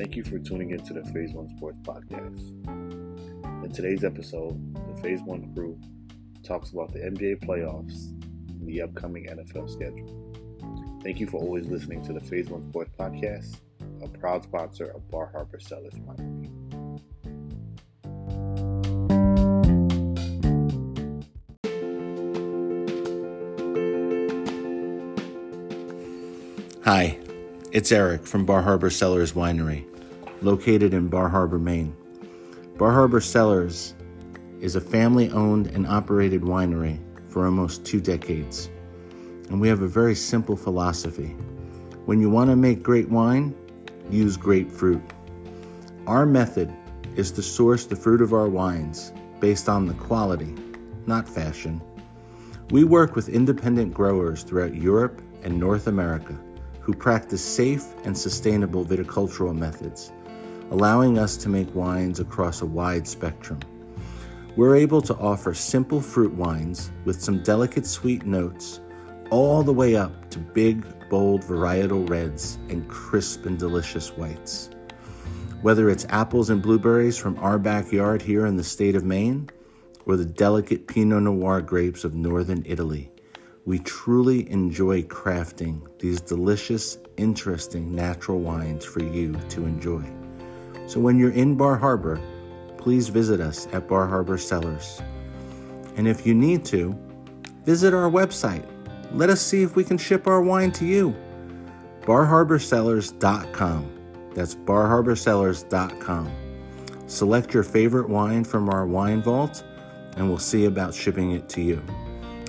[0.00, 2.48] Thank you for tuning in to the Phase One Sports Podcast.
[3.62, 5.78] In today's episode, the Phase One crew
[6.42, 8.08] talks about the NBA playoffs
[8.48, 10.32] and the upcoming NFL schedule.
[11.02, 13.58] Thank you for always listening to the Phase One Sports Podcast,
[14.02, 16.48] a proud sponsor of Bar Harbor Cellars Winery.
[26.84, 27.18] Hi,
[27.70, 29.89] it's Eric from Bar Harbor Cellars Winery,
[30.42, 31.94] located in Bar Harbor, Maine.
[32.78, 33.94] Bar Harbor Cellars
[34.60, 38.70] is a family owned and operated winery for almost two decades.
[39.48, 41.36] And we have a very simple philosophy.
[42.06, 43.54] When you want to make great wine,
[44.10, 45.02] use grapefruit.
[46.06, 46.72] Our method
[47.16, 50.54] is to source the fruit of our wines based on the quality,
[51.06, 51.80] not fashion.
[52.70, 56.38] We work with independent growers throughout Europe and North America
[56.80, 60.10] who practice safe and sustainable viticultural methods,
[60.70, 63.58] allowing us to make wines across a wide spectrum.
[64.56, 68.80] We're able to offer simple fruit wines with some delicate sweet notes,
[69.30, 74.70] all the way up to big, bold varietal reds and crisp and delicious whites.
[75.62, 79.50] Whether it's apples and blueberries from our backyard here in the state of Maine,
[80.06, 83.10] or the delicate Pinot Noir grapes of northern Italy,
[83.64, 90.19] we truly enjoy crafting these delicious, interesting natural wines for you to enjoy.
[90.90, 92.20] So when you're in Bar Harbor,
[92.76, 95.00] please visit us at Bar Harbor Cellars.
[95.96, 96.98] And if you need to,
[97.64, 98.66] visit our website.
[99.12, 101.14] Let us see if we can ship our wine to you.
[102.00, 104.32] BarHarborCellars.com.
[104.34, 106.32] That's BarHarborCellars.com.
[107.06, 109.62] Select your favorite wine from our wine vault,
[110.16, 111.80] and we'll see about shipping it to you.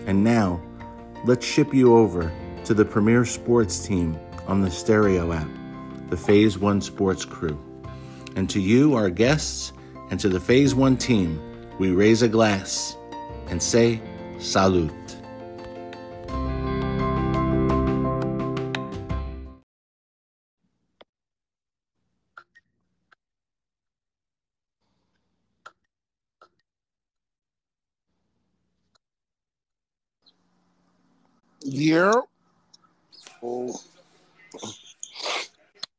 [0.08, 0.60] And now,
[1.26, 2.32] let's ship you over
[2.66, 5.48] to the premier sports team on the Stereo app,
[6.10, 7.64] the Phase One Sports Crew.
[8.36, 9.74] And to you, our guests,
[10.10, 11.40] and to the Phase One team,
[11.80, 12.96] we raise a glass
[13.48, 14.02] and say
[14.40, 14.92] salute.
[31.64, 32.14] Yeah.
[33.44, 33.80] Oh.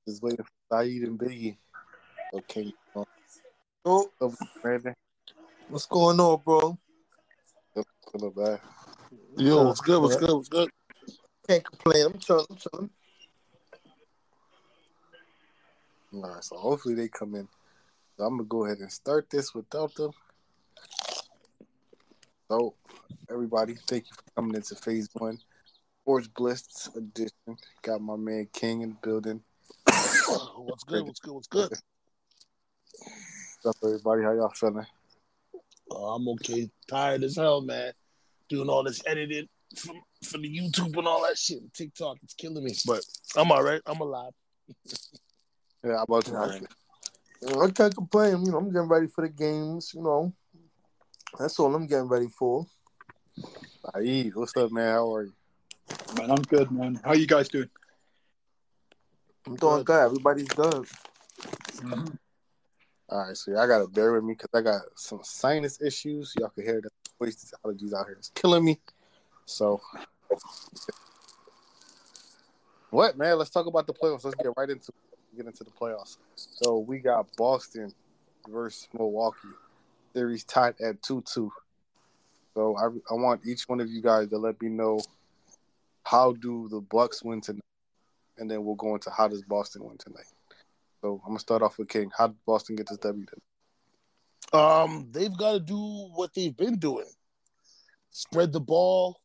[0.07, 1.57] Just waiting for Saeed and Biggie.
[2.35, 2.73] Okay.
[3.85, 4.95] Oh, Over Brandon.
[5.69, 6.79] what's going on, bro?
[8.11, 8.61] Hello, bad.
[9.37, 10.01] Yo, what's good?
[10.01, 10.33] What's good?
[10.33, 10.71] What's good?
[11.47, 12.07] Can't complain.
[12.07, 12.47] I'm chilling.
[12.49, 12.91] I'm chilling.
[16.15, 17.49] All right, so hopefully they come in.
[18.17, 20.13] So I'm gonna go ahead and start this without them.
[22.51, 22.75] So,
[23.31, 25.39] everybody, thank you for coming into Phase One
[26.03, 27.59] Sports Blitz edition.
[27.83, 29.43] Got my man King in the building.
[30.57, 31.05] what's good?
[31.05, 31.35] What's good?
[31.35, 31.73] What's good?
[33.63, 34.23] What's up, everybody?
[34.25, 34.87] How y'all feeling?
[35.89, 36.69] Uh, I'm okay.
[36.89, 37.93] Tired as hell, man.
[38.49, 41.61] Doing all this editing for, for the YouTube and all that shit.
[41.61, 42.75] and TikTok, it's killing me.
[42.85, 43.05] But
[43.37, 43.81] I'm all right.
[43.87, 44.33] I'm alive.
[45.85, 46.37] Yeah, how about you?
[46.37, 46.63] All right.
[47.69, 48.45] I can't complain.
[48.45, 49.91] You know, I'm getting ready for the games.
[49.95, 50.33] You know,
[51.37, 52.67] that's all I'm getting ready for.
[53.95, 54.93] Saeed, what's up, man?
[54.93, 55.33] How are you?
[56.17, 57.01] Man, I'm good, man.
[57.05, 57.69] How you guys doing?
[59.45, 60.05] I'm doing good.
[60.05, 60.87] Everybody's good.
[63.13, 66.33] All right, so y'all gotta bear with me because I got some sinus issues.
[66.39, 68.17] Y'all can hear the voice these allergies out here.
[68.19, 68.81] It's killing me.
[69.45, 69.83] So,
[72.89, 73.37] what man?
[73.37, 74.25] Let's talk about the playoffs.
[74.25, 74.91] Let's get right into
[75.37, 76.17] get into the playoffs.
[76.37, 77.93] So we got Boston
[78.49, 79.49] versus Milwaukee.
[80.15, 81.53] Series tied at two two.
[82.55, 85.03] So I I want each one of you guys to let me know
[86.03, 87.61] how do the Bucks win tonight,
[88.39, 90.25] and then we'll go into how does Boston win tonight.
[91.03, 92.11] So I'm gonna start off with King.
[92.17, 93.27] How did Boston get this W?
[93.27, 94.61] Then?
[94.61, 97.11] Um, they've got to do what they've been doing:
[98.11, 99.21] spread the ball,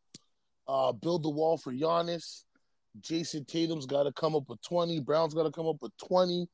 [0.67, 2.43] uh, build the wall for Giannis.
[2.99, 4.99] Jayson Tatum's got to come up with twenty.
[4.99, 6.47] Brown's got to come up with twenty.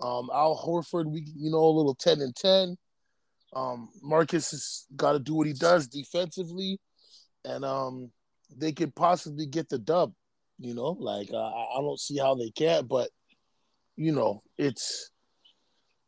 [0.00, 2.76] Um, Al Horford, we you know a little ten and ten.
[3.54, 6.80] Um, Marcus has got to do what he does defensively,
[7.44, 8.10] and um,
[8.54, 10.12] they could possibly get the dub.
[10.58, 13.10] You know, like uh, I don't see how they can't, but
[13.96, 15.10] you know, it's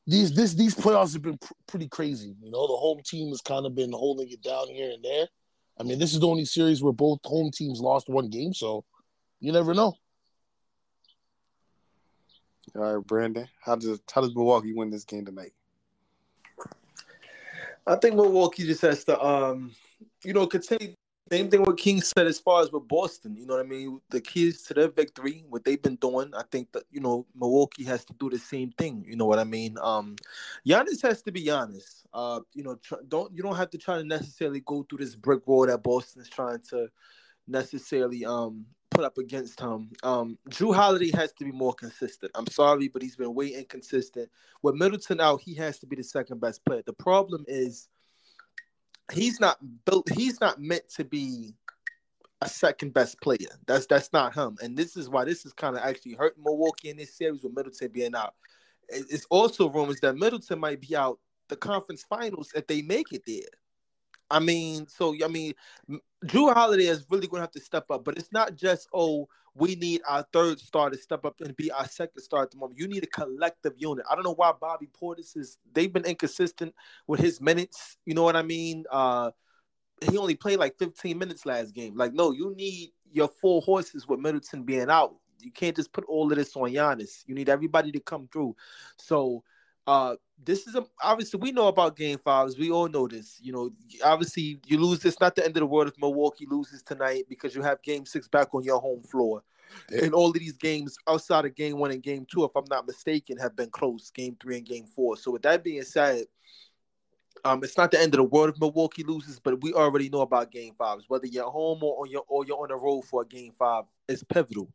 [0.07, 2.35] these this these playoffs have been pr- pretty crazy.
[2.41, 5.27] You know, the home team has kind of been holding it down here and there.
[5.79, 8.85] I mean, this is the only series where both home teams lost one game, so
[9.41, 9.95] you never know.
[12.75, 13.49] All right, Brandon.
[13.63, 15.53] How does how does Milwaukee win this game tonight?
[17.87, 19.73] I think Milwaukee just has to, um,
[20.23, 20.93] you know, continue
[21.31, 23.37] Same thing what King said as far as with Boston.
[23.37, 24.01] You know what I mean?
[24.11, 27.85] The keys to their victory, what they've been doing, I think that you know Milwaukee
[27.85, 29.05] has to do the same thing.
[29.07, 29.77] You know what I mean?
[29.81, 30.17] Um,
[30.67, 32.07] Giannis has to be honest.
[32.15, 35.15] Uh, you know, tr- don't you don't have to try to necessarily go through this
[35.15, 36.89] brick wall that Boston's trying to
[37.47, 39.91] necessarily um put up against him.
[40.03, 42.33] Um, Jrue Holiday has to be more consistent.
[42.35, 44.31] I'm sorry, but he's been way inconsistent.
[44.63, 46.83] With Middleton out, he has to be the second best player.
[46.85, 47.89] The problem is
[49.13, 50.09] he's not built.
[50.11, 51.55] He's not meant to be
[52.41, 53.49] a second best player.
[53.67, 54.57] That's that's not him.
[54.63, 57.55] And this is why this is kind of actually hurting Milwaukee in this series with
[57.55, 58.35] Middleton being out.
[58.89, 61.19] It's also rumors that Middleton might be out
[61.49, 63.43] the conference finals if they make it there.
[64.31, 65.55] I mean, so I mean,
[66.27, 69.29] Jrue Holiday is really going to have to step up, but it's not just oh
[69.59, 72.57] we need our third star to step up and be our second star at the
[72.57, 72.79] moment.
[72.79, 74.07] You need a collective unit.
[74.09, 75.59] I don't know why Bobby Portis is.
[75.73, 76.75] They've been inconsistent
[77.07, 77.97] with his minutes.
[78.07, 78.85] You know what I mean?
[78.91, 79.33] Uh,
[80.09, 81.97] he only played like 15 minutes last game.
[81.97, 85.17] Like, no, you need your four horses with Middleton being out.
[85.41, 87.25] You can't just put all of this on Giannis.
[87.27, 88.55] You need everybody to come through.
[88.97, 89.43] So
[89.89, 92.59] uh, this is a, obviously we know about game fives.
[92.59, 93.39] We all know this.
[93.43, 93.71] You know,
[94.05, 95.21] obviously you lose this.
[95.21, 98.29] Not the end of the world if Milwaukee loses tonight because you have game six
[98.29, 99.43] back on your home floor.
[99.91, 100.05] Yeah.
[100.05, 102.87] And all of these games outside of game one and game two, if I'm not
[102.87, 104.11] mistaken, have been close.
[104.11, 105.17] Game three and game four.
[105.17, 106.25] So with that being said,
[107.45, 110.23] um, it's not the end of the world if Milwaukee loses, but we already know
[110.23, 111.05] about game fives.
[111.09, 113.85] Whether you're home or on your or you're on the road for a game five,
[114.09, 114.73] it's pivotal.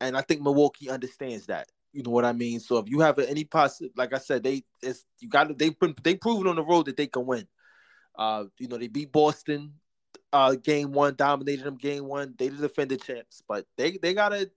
[0.00, 1.68] And I think Milwaukee understands that.
[1.92, 2.60] You know what I mean?
[2.60, 5.94] So if you have any possible, like I said, they it's you got they've been
[6.02, 7.46] they proven on the road that they can win.
[8.16, 9.72] Uh, you know they beat Boston,
[10.32, 12.34] uh, game one, dominated them game one.
[12.38, 14.50] They the defending champs, but they they gotta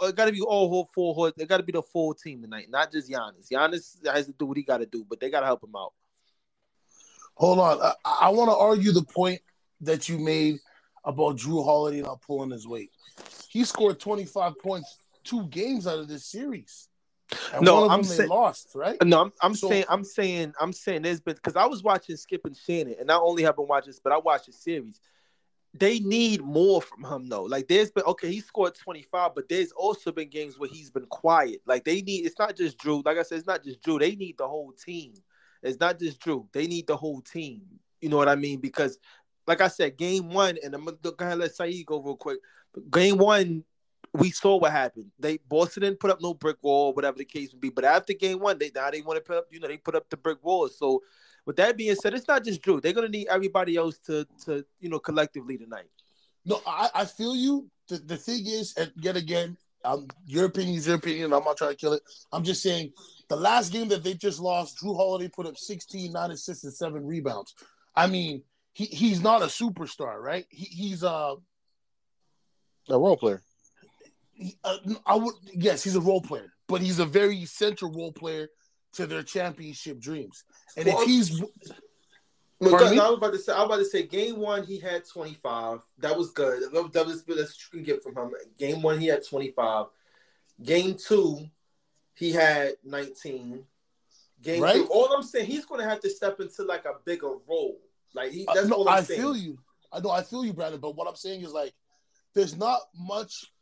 [0.00, 1.32] uh, gotta be all whole full.
[1.36, 3.50] They gotta be the full team tonight, not just Giannis.
[3.50, 5.92] Giannis has to do what he got to do, but they gotta help him out.
[7.34, 7.92] Hold on, I,
[8.22, 9.40] I want to argue the point
[9.80, 10.58] that you made
[11.04, 12.90] about Jrue Holiday not pulling his weight.
[13.48, 14.96] He scored 25 points
[15.26, 16.88] two games out of this series.
[17.52, 18.96] And no, I'm saying lost, right?
[19.04, 22.16] No, I'm, I'm so, saying I'm saying I'm saying this, but because I was watching
[22.16, 25.00] Skip and Shannon, and not only have been watching this, but I watched the series.
[25.74, 27.42] They need more from him though.
[27.42, 31.06] Like there's been okay, he scored 25, but there's also been games where he's been
[31.06, 31.60] quiet.
[31.66, 33.04] Like they need it's not just Jrue.
[33.04, 33.98] Like I said, it's not just Jrue.
[33.98, 35.14] They need the whole team.
[35.62, 36.46] It's not just Jrue.
[36.52, 37.62] They need the whole team.
[38.00, 38.60] You know what I mean?
[38.60, 38.98] Because
[39.46, 42.16] like I said, game one, and I'm gonna go ahead and let Saeed go real
[42.16, 42.38] quick.
[42.90, 43.64] Game one,
[44.16, 45.10] we saw what happened.
[45.18, 47.70] They Boston didn't put up no brick wall, whatever the case would be.
[47.70, 49.94] But after game one, they now they want to put up, you know, they put
[49.94, 50.68] up the brick wall.
[50.68, 51.02] So
[51.44, 52.80] with that being said, it's not just Jrue.
[52.80, 55.86] They're gonna need everybody else to to you know collectively tonight.
[56.44, 57.68] No, I, I feel you.
[57.88, 61.32] The, the thing is, and yet again, um, your opinion is your opinion.
[61.32, 62.02] I'm not trying to kill it.
[62.32, 62.92] I'm just saying
[63.28, 66.72] the last game that they just lost, Jrue Holiday put up 16, 9 assists, and
[66.72, 67.54] seven rebounds.
[67.94, 68.42] I mean,
[68.72, 70.46] he, he's not a superstar, right?
[70.50, 71.36] He, he's uh,
[72.88, 73.42] a role player
[74.64, 78.48] uh, I would yes, he's a role player, but he's a very central role player
[78.94, 80.44] to their championship dreams.
[80.76, 81.42] And well, if he's
[82.60, 85.34] I was about to say, I was about to say, game one he had twenty
[85.34, 85.80] five.
[85.98, 86.62] That was good.
[86.72, 88.34] That was that's what you can get from him.
[88.58, 89.86] Game one he had twenty five.
[90.62, 91.50] Game two,
[92.14, 93.64] he had nineteen.
[94.42, 94.76] Game right?
[94.76, 97.78] two, all I'm saying, he's going to have to step into like a bigger role.
[98.14, 99.20] Like he, that's uh, no, all I'm I saying.
[99.20, 99.58] feel you.
[99.92, 100.80] I know I feel you, Brandon.
[100.80, 101.74] But what I'm saying is like,
[102.32, 103.52] there's not much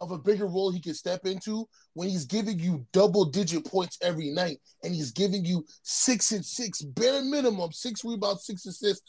[0.00, 3.98] of a bigger role he can step into when he's giving you double digit points
[4.02, 9.04] every night and he's giving you six and six, bare minimum, six rebounds, six assists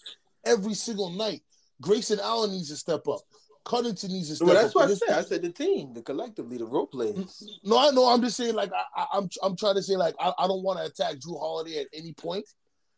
[0.46, 1.42] every single night.
[1.82, 3.20] Grayson Allen needs to step up.
[3.66, 4.88] Covington needs to step well, that's up.
[4.88, 5.26] That's what I said.
[5.26, 7.16] I said the team, the collectively, the role players.
[7.16, 7.70] Mm-hmm.
[7.70, 8.08] No, I know.
[8.08, 10.64] I'm just saying, like, I, am I'm, I'm trying to say, like, I, I don't
[10.64, 12.46] want to attack Jrue Holiday at any point.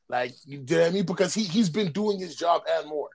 [0.09, 1.05] Like, you know what I mean?
[1.05, 3.09] Because he, he's been doing his job and more.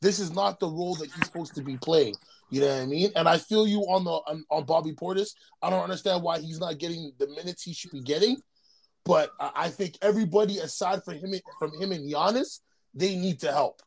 [0.00, 2.16] This is not the role that he's supposed to be playing.
[2.52, 3.10] You know what I mean?
[3.16, 5.30] And I feel you on the on, on Bobby Portis.
[5.62, 8.36] I don't understand why he's not getting the minutes he should be getting.
[9.06, 12.60] But I think everybody aside from him from him and Giannis,
[12.92, 13.80] they need to help.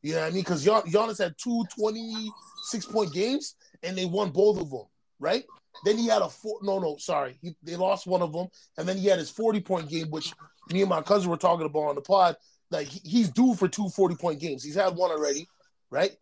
[0.00, 0.42] You know what I mean?
[0.42, 4.84] Because Giannis had two 26 point games and they won both of them,
[5.18, 5.42] right?
[5.84, 6.60] Then he had a four.
[6.62, 8.46] No, no, sorry, he, they lost one of them,
[8.78, 10.32] and then he had his 40 point game, which
[10.70, 12.36] me and my cousin were talking about on the pod.
[12.70, 14.62] Like he's due for two 40 point games.
[14.62, 15.48] He's had one already,
[15.90, 16.12] right?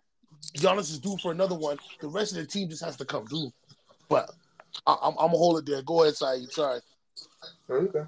[0.57, 1.79] Giannis is due for another one.
[2.01, 3.53] The rest of the team just has to come through.
[4.09, 4.31] But
[4.87, 5.83] I, am gonna hold it there.
[5.83, 6.51] Go ahead, Saeed.
[6.51, 6.81] Sorry.
[7.71, 8.05] Okay.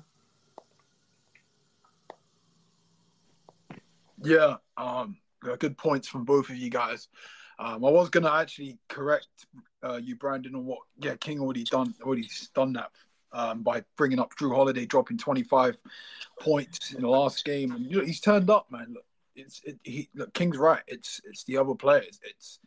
[4.23, 5.19] Yeah, um,
[5.59, 7.09] good points from both of you guys.
[7.59, 9.47] Um, I was gonna actually correct
[9.83, 12.91] uh, you, Brandon, on what yeah King already done already done that
[13.33, 15.77] um, by bringing up Jrue Holiday dropping 25
[16.41, 18.95] points in the last game, and you know, he's turned up, man.
[18.95, 20.83] Look, it's it, he look, King's right.
[20.87, 22.21] It's it's the other players.
[22.23, 22.59] It's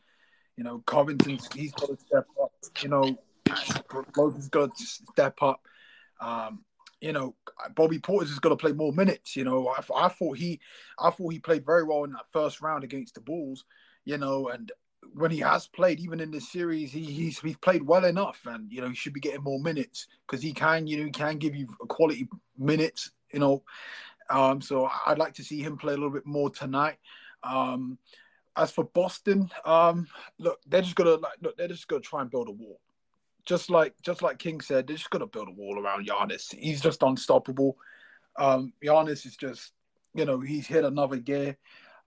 [0.55, 2.51] you know Covington's he's got to step up.
[2.81, 3.17] You know
[4.15, 5.61] Logan's got to step up.
[6.19, 6.63] Um,
[7.01, 7.35] you know
[7.75, 9.35] Bobby Portis has got to play more minutes.
[9.35, 10.59] You know I, I thought he
[10.99, 13.65] I thought he played very well in that first round against the Bulls.
[14.05, 14.71] You know and
[15.13, 18.71] when he has played, even in this series, he, he's he's played well enough, and
[18.71, 21.37] you know he should be getting more minutes because he can, you know, he can
[21.37, 23.63] give you a quality minutes, you know.
[24.29, 26.97] Um, so I'd like to see him play a little bit more tonight.
[27.43, 27.97] Um,
[28.55, 30.07] as for Boston, um,
[30.39, 32.79] look, they're just gonna like look, they're just gonna try and build a wall.
[33.45, 36.53] Just like just like King said, they're just gonna build a wall around Giannis.
[36.53, 37.77] He's just unstoppable.
[38.37, 39.73] Um, Giannis is just,
[40.13, 41.57] you know, he's hit another gear.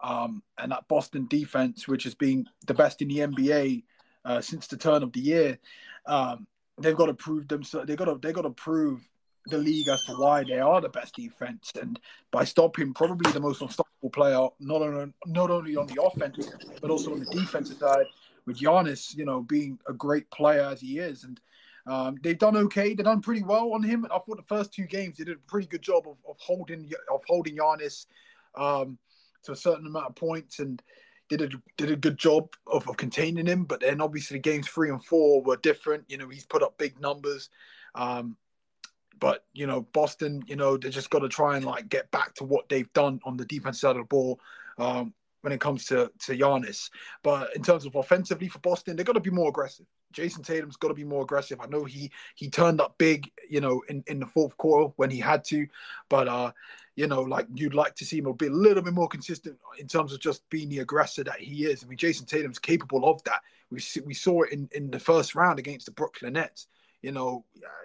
[0.02, 3.84] Um, and that Boston defense, which has been the best in the NBA
[4.24, 5.58] uh, since the turn of the year,
[6.06, 6.46] um,
[6.78, 7.86] they've got to prove themselves.
[7.86, 9.08] They've got to they got to prove
[9.50, 13.40] the league as to why they are the best defense, and by stopping probably the
[13.40, 17.78] most unstoppable player, not on not only on the offense but also on the defensive
[17.78, 18.07] side,
[18.47, 21.40] with Giannis, you know, being a great player as he is, and
[21.87, 22.95] um, they've done okay.
[22.95, 24.04] They've done pretty well on him.
[24.07, 26.90] I thought the first two games they did a pretty good job of, of holding
[27.12, 28.07] of holding Giannis.
[28.54, 28.99] Um,
[29.45, 30.83] to a certain amount of points and
[31.28, 33.64] did a did a good job of, of containing him.
[33.64, 36.04] But then obviously games three and four were different.
[36.09, 37.49] You know, he's put up big numbers.
[37.95, 38.37] Um,
[39.20, 42.34] but you know, Boston, you know, they just got to try and like get back
[42.34, 44.40] to what they've done on the defense side of the ball.
[44.78, 46.90] Um, when it comes to to Giannis.
[47.22, 49.86] But in terms of offensively for Boston, they've got to be more aggressive.
[50.12, 51.60] Jayson Tatum's got to be more aggressive.
[51.60, 55.10] I know he he turned up big, you know, in, in the fourth quarter when
[55.10, 55.66] he had to,
[56.08, 56.52] but uh,
[56.96, 59.86] you know, like you'd like to see him be a little bit more consistent in
[59.86, 61.84] terms of just being the aggressor that he is.
[61.84, 63.40] I mean, Jayson Tatum's capable of that.
[63.70, 66.66] We we saw it in in the first round against the Brooklyn Nets.
[67.02, 67.45] You know,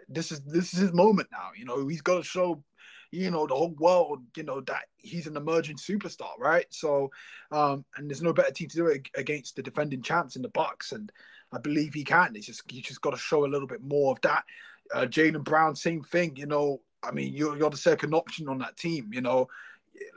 [0.09, 1.49] this is this is his moment now.
[1.57, 2.63] You know, he's got to show
[3.11, 6.65] you know the whole world you know that he's an emerging superstar right?
[6.69, 7.09] So
[7.51, 10.49] um and there's no better team to do it against the defending champs in the
[10.49, 11.11] Bucks and
[11.53, 12.35] i believe he can.
[12.35, 14.43] It's just you just got to show a little bit more of that.
[14.93, 18.59] Uh Jaylen Brown same thing you know i mean you're, you're the second option on
[18.59, 19.47] that team you know.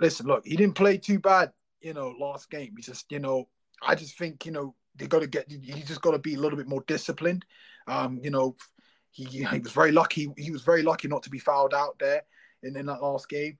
[0.00, 2.74] Listen look he didn't play too bad you know last game.
[2.76, 3.48] He just you know
[3.82, 6.40] i just think you know they got to get you just got to be a
[6.40, 7.44] little bit more disciplined.
[7.86, 8.56] Um you know
[9.10, 12.22] he, he was very lucky he was very lucky not to be fouled out there
[12.62, 13.58] in, in that last game.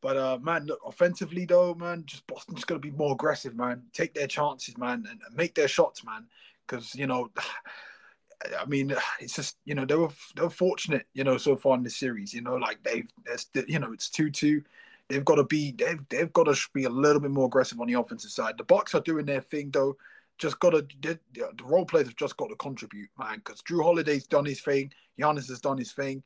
[0.00, 3.56] But uh, man, look, offensively though, man, just Boston just got to be more aggressive,
[3.56, 3.84] man.
[3.94, 6.26] Take their chances, man, and, and make their shots, man.
[6.66, 7.30] Because you know,
[8.60, 11.76] I mean, it's just you know they were they were fortunate, you know, so far
[11.76, 12.34] in the series.
[12.34, 13.08] You know, like they've,
[13.66, 14.62] you know, it's two two.
[15.08, 17.86] They've got to be they've they've got to be a little bit more aggressive on
[17.86, 18.58] the offensive side.
[18.58, 19.96] The Bucks are doing their thing though.
[20.38, 21.18] Just got to the
[21.62, 23.36] role players have just got to contribute, man.
[23.36, 26.22] Because Jrue Holiday's done his thing, Giannis has done his thing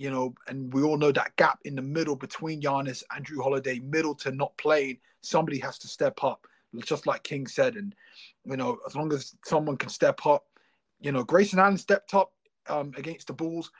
[0.00, 3.42] you know, and we all know that gap in the middle between Giannis and Jrue
[3.42, 6.46] Holiday, Middleton not playing, somebody has to step up,
[6.86, 7.76] just like King said.
[7.76, 7.94] And,
[8.46, 10.46] you know, as long as someone can step up,
[11.02, 12.32] you know, Grayson Allen stepped up
[12.70, 13.70] um, against the Bulls,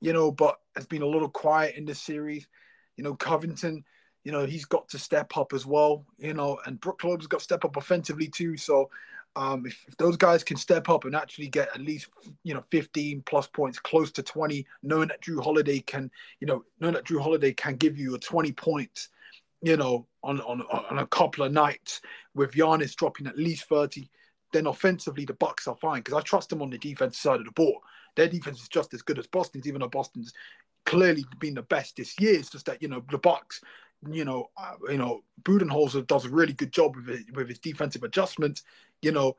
[0.00, 2.48] you know, but has been a little quiet in this series.
[2.96, 3.84] You know, Covington,
[4.24, 7.38] you know, he's got to step up as well, you know, and Brook Lopez got
[7.38, 8.56] to step up offensively too.
[8.56, 8.90] So
[9.36, 12.08] um, if, if, those guys can step up and actually get at least
[12.42, 16.10] you know 15 plus points, close to 20, knowing that Jrue Holiday can,
[16.40, 19.08] you know, knowing that Jrue Holiday can give you a 20 points,
[19.62, 22.00] you know, on on on a couple of nights
[22.34, 24.10] with Giannis dropping at least 30,
[24.52, 27.46] then offensively the Bucks are fine because I trust them on the defense side of
[27.46, 27.80] the ball.
[28.16, 30.32] Their defense is just as good as Boston's, even though Boston's
[30.86, 32.34] clearly been the best this year.
[32.34, 33.60] It's just that you know the Bucks
[34.08, 37.58] you know, uh, you know, Budenholzer does a really good job with it, with his
[37.58, 38.62] defensive adjustments
[39.02, 39.36] you know,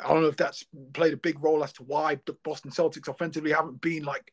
[0.00, 3.08] I don't know if that's played a big role as to why the Boston Celtics
[3.08, 4.32] offensively haven't been like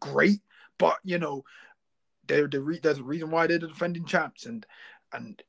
[0.00, 0.40] great,
[0.78, 1.44] but you know,
[2.26, 4.66] they're, they're re- there's a reason why they're the defending champs, and
[5.12, 5.42] and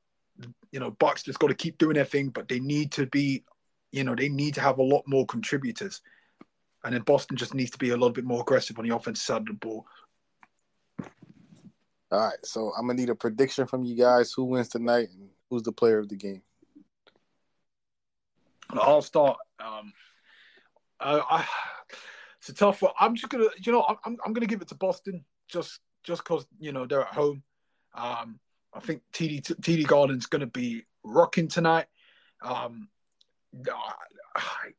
[0.72, 3.44] you know, Bucks just got to keep doing their thing, but they need to be,
[3.92, 6.02] you know, they need to have a lot more contributors,
[6.84, 9.24] and then Boston just needs to be a little bit more aggressive on the offensive
[9.24, 9.86] side of the ball.
[12.12, 14.32] All right, so I'm gonna need a prediction from you guys.
[14.34, 16.44] Who wins tonight, and who's the player of the game?
[18.70, 19.38] I'll start.
[19.60, 19.94] Um,
[21.00, 21.46] uh, I,
[22.40, 22.92] it's a tough one.
[23.00, 26.46] I'm just gonna, you know, I'm I'm gonna give it to Boston just just because
[26.60, 27.42] you know they're at home.
[27.96, 28.40] Um,
[28.74, 31.88] I think TD TD Garden's gonna be rocking tonight.
[32.44, 32.90] Um,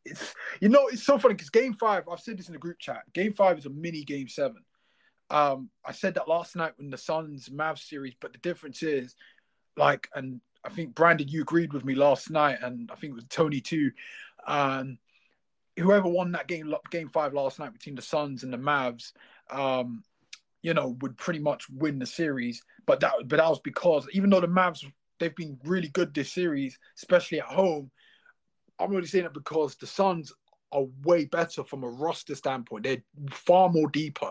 [0.04, 2.04] it's you know it's so funny because Game Five.
[2.10, 3.02] I've said this in the group chat.
[3.12, 4.62] Game Five is a mini Game Seven.
[5.30, 9.14] Um, I said that last night when the Suns Mavs series, but the difference is,
[9.76, 13.16] like, and I think Brandon, you agreed with me last night, and I think it
[13.16, 13.90] was Tony too.
[14.46, 14.98] Um,
[15.76, 19.12] whoever won that game, game five last night between the Suns and the Mavs,
[19.50, 20.02] um,
[20.62, 22.62] you know, would pretty much win the series.
[22.86, 24.84] But that, but that was because even though the Mavs
[25.18, 27.90] they've been really good this series, especially at home.
[28.78, 30.32] I'm only saying it because the Suns
[30.72, 32.84] are way better from a roster standpoint.
[32.84, 34.30] They're far more deeper,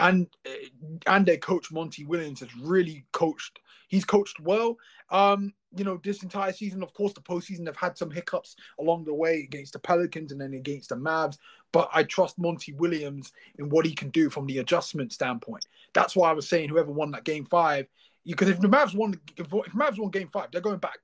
[0.00, 0.68] and eh,
[1.06, 3.60] and their coach Monty Williams has really coached.
[3.88, 4.76] He's coached well.
[5.10, 9.04] Um, you know, this entire season, of course, the postseason they've had some hiccups along
[9.04, 11.38] the way against the Pelicans and then against the Mavs.
[11.72, 15.66] But I trust Monty Williams in what he can do from the adjustment standpoint.
[15.92, 17.86] That's why I was saying whoever won that game five,
[18.24, 20.98] because if the Mavs won, if Mavs won game five, they're going back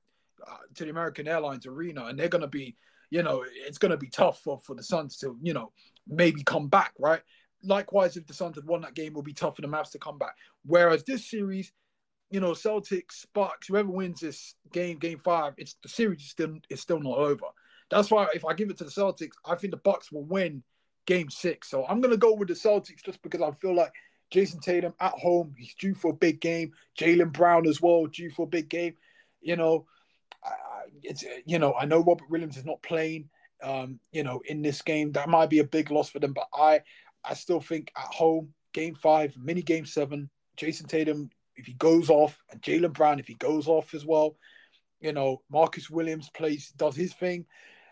[0.46, 2.76] uh, to the American Airlines Arena and they're going to be,
[3.10, 5.72] you know, it's going to be tough for, for the Suns to, you know,
[6.08, 7.22] maybe come back, right?
[7.62, 9.90] Likewise, if the Suns had won that game, it would be tough for the Mavs
[9.92, 10.36] to come back.
[10.64, 11.72] Whereas this series,
[12.30, 16.56] you know, Celtics, Bucks, whoever wins this game, game five, it's the series is still
[16.68, 17.46] is still not over.
[17.90, 20.62] That's why if I give it to the Celtics, I think the Bucks will win
[21.06, 21.70] game six.
[21.70, 23.92] So I'm gonna go with the Celtics just because I feel like
[24.30, 26.72] Jayson Tatum at home, he's due for a big game.
[26.98, 28.94] Jaylen Brown as well, due for a big game.
[29.40, 29.86] You know,
[31.02, 33.28] it's you know, I know Robert Williams is not playing
[33.62, 35.12] um, you know, in this game.
[35.12, 36.80] That might be a big loss for them, but I
[37.26, 42.10] I still think at home, game five, mini game seven, Jayson Tatum if he goes
[42.10, 44.36] off, and Jaylen Brown if he goes off as well,
[45.00, 47.46] you know, Marcus Williams plays does his thing,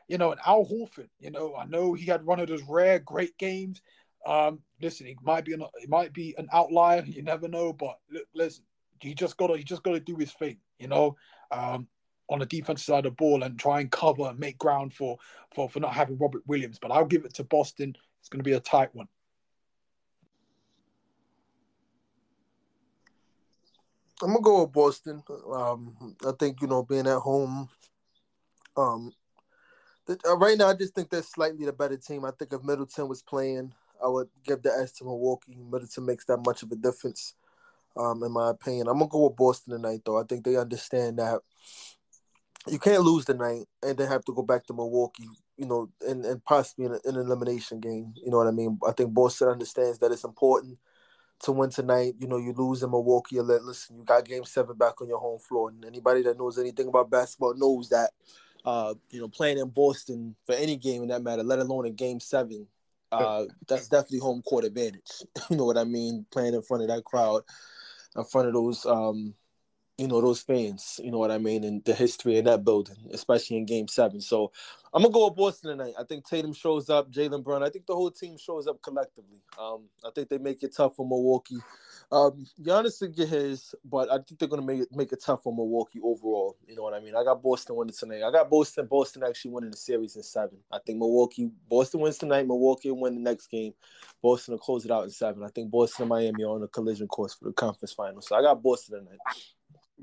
[0.08, 2.98] you know, and Al Horford, you know, I know he had one of those rare
[2.98, 3.80] great games.
[4.26, 7.98] Um, listen, he might be an it might be an outlier, you never know, but
[8.34, 8.64] listen,
[9.00, 11.16] he just gotta he just gotta do his thing, you know.
[11.50, 11.88] Um,
[12.30, 15.18] on the defensive side of the ball and try and cover and make ground for
[15.54, 16.78] for for not having Robert Williams.
[16.80, 17.94] But I'll give it to Boston.
[18.20, 19.08] It's going to be a tight one.
[24.24, 25.22] I'm gonna go with Boston.
[25.52, 27.68] Um, I think you know being at home.
[28.74, 29.12] Um,
[30.08, 32.24] uh, right now I just think they're slightly the better team.
[32.24, 35.58] I think if Middleton was playing, I would give the edge to Milwaukee.
[35.70, 37.34] Middleton makes that much of a difference,
[37.98, 38.88] um, in my opinion.
[38.88, 40.18] I'm gonna go with Boston tonight, though.
[40.18, 41.40] I think they understand that
[42.66, 45.28] you can't lose tonight and then have to go back to Milwaukee,
[45.58, 48.14] you know, and, and possibly in an elimination game.
[48.16, 48.78] You know what I mean?
[48.88, 50.78] I think Boston understands that it's important
[51.44, 52.14] to win tonight.
[52.18, 53.40] You know, you lose in Milwaukee.
[53.40, 56.58] Let listen, you got Game Seven back on your home floor, and anybody that knows
[56.58, 58.10] anything about basketball knows that.
[58.64, 61.94] Uh, you know, playing in Boston for any game in that matter, let alone in
[61.94, 62.66] Game Seven,
[63.12, 65.22] uh, that's definitely home court advantage.
[65.50, 66.24] you know what I mean?
[66.30, 67.42] Playing in front of that crowd,
[68.16, 69.34] in front of those um,
[69.98, 72.96] you know those fans you know what i mean and the history in that building
[73.12, 74.50] especially in game seven so
[74.92, 77.86] i'm gonna go with boston tonight i think tatum shows up Jaylen brown i think
[77.86, 81.60] the whole team shows up collectively um, i think they make it tough for milwaukee
[82.12, 85.42] um, Giannis will get his, but I think they're gonna make it make it tough
[85.42, 86.56] for Milwaukee overall.
[86.66, 87.16] You know what I mean?
[87.16, 88.22] I got Boston winning tonight.
[88.22, 88.86] I got Boston.
[88.86, 90.58] Boston actually winning the series in seven.
[90.70, 91.50] I think Milwaukee.
[91.68, 92.46] Boston wins tonight.
[92.46, 93.72] Milwaukee win the next game.
[94.22, 95.42] Boston will close it out in seven.
[95.42, 98.20] I think Boston and Miami are on a collision course for the conference final.
[98.20, 99.18] So I got Boston tonight.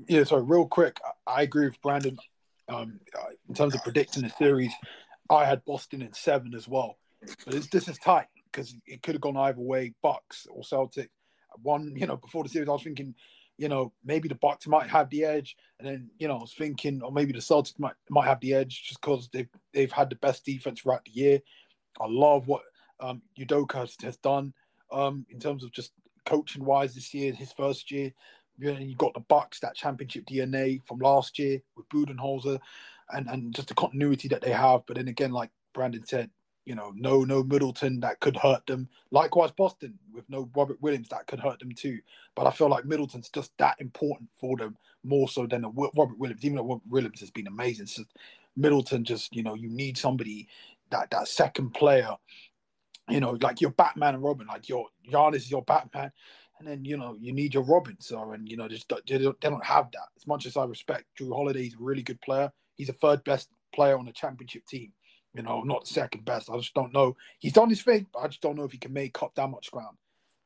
[0.08, 2.18] Yeah, so real quick, I agree with Brandon
[2.68, 4.72] um, uh, in terms of predicting the series.
[5.30, 6.98] I had Boston in seven as well,
[7.44, 9.94] but this is tight because it could have gone either way.
[10.02, 11.10] Bucks or Celtic.
[11.62, 13.14] One, you know, before the series, I was thinking,
[13.58, 16.54] you know, maybe the Bucks might have the edge, and then you know, I was
[16.54, 20.10] thinking, or maybe the Celtics might might have the edge just because they've they've had
[20.10, 21.40] the best defense throughout the year.
[22.00, 22.62] I love what
[23.00, 24.54] um, Udoka has, has done
[24.90, 25.92] um, in terms of just
[26.24, 28.12] coaching wise this year, his first year.
[28.58, 32.58] You, know, you got the Bucks, that championship DNA from last year with Budenholzer,
[33.10, 34.82] and and just the continuity that they have.
[34.86, 36.30] But then again, like Brandon said,
[36.64, 38.88] you know, no no Middleton that could hurt them.
[39.10, 41.98] Likewise, Boston with no Robert Williams that could hurt them too.
[42.34, 46.44] But I feel like Middleton's just that important for them more so than Robert Williams.
[46.44, 47.88] Even though Robert Williams has been amazing,
[48.56, 50.48] Middleton just you know you need somebody
[50.90, 52.14] that that second player.
[53.08, 56.12] You know, like your Batman and Robin, like your Giannis is your Batman
[56.62, 57.96] and then you know you need your Robin.
[57.98, 60.08] So and you know just they don't, they don't have that.
[60.16, 62.52] As much as I respect Jrue Holiday, he's a really good player.
[62.76, 64.92] He's a third best player on the championship team.
[65.34, 66.50] You know, not second best.
[66.50, 67.16] I just don't know.
[67.40, 69.48] He's done his thing, but I just don't know if he can make up that
[69.48, 69.96] much ground.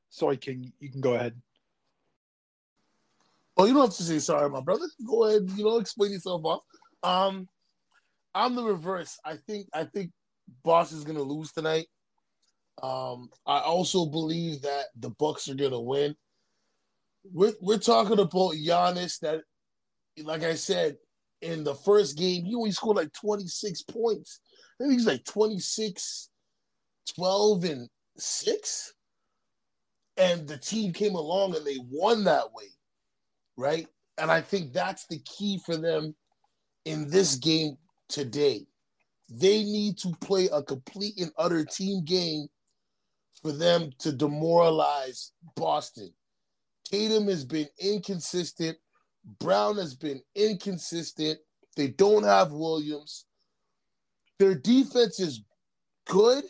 [0.09, 1.35] Sorry, King, you can go ahead.
[3.59, 4.87] Oh, you don't have to say sorry, my brother.
[5.07, 5.51] Go ahead.
[5.55, 6.63] You know, explain yourself off.
[7.03, 7.49] Um,
[8.35, 9.19] I'm the reverse.
[9.25, 10.13] I think I think
[10.63, 11.89] Boss is gonna lose tonight.
[12.83, 16.15] Um, I also believe that the Bucks are gonna win.
[17.33, 19.43] We're we're talking about Giannis that,
[20.23, 20.97] like I said,
[21.43, 24.41] in the first game, he only scored like 26 points.
[24.81, 26.31] I think he's like 26,
[27.15, 28.95] 12, and 6.
[30.19, 32.67] And the team came along and they won that way.
[33.57, 33.87] Right.
[34.19, 36.15] And I think that's the key for them
[36.85, 37.77] in this game
[38.09, 38.67] today.
[39.29, 42.47] They need to play a complete and utter team game
[43.43, 46.13] for them to demoralize Boston.
[46.85, 48.77] Tatum has been inconsistent.
[49.41, 51.39] Brown has been inconsistent.
[51.77, 53.27] They don't have Williams.
[54.39, 55.43] Their defense is
[56.07, 56.45] good.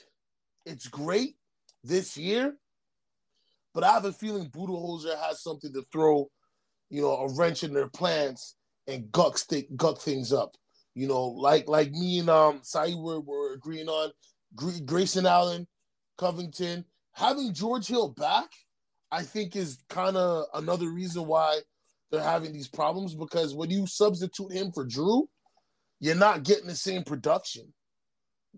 [0.65, 1.37] It's great
[1.83, 2.57] this year.
[3.75, 6.31] But I have a feeling Budenholzer has something to throw,
[6.91, 10.57] you know, a wrench in their plans and guck, stick, guck things up.
[10.95, 14.11] You know, like like me and um Sai were, were agreeing on
[14.87, 15.67] Grayson Allen,
[16.19, 18.49] Covington, having George Hill back,
[19.11, 21.61] I think is kind of another reason why
[22.11, 25.27] they're having these problems because when you substitute him for Jrue,
[26.01, 27.73] you're not getting the same production.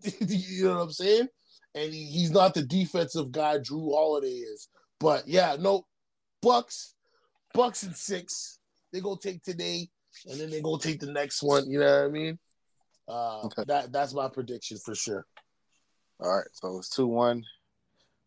[0.20, 1.28] you know what I'm saying?
[1.74, 4.68] And he, he's not the defensive guy Jrue Holiday is.
[5.00, 5.86] But yeah, no,
[6.42, 6.94] Bucks,
[7.54, 8.58] Bucks and six.
[8.92, 9.88] They go take today,
[10.26, 11.70] and then they go take the next one.
[11.70, 12.38] You know what I mean?
[13.06, 13.64] Uh, okay.
[13.66, 15.26] That that's my prediction for sure.
[16.20, 17.44] All right, so it's two one.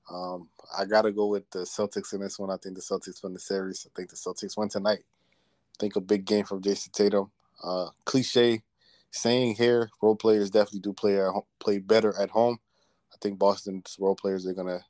[0.10, 2.50] Um, I gotta go with the Celtics in this one.
[2.50, 3.86] I think the Celtics win the series.
[3.86, 5.00] I think the Celtics win tonight.
[5.02, 7.32] I think a big game from Jayson Tatum.
[7.64, 8.62] Uh, cliche
[9.12, 12.58] saying here, role players definitely do play at home, play better at home.
[13.14, 14.86] I think Boston's role players are gonna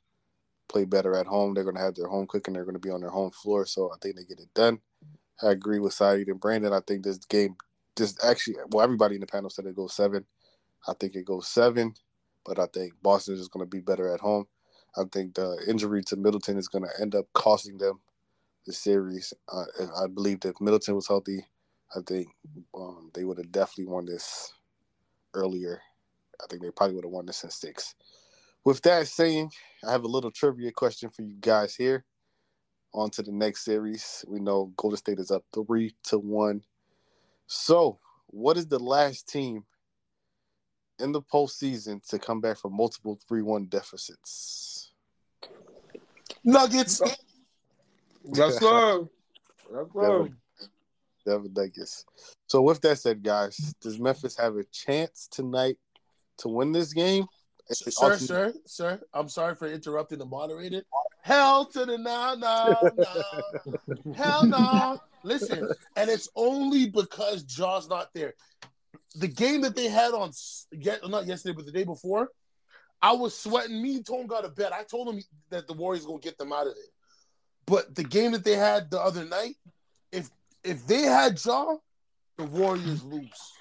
[0.68, 1.54] play better at home.
[1.54, 2.54] They're gonna have their home cooking.
[2.54, 3.66] They're gonna be on their home floor.
[3.66, 4.80] So I think they get it done.
[5.42, 6.72] I agree with Saeed and Brandon.
[6.72, 7.56] I think this game,
[7.96, 10.24] this actually, well, everybody in the panel said it goes seven.
[10.86, 11.94] I think it goes seven,
[12.44, 14.46] but I think Boston is going to be better at home.
[14.96, 18.00] I think the injury to Middleton is going to end up costing them
[18.66, 19.32] the series.
[19.52, 19.64] Uh,
[20.02, 21.44] I believe that if Middleton was healthy,
[21.94, 22.28] I think
[22.74, 24.52] um, they would have definitely won this
[25.34, 25.80] earlier.
[26.42, 27.94] I think they probably would have won this in six.
[28.64, 29.50] With that saying,
[29.86, 32.04] I have a little trivia question for you guys here.
[32.94, 34.24] On to the next series.
[34.28, 36.62] We know Golden State is up three to one.
[37.46, 39.64] So, what is the last team
[41.02, 44.92] in the postseason to come back from multiple 3 1 deficits?
[46.44, 47.00] Nuggets.
[48.34, 49.08] yes, sir.
[49.72, 50.28] Yes, sir.
[51.24, 52.04] Denver Nuggets.
[52.46, 55.78] So with that said, guys, does Memphis have a chance tonight
[56.38, 57.26] to win this game?
[57.70, 60.82] Sir, sir, sir, I'm sorry for interrupting the moderator.
[61.22, 64.12] Hell to the no, no, no.
[64.14, 65.00] Hell no.
[65.22, 68.34] Listen, and it's only because Ja's not there.
[69.14, 70.32] The game that they had on,
[70.72, 72.28] yet not yesterday, but the day before,
[73.00, 73.82] I was sweating.
[73.82, 74.72] Me and Tone got a bet.
[74.72, 76.84] I told him that the Warriors gonna get them out of there.
[77.66, 79.56] But the game that they had the other night,
[80.12, 80.30] if
[80.64, 81.76] if they had Ja,
[82.38, 83.52] the Warriors lose.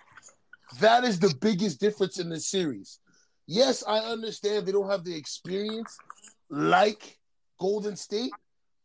[0.79, 2.99] That is the biggest difference in this series.
[3.47, 5.97] Yes, I understand they don't have the experience
[6.49, 7.17] like
[7.59, 8.31] Golden State,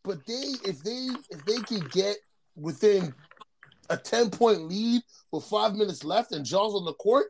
[0.03, 2.17] but they if they if they can get
[2.57, 3.15] within
[3.91, 7.27] a 10 point lead with five minutes left and Ja's on the court,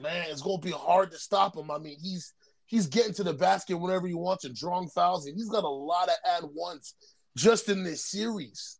[0.00, 1.70] man, it's gonna be hard to stop him.
[1.70, 2.32] I mean, he's
[2.66, 5.68] he's getting to the basket whenever he wants and drawing fouls, and he's got a
[5.68, 6.94] lot of and ones
[7.36, 8.78] just in this series.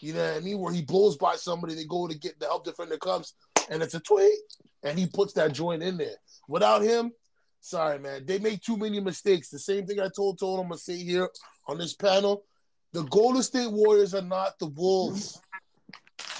[0.00, 0.58] You know what I mean?
[0.58, 3.34] Where he blows by somebody, they go to get the help defender comes,
[3.70, 4.32] and it's a tweet,
[4.82, 6.16] and he puts that joint in there.
[6.48, 7.12] Without him,
[7.60, 9.48] sorry, man, they make too many mistakes.
[9.48, 11.28] The same thing I told told I'm gonna say here
[11.66, 12.44] on this panel.
[12.92, 15.40] The Golden State Warriors are not the Wolves.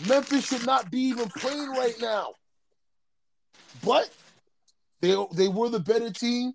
[0.08, 2.34] Memphis should not be even playing right now.
[3.84, 4.10] But
[5.00, 6.52] they they were the better team,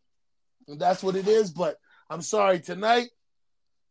[0.68, 1.52] and that's what it is.
[1.52, 1.78] But
[2.10, 3.10] I'm sorry, tonight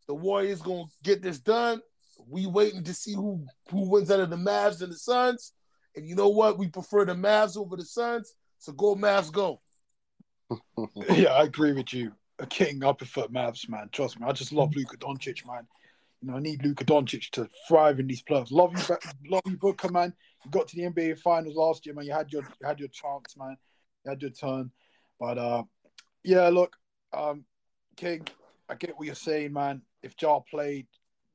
[0.06, 1.80] the Warriors gonna get this done.
[2.28, 5.52] We waiting to see who who wins out of the Mavs and the Suns.
[5.96, 6.58] And you know what?
[6.58, 8.34] We prefer the Mavs over the Suns.
[8.58, 9.60] So go Mavs, go.
[11.10, 12.12] yeah, I agree with you.
[12.38, 13.88] A king, I prefer Mavs, man.
[13.92, 14.80] Trust me, I just love mm-hmm.
[14.80, 15.66] Luka Doncic, man.
[16.22, 18.52] You know, I need Luka Doncic to thrive in these playoffs.
[18.52, 18.96] Love you,
[19.30, 20.12] love you, Booker, man.
[20.44, 22.04] You got to the NBA Finals last year, man.
[22.04, 23.56] You had your you had your chance, man.
[24.04, 24.70] You had your turn,
[25.18, 25.62] but uh,
[26.22, 26.76] yeah, look,
[27.12, 27.44] um,
[27.96, 28.26] King,
[28.68, 29.82] I get what you're saying, man.
[30.02, 30.86] If Ja played,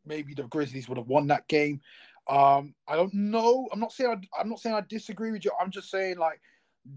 [0.06, 1.82] maybe the Grizzlies would have won that game.
[2.28, 3.68] Um, I don't know.
[3.72, 5.52] I'm not saying I, I'm not saying I disagree with you.
[5.60, 6.40] I'm just saying like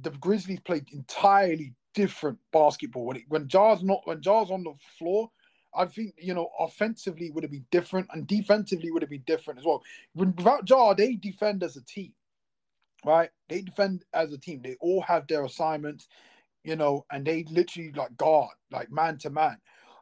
[0.03, 4.75] the Grizzlies played entirely different basketball when it, when Ja's not when Ja's on the
[4.99, 5.31] floor.
[5.79, 9.61] I think you know offensively would have been different and defensively would have been different
[9.61, 9.83] as well.
[10.15, 12.13] Without Ja, they defend as a team,
[13.07, 13.31] right?
[13.49, 14.63] They defend as a team.
[14.63, 16.09] They all have their assignments,
[16.65, 19.59] you know, and they literally like guard, like man to man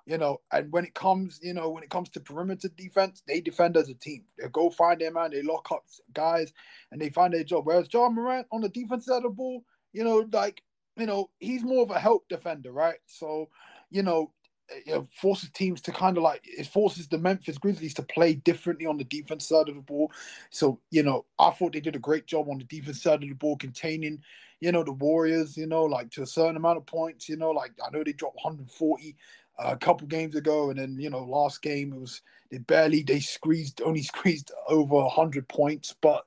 [0.07, 3.41] you know, and when it comes, you know, when it comes to perimeter defense, they
[3.41, 4.25] defend as a team.
[4.39, 5.85] They go find their man, they lock up
[6.15, 6.53] guys,
[6.93, 7.67] and they find their job.
[7.67, 10.63] Whereas Ja Morant on the defense side of the ball, you know, like,
[10.97, 12.99] you know, he's more of a help defender, right?
[13.07, 13.49] So,
[13.91, 14.33] you know,
[14.69, 18.87] it forces teams to kind of like it forces the Memphis Grizzlies to play differently
[18.87, 20.11] on the defense side of the ball.
[20.51, 23.29] So, you know, I thought they did a great job on the defense side of
[23.29, 24.23] the ball, containing,
[24.61, 27.51] you know, the Warriors, you know, like to a certain amount of points, you know,
[27.51, 29.17] like I know they dropped 140
[29.59, 33.21] a couple games ago, and then you know last game it was they barely they
[33.21, 35.95] squeezed only squeezed over hundred points.
[36.01, 36.25] But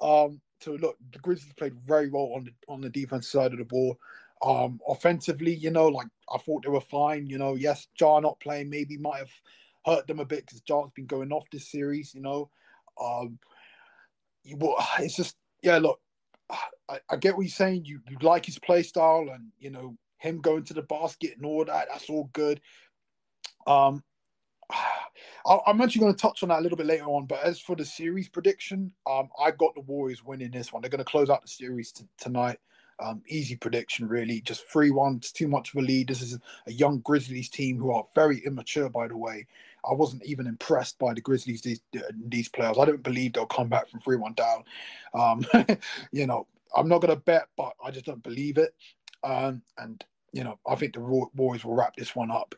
[0.00, 3.58] um, so look, the Grizzlies played very well on the on the defense side of
[3.58, 3.98] the ball.
[4.42, 7.26] Um, offensively, you know, like I thought they were fine.
[7.26, 9.32] You know, yes, Ja not playing maybe might have
[9.84, 12.14] hurt them a bit because Ja's been going off this series.
[12.14, 12.50] You know,
[13.00, 13.38] um,
[14.42, 14.58] you,
[14.98, 15.78] it's just yeah.
[15.78, 16.00] Look,
[16.50, 17.84] I, I get what you're saying.
[17.84, 21.46] You, you like his play style, and you know him going to the basket and
[21.46, 21.88] all that.
[21.90, 22.60] That's all good.
[23.66, 24.02] Um,
[25.46, 27.26] I'm actually going to touch on that a little bit later on.
[27.26, 30.80] But as for the series prediction, um, I got the Warriors winning this one.
[30.80, 32.58] They're going to close out the series t- tonight.
[33.00, 34.40] Um, easy prediction, really.
[34.40, 35.16] Just 3 1.
[35.16, 36.08] It's too much of a lead.
[36.08, 39.46] This is a young Grizzlies team who are very immature, by the way.
[39.88, 41.80] I wasn't even impressed by the Grizzlies, these,
[42.28, 42.78] these players.
[42.78, 44.64] I don't believe they'll come back from 3 1 down.
[45.12, 45.44] Um,
[46.12, 48.74] you know, I'm not going to bet, but I just don't believe it.
[49.22, 52.54] Um, and, you know, I think the Warriors will wrap this one up.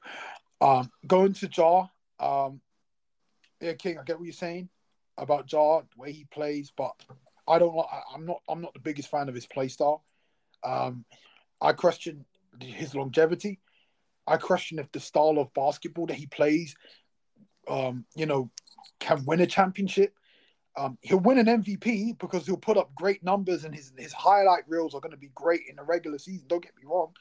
[0.60, 2.60] Um, going to Ja, um,
[3.60, 4.68] yeah, King, I get what you're saying
[5.18, 6.94] about Ja, the way he plays, but
[7.48, 7.86] I don't like.
[8.12, 8.42] I'm not.
[8.48, 10.02] I'm not the biggest fan of his play style.
[10.66, 11.04] Um,
[11.60, 12.24] I question
[12.60, 13.60] his longevity.
[14.26, 16.74] I question if the style of basketball that he plays,
[17.68, 18.50] um, you know,
[18.98, 20.12] can win a championship.
[20.76, 24.64] Um, he'll win an MVP because he'll put up great numbers and his his highlight
[24.68, 26.46] reels are going to be great in the regular season.
[26.48, 27.12] Don't get me wrong,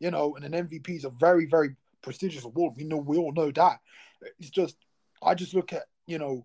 [0.00, 2.74] you know, and an MVP is a very very prestigious award.
[2.76, 3.78] We know we all know that.
[4.40, 4.76] It's just
[5.22, 6.44] I just look at you know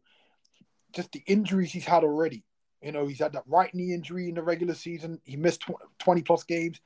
[0.94, 2.44] just the injuries he's had already.
[2.82, 5.20] You know, he's had that right knee injury in the regular season.
[5.26, 5.66] He missed
[6.00, 6.80] 20 plus games.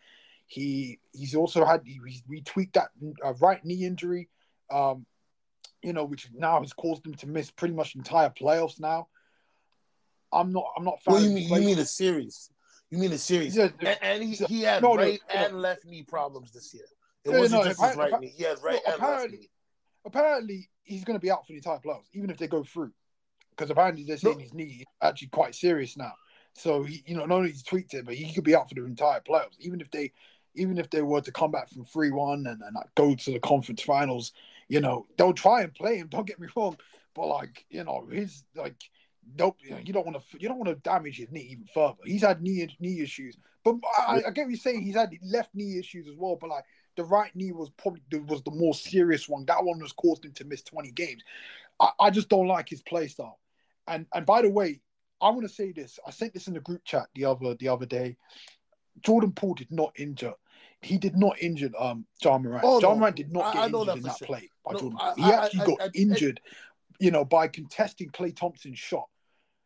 [0.47, 2.89] He he's also had he, he retweaked that
[3.23, 4.29] uh, right knee injury,
[4.71, 5.05] um,
[5.81, 8.79] you know, which now has caused him to miss pretty much entire playoffs.
[8.79, 9.07] Now,
[10.31, 10.99] I'm not I'm not.
[11.07, 12.49] Well, you mean you mean a series?
[12.89, 13.55] You mean a series?
[13.55, 15.59] Yeah, and, and he, he had no, right no, and no.
[15.59, 16.85] left knee problems this year.
[17.23, 18.33] It yeah, wasn't just his right knee.
[18.35, 19.49] He has right and left knee.
[20.05, 22.91] Apparently, he's going to be out for the entire playoffs, even if they go through
[23.55, 26.13] because apparently they're saying his knee is actually quite serious now.
[26.53, 28.75] So he, you know, not only he's tweaked it, but he could be out for
[28.75, 29.59] the entire playoffs.
[29.59, 30.11] Even if they,
[30.55, 33.31] even if they were to come back from three one and, and like, go to
[33.31, 34.33] the conference finals,
[34.67, 36.07] you know, they'll try and play him.
[36.11, 36.77] Don't get me wrong,
[37.15, 38.75] but like you know, his like,
[39.37, 41.65] nope, you, know, you don't want to, you don't want to damage his knee even
[41.73, 41.97] further.
[42.05, 44.83] He's had knee knee issues, but I, I get what you're saying.
[44.83, 48.43] He's had left knee issues as well, but like the right knee was probably was
[48.43, 49.45] the more serious one.
[49.45, 51.23] That one was caused him to miss 20 games.
[51.79, 53.39] I, I just don't like his play style.
[53.87, 54.81] And and by the way,
[55.21, 55.99] I want to say this.
[56.05, 58.17] I sent this in the group chat the other the other day.
[59.01, 60.33] Jordan Poole did not injure.
[60.81, 62.63] He did not injure um Ja Morant.
[62.63, 62.95] Oh, Ja no.
[62.99, 64.27] Morant did not get I, injured in that sure.
[64.27, 64.99] play by no, Jordan.
[65.01, 66.41] I, he actually got injured,
[66.99, 69.07] you know, by contesting Klay Thompson's shot.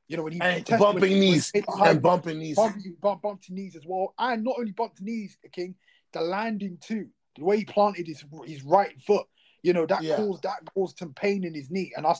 [0.07, 3.49] You know, when he and bumping when, knees when and bumping knees, bumping, bump, bumped
[3.49, 5.75] knees as well, and not only bumped knees, King,
[6.13, 7.09] the landing too.
[7.35, 9.27] The way he planted his his right foot
[9.67, 10.15] you know, that yeah.
[10.15, 11.91] caused that caused some pain in his knee.
[11.97, 12.15] And I,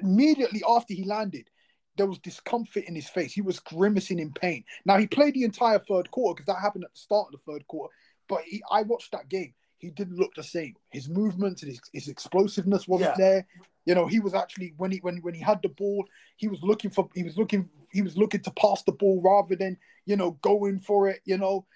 [0.00, 1.50] immediately after he landed,
[1.96, 3.32] there was discomfort in his face.
[3.32, 4.62] He was grimacing in pain.
[4.84, 7.52] Now he played the entire third quarter because that happened at the start of the
[7.52, 7.92] third quarter.
[8.28, 9.52] But he, I watched that game.
[9.78, 10.74] He didn't look the same.
[10.92, 13.24] His movements and his, his explosiveness wasn't yeah.
[13.24, 13.46] there.
[13.84, 16.60] You know, he was actually when he when when he had the ball, he was
[16.62, 20.14] looking for he was looking he was looking to pass the ball rather than you
[20.14, 21.22] know going for it.
[21.24, 21.66] You know,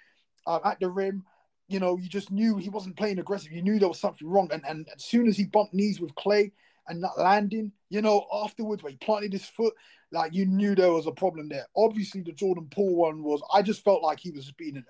[0.46, 1.24] uh, at the rim
[1.68, 3.52] you know, you just knew he wasn't playing aggressive.
[3.52, 4.48] You knew there was something wrong.
[4.52, 6.52] And, and as soon as he bumped knees with Klay
[6.88, 9.74] and that landing, you know, afterwards when he planted his foot,
[10.12, 11.66] like you knew there was a problem there.
[11.76, 14.82] Obviously, the Jordan Poole one was, I just felt like he was being,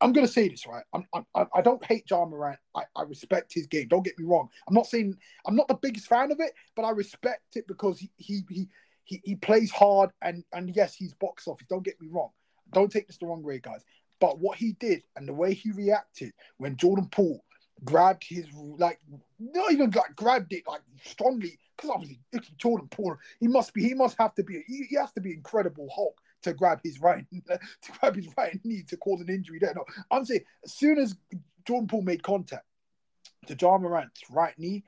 [0.00, 0.84] I, am going to say this, right?
[0.92, 2.58] I'm, I'm, I don't hate Ja Morant.
[2.74, 3.88] I, I respect his game.
[3.88, 4.48] Don't get me wrong.
[4.68, 7.98] I'm not saying, I'm not the biggest fan of it, but I respect it because
[7.98, 8.68] he, he, he,
[9.04, 11.66] he, he plays hard and, and yes, he's box office.
[11.70, 12.30] Don't get me wrong.
[12.72, 13.84] Don't take this the wrong way, guys.
[14.22, 17.44] But what he did and the way he reacted when Jordan Poole
[17.84, 18.46] grabbed his
[18.78, 19.00] like
[19.40, 23.16] not even like grabbed it like strongly because obviously it's Jordan Poole.
[23.40, 26.20] He must be he must have to be he, he has to be incredible Hulk
[26.42, 27.58] to grab his right to
[27.98, 29.74] grab his right knee to cause an injury there.
[29.74, 31.16] No, I'm saying as soon as
[31.66, 32.66] Jordan Poole made contact
[33.48, 34.84] to Ja Morant's right knee,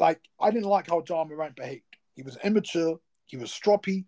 [0.00, 1.84] like I didn't like how Ja Morant behaved.
[2.16, 2.98] He was immature.
[3.26, 4.06] He was stroppy.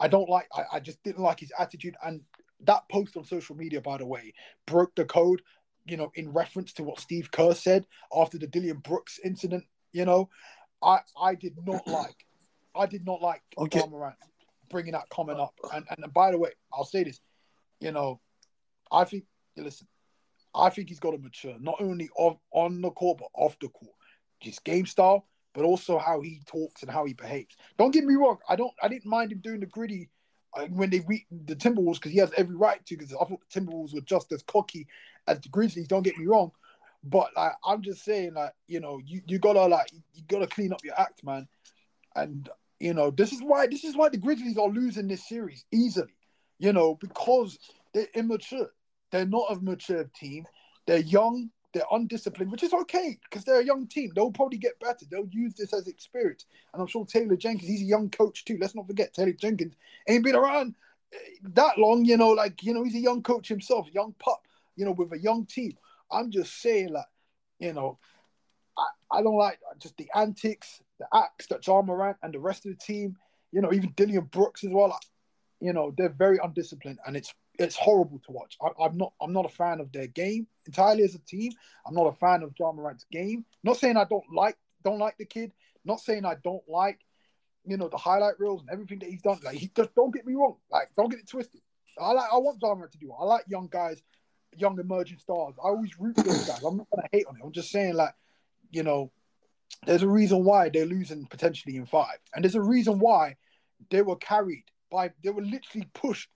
[0.00, 0.48] I don't like.
[0.52, 1.94] I, I just didn't like his attitude.
[2.02, 2.22] And
[2.64, 4.34] that post on social media, by the way,
[4.66, 5.42] broke the code.
[5.86, 9.64] You know, in reference to what Steve Kerr said after the Dillon Brooks incident.
[9.92, 10.28] You know,
[10.82, 12.26] I I did not like,
[12.74, 13.82] I did not like okay.
[13.88, 14.16] Morant
[14.68, 15.54] bringing that comment up.
[15.74, 17.20] And and by the way, I'll say this.
[17.80, 18.20] You know,
[18.90, 19.24] I think.
[19.56, 19.88] Listen,
[20.54, 23.68] I think he's got to mature not only on on the court but off the
[23.68, 23.94] court.
[24.38, 27.56] His game style, but also how he talks and how he behaves.
[27.78, 28.38] Don't get me wrong.
[28.48, 28.72] I don't.
[28.82, 30.08] I didn't mind him doing the Griddy
[30.52, 32.96] Uh, when they beat the Timberwolves because he has every right to.
[32.96, 34.86] Because I thought the Timberwolves were just as cocky
[35.28, 35.86] as the Grizzlies.
[35.86, 36.50] Don't get me wrong,
[37.04, 40.72] But like, I'm just saying, like, you know, you, you gotta like you gotta clean
[40.72, 41.46] up your act, man.
[42.16, 42.48] And
[42.80, 46.14] you know, this is why this is why the Grizzlies are losing this series easily.
[46.58, 47.58] You know, because
[47.94, 48.70] they're immature.
[49.12, 50.46] They're not a mature team.
[50.86, 51.50] They're young.
[51.72, 54.10] They're undisciplined, which is okay because they're a young team.
[54.14, 55.06] They'll probably get better.
[55.08, 56.46] They'll use this as experience.
[56.72, 58.58] And I'm sure Taylor Jenkins, he's a young coach too.
[58.60, 59.74] Let's not forget Taylor Jenkins
[60.08, 60.74] ain't been around
[61.12, 61.18] eh,
[61.54, 62.04] that long.
[62.04, 64.42] You know, like you know, he's a young coach himself, young pup.
[64.76, 65.76] You know, with a young team.
[66.12, 67.06] I'm just saying, like,
[67.60, 67.98] you know,
[68.76, 72.66] I, I don't like just the antics, the acts that Ja Morant and the rest
[72.66, 73.16] of the team.
[73.52, 74.88] You know, even Dillon Brooks as well.
[74.88, 75.02] Like,
[75.60, 78.56] you know, they're very undisciplined, and it's it's horrible to watch.
[78.62, 81.52] I, am not I'm not a fan of their game entirely as a team.
[81.86, 83.44] I'm not a fan of Ja Morant's game.
[83.62, 85.52] Not saying I don't like don't like the kid.
[85.84, 87.00] Not saying I don't like
[87.66, 89.38] you know the highlight reels and everything that he's done.
[89.44, 90.56] Like he just don't get me wrong.
[90.70, 91.60] Like don't get it twisted.
[92.00, 93.08] I like I want Ja Morant to do.
[93.08, 93.16] It.
[93.20, 94.02] I like young guys,
[94.56, 95.54] young emerging stars.
[95.62, 96.62] I always root for those guys.
[96.62, 97.42] I'm not gonna hate on it.
[97.44, 98.14] I'm just saying like
[98.70, 99.12] you know
[99.86, 103.36] there's a reason why they're losing potentially in five, and there's a reason why
[103.90, 106.30] they were carried by they were literally pushed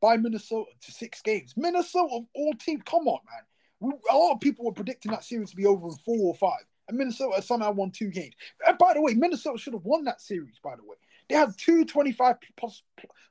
[0.00, 1.54] by Minnesota to six games.
[1.56, 3.42] Minnesota of all teams, come on, man.
[3.80, 6.34] We, a lot of people were predicting that series to be over in four or
[6.34, 8.34] five, and Minnesota somehow won two games.
[8.66, 10.58] And by the way, Minnesota should have won that series.
[10.62, 10.96] By the way,
[11.28, 12.82] they had two 25 plus,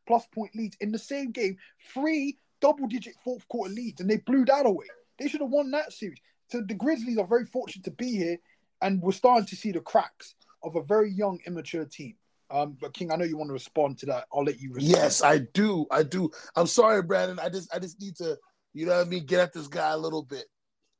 [0.07, 1.57] plus point leads in the same game,
[1.93, 4.87] three double-digit fourth quarter leads, and they blew that away.
[5.19, 6.19] They should have won that series.
[6.49, 8.37] So the Grizzlies are very fortunate to be here,
[8.81, 12.15] and we're starting to see the cracks of a very young, immature team.
[12.51, 14.25] Um, but King, I know you want to respond to that.
[14.33, 14.95] I'll let you respond.
[14.95, 15.85] Yes, I do.
[15.91, 16.31] I do.
[16.55, 17.39] I'm sorry, Brandon.
[17.39, 18.37] I just I just need to,
[18.73, 20.45] you know what I mean, get at this guy a little bit.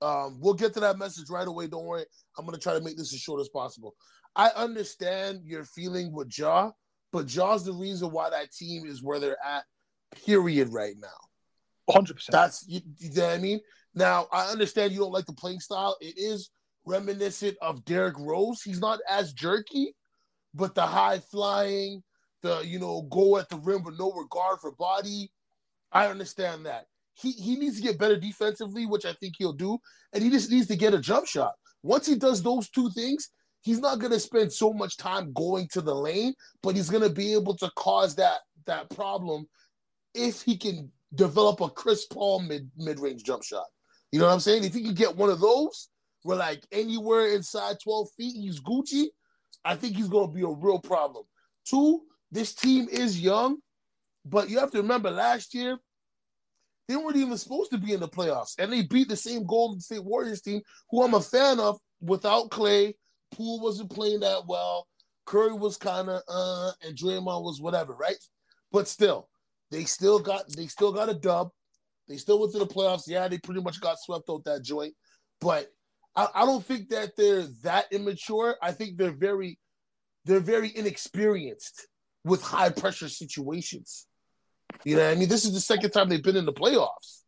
[0.02, 1.68] Um, we'll get to that message right away.
[1.68, 2.06] Don't worry.
[2.38, 3.96] I'm gonna try to make this as short as possible.
[4.36, 6.72] I understand your feeling with Ja,
[7.12, 9.64] but Ja's the reason why that team is where they're at,
[10.26, 11.08] period, right now.
[11.94, 12.28] 100%.
[12.28, 13.60] That's you, you know what I mean?
[13.96, 15.98] Now I understand you don't like the playing style.
[16.00, 16.52] It is
[16.86, 18.62] reminiscent of Derrick Rose.
[18.62, 19.96] He's not as jerky,
[20.54, 22.04] but the high flying,
[22.42, 25.32] the you know, go at the rim with no regard for body,
[25.92, 26.86] I understand that.
[27.14, 29.78] He he needs to get better defensively, which I think he'll do,
[30.14, 31.54] and he just needs to get a jump shot.
[31.84, 33.30] Once he does those two things,
[33.62, 37.04] he's not going to spend so much time going to the lane, but he's going
[37.04, 39.48] to be able to cause that that problem
[40.14, 43.66] if he can develop a Chris Paul mid mid range jump shot.
[44.12, 44.64] You know what I'm saying?
[44.64, 45.90] If he can get one of those,
[46.24, 49.08] where like anywhere inside 12 feet, he's Gucci.
[49.66, 51.26] I think he's going to be a real problem.
[51.66, 53.58] Two, this team is young,
[54.26, 55.78] but you have to remember last year,
[56.88, 58.56] they weren't even supposed to be in the playoffs.
[58.58, 62.50] And they beat the same Golden State Warriors team, who I'm a fan of, without
[62.50, 62.94] Klay.
[63.32, 64.88] Poole wasn't playing that well.
[65.26, 68.18] Curry was kind of uh, and Draymond was whatever, right?
[68.72, 69.30] But still,
[69.70, 71.50] they still got they still got a dub.
[72.08, 73.08] They still went to the playoffs.
[73.08, 74.96] Yeah, they pretty much got swept out that joint.
[75.40, 75.72] But
[76.16, 78.56] I, I don't think that they're that immature.
[78.62, 79.60] I think they're very
[80.26, 81.88] they're very inexperienced
[82.24, 84.08] with high pressure situations.
[84.84, 87.22] You know, I mean, this is the second time they've been in the playoffs.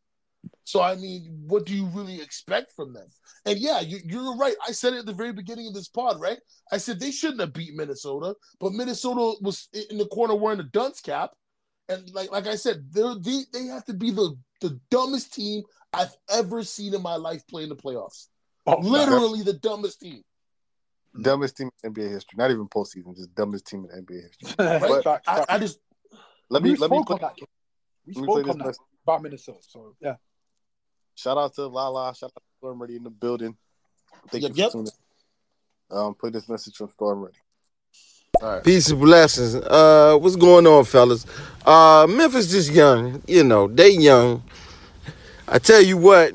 [0.64, 3.08] So I mean, what do you really expect from them?
[3.46, 4.56] And yeah, you, you're right.
[4.68, 6.40] I said it at the very beginning of this pod, right?
[6.72, 10.64] I said they shouldn't have beat Minnesota, but Minnesota was in the corner wearing a
[10.64, 11.32] dunce cap,
[11.90, 15.64] and like like I said, they're, they they have to be the the dumbest team
[15.94, 18.28] I've ever seen in my life play in the playoffs.
[18.66, 20.24] Oh, Literally the dumbest team.
[21.20, 22.38] Dumbest team in NBA history.
[22.38, 24.56] Not even postseason, just dumbest team in NBA history.
[24.60, 25.04] right?
[25.04, 25.80] But I, I, just
[26.50, 27.36] let me let me put that.
[28.06, 29.60] We spoke on that about Minnesota.
[29.62, 30.16] So yeah.
[31.16, 32.16] Shout out to Lala.
[32.16, 33.58] Shout out to Storm Ready in the building.
[34.30, 34.92] Thank yep, you for tuning
[35.90, 37.38] Um, put this message from Storm Ready.
[38.42, 38.64] All right.
[38.64, 39.56] Peace and blessings.
[39.56, 41.26] Uh, what's going on, fellas?
[41.66, 43.22] Uh, Memphis just young.
[43.28, 44.42] You know, they young.
[45.48, 46.34] I tell you what,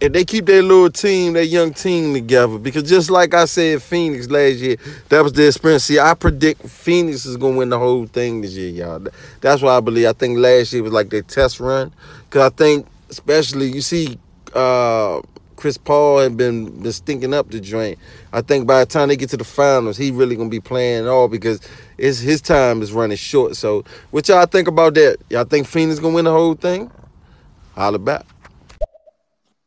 [0.00, 3.82] if they keep their little team, their young team together, because just like I said,
[3.82, 4.76] Phoenix last year,
[5.08, 5.84] that was the experience.
[5.84, 9.06] See, I predict Phoenix is gonna win the whole thing this year, y'all.
[9.40, 10.06] That's why I believe.
[10.06, 11.92] I think last year was like their test run,
[12.24, 14.18] because I think, especially you see,
[14.54, 15.22] uh,
[15.56, 17.98] Chris Paul had been been stinking up the joint.
[18.34, 21.08] I think by the time they get to the finals, he really gonna be playing
[21.08, 21.60] all because
[21.96, 23.56] it's his time is running short.
[23.56, 25.16] So, what y'all think about that?
[25.30, 26.90] Y'all think Phoenix gonna win the whole thing?
[27.74, 28.26] Holla back.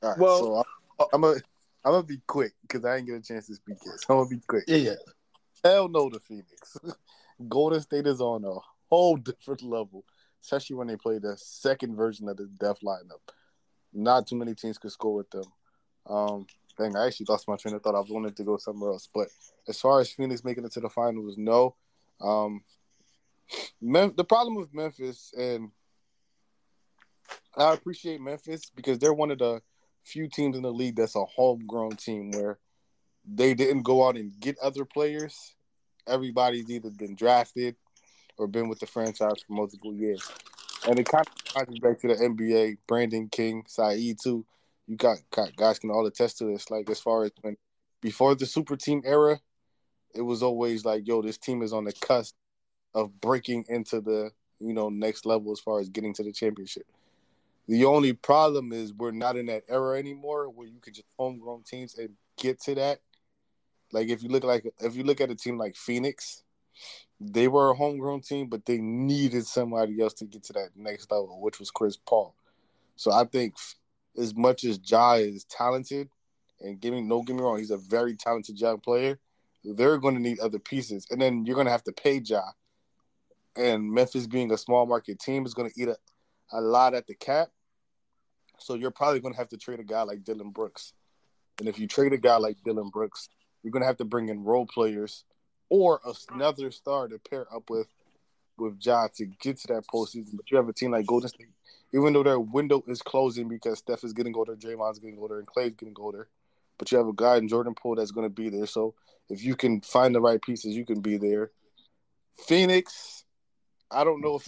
[0.01, 1.41] All right, well, so I'm, I'm gonna
[1.85, 3.99] I'm gonna be quick because I didn't get a chance to speak yet.
[3.99, 4.63] So I'm gonna be quick.
[4.67, 4.95] Yeah, yeah.
[5.63, 6.77] Hell no, the Phoenix.
[7.47, 8.55] Golden State is on a
[8.89, 10.03] whole different level,
[10.41, 13.33] especially when they play the second version of the Death lineup.
[13.93, 15.45] Not too many teams could score with them.
[16.05, 16.47] Um,
[16.77, 17.95] dang, I actually lost my train of thought.
[17.95, 19.27] I wanting to go somewhere else, but
[19.67, 21.75] as far as Phoenix making it to the finals, no.
[22.21, 22.61] Um,
[23.81, 25.71] Mem- the problem with Memphis, and
[27.55, 29.61] I appreciate Memphis because they're one of the
[30.09, 32.57] few teams in the league that's a homegrown team where
[33.25, 35.55] they didn't go out and get other players.
[36.07, 37.75] Everybody's either been drafted
[38.37, 40.27] or been with the franchise for multiple years.
[40.87, 44.45] And it kind of ties back to the NBA, Brandon King, Saeed too.
[44.87, 46.71] You got, got guys can all attest to this.
[46.71, 47.57] Like as far as when
[48.01, 49.39] before the super team era,
[50.15, 52.33] it was always like, yo, this team is on the cusp
[52.95, 56.87] of breaking into the, you know, next level as far as getting to the championship.
[57.69, 61.61] The only problem is we're not in that era anymore where you could just homegrown
[61.61, 63.01] teams and get to that.
[63.91, 66.41] Like if you look like if you look at a team like Phoenix,
[67.19, 71.11] they were a homegrown team, but they needed somebody else to get to that next
[71.11, 72.33] level, which was Chris Paul.
[72.95, 73.53] So I think
[74.17, 76.09] as much as Ja is talented,
[76.61, 79.19] and give me no get me wrong, he's a very talented young player.
[79.63, 82.41] They're going to need other pieces, and then you're going to have to pay Ja.
[83.55, 85.97] And Memphis being a small market team is going to eat a,
[86.51, 87.49] a lot at the cap.
[88.61, 90.93] So you're probably going to have to trade a guy like Dillon Brooks.
[91.59, 93.29] And if you trade a guy like Dillon Brooks,
[93.63, 95.23] you're going to have to bring in role players
[95.69, 96.01] or
[96.31, 97.87] another star to pair up with
[98.59, 100.35] with Ja to get to that postseason.
[100.35, 101.47] But you have a team like Golden State,
[101.93, 105.47] even though their window is closing because Steph is getting older, Draymond's getting older, and
[105.47, 106.27] Klay's getting older.
[106.77, 108.65] But you have a guy in Jordan Poole that's going to be there.
[108.65, 108.95] So
[109.29, 111.51] if you can find the right pieces, you can be there.
[112.47, 113.25] Phoenix,
[113.91, 114.47] I don't know if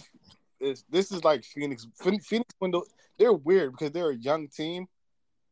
[0.62, 1.86] it's, this is like Phoenix.
[2.00, 2.84] Phoenix window,
[3.18, 4.86] they're weird because they're a young team,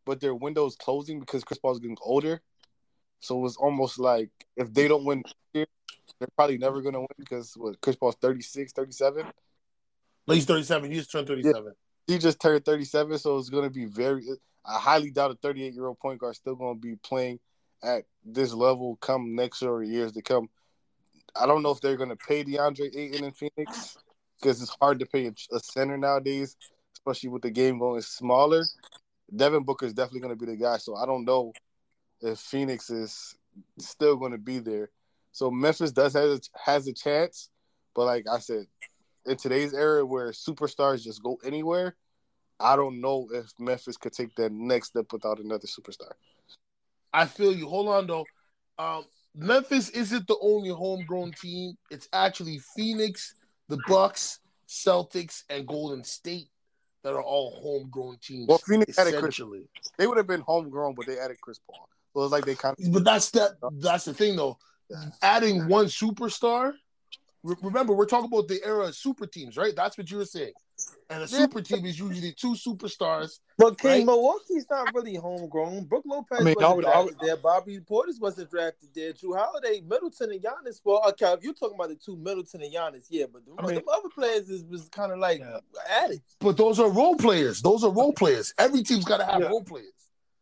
[0.07, 2.41] but their window is closing because Chris Paul's getting older.
[3.21, 7.55] So it's almost like if they don't win they're probably never going to win because
[7.57, 9.27] what, Chris Paul's 36, 37.
[10.27, 10.91] No, he's 37.
[10.91, 11.65] He just turned 37.
[11.65, 11.71] Yeah,
[12.07, 14.27] he just turned 37, so it's going to be very.
[14.65, 17.41] I highly doubt a 38 year old point guard still going to be playing
[17.83, 20.51] at this level come next year or years to come.
[21.41, 23.97] I don't know if they're going to pay DeAndre Ayton in Phoenix
[24.41, 26.57] because it's hard to pay a, center nowadays,
[26.97, 28.65] especially with the game going smaller.
[29.35, 31.53] Devin Booker is definitely going to be the guy, so I don't know
[32.21, 33.37] if Phoenix is
[33.79, 34.91] still going to be there.
[35.33, 37.51] So Memphis does have a, has a chance,
[37.95, 38.67] but like I said,
[39.27, 41.95] in today's era where superstars just go anywhere,
[42.59, 46.13] I don't know if Memphis could take that next step without another superstar.
[47.13, 47.69] I feel you.
[47.69, 48.27] Hold on though.
[48.79, 51.75] Um, Memphis isn't the only homegrown team.
[51.91, 53.35] It's actually Phoenix,
[53.71, 56.49] the Bucks, Celtics, and Golden State
[57.03, 58.47] that are all homegrown teams.
[58.47, 59.41] Well, Phoenix had Chris.
[59.97, 61.89] They would have been homegrown, but they added Chris Paul.
[62.13, 62.93] So it's like they kind of.
[62.93, 63.53] But that's that.
[63.79, 64.59] That's the thing, though.
[65.23, 66.75] Adding one superstar.
[67.43, 69.75] Remember, we're talking about the era of super teams, right?
[69.75, 70.53] That's what you were saying.
[71.11, 73.41] And a super team is usually two superstars.
[73.59, 74.07] But King right?
[74.07, 75.87] Milwaukee's not really homegrown.
[75.87, 77.37] Brook Lopez I mean, wasn't I would, drafted I would, there.
[77.37, 79.13] Bobby Portis wasn't drafted there.
[79.13, 80.81] Jrue Holiday, Middleton, and Giannis.
[80.85, 83.67] Well, okay, if you're talking about the two Middleton and Giannis, yeah, but the, I
[83.67, 85.59] mean, the other players is, was kind of like yeah.
[85.91, 86.23] added.
[86.39, 87.61] But those are role players.
[87.61, 88.55] Those are role players.
[88.57, 89.49] Every team's got to have yeah.
[89.49, 89.93] role players.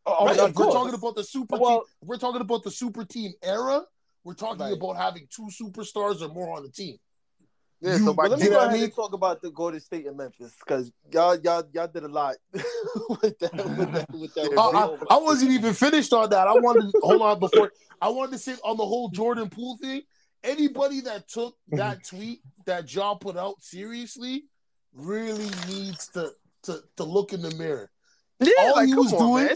[0.05, 0.37] Oh, oh right?
[0.55, 1.87] We're talking about the super well, team.
[2.05, 3.85] We're talking about the super team era.
[4.23, 4.75] We're talking right.
[4.75, 6.99] about having two superstars or more on the team.
[7.81, 10.17] Yeah, you, so by, let me go ahead and talk about the Golden State and
[10.17, 13.55] Memphis because y'all y'all y'all did a lot with that.
[13.55, 16.49] With that, with that I, I, I, wasn't even finished on that.
[16.49, 19.77] I wanted to hold on before I wanted to say on the whole Jordan Poole
[19.77, 20.03] thing.
[20.43, 24.45] Anybody that took that tweet that John put out seriously
[24.93, 26.33] really needs to
[26.65, 27.91] to to look in the mirror.
[28.41, 29.49] Yeah, All like, he was on, doing,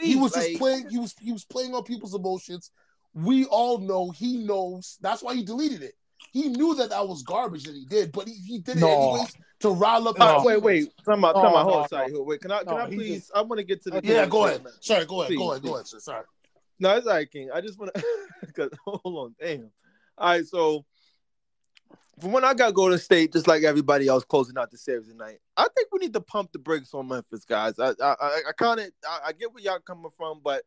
[0.00, 0.88] he was like, just playing.
[0.88, 2.70] He was he was playing on people's emotions.
[3.12, 4.98] We all know he knows.
[5.02, 5.94] That's why he deleted it
[6.32, 9.12] he knew that that was garbage that he did, but he, he did it no.
[9.12, 10.18] anyways to rile up.
[10.18, 10.42] No.
[10.44, 13.20] Wait, wait, come on, come on, hold on, sorry, wait, can I, can I please?
[13.20, 14.00] Just, I want to get to the.
[14.04, 14.64] Yeah, go ahead.
[14.64, 14.72] Man.
[14.80, 15.98] Sorry, go ahead, please, go ahead, go ahead, sir.
[15.98, 16.24] Sorry.
[16.78, 17.50] No, it's all right, King.
[17.52, 18.70] I just want to.
[18.84, 19.70] hold on, damn.
[20.18, 20.84] All right, so
[22.20, 25.38] from when I got Golden State, just like everybody else closing out the series tonight,
[25.56, 27.78] I think we need to pump the brakes on Memphis, guys.
[27.78, 28.14] I I,
[28.48, 30.62] I kind of I, I, get where y'all coming from, but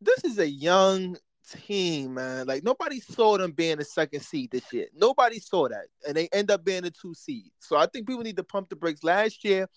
[0.00, 1.16] this is a young
[1.50, 2.46] team, man.
[2.46, 4.86] Like nobody saw them being a second seed this year.
[4.94, 7.50] Nobody saw that, and they end up being a two seed.
[7.58, 9.04] So I think people need to pump the brakes.
[9.04, 9.68] Last year,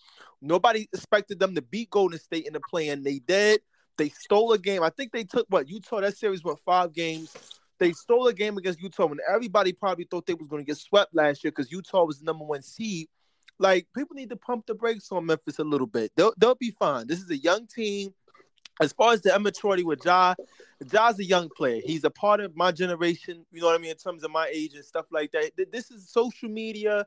[0.41, 3.61] nobody expected them to beat Golden State in the play, and they did.
[3.97, 4.83] They stole a game.
[4.83, 6.01] I think they took what Utah.
[6.01, 7.35] That series went five games.
[7.79, 10.77] They stole a game against Utah when everybody probably thought they was going to get
[10.77, 13.07] swept last year because Utah was the number one seed.
[13.59, 16.11] Like people need to pump the brakes on Memphis a little bit.
[16.15, 17.07] They'll they'll be fine.
[17.07, 18.13] This is a young team
[18.79, 20.35] as far as the immaturity with Ja,
[20.85, 21.81] Ja's a young player.
[21.83, 24.49] He's a part of my generation, you know what I mean, in terms of my
[24.53, 25.51] age and stuff like that.
[25.71, 27.05] This is social media,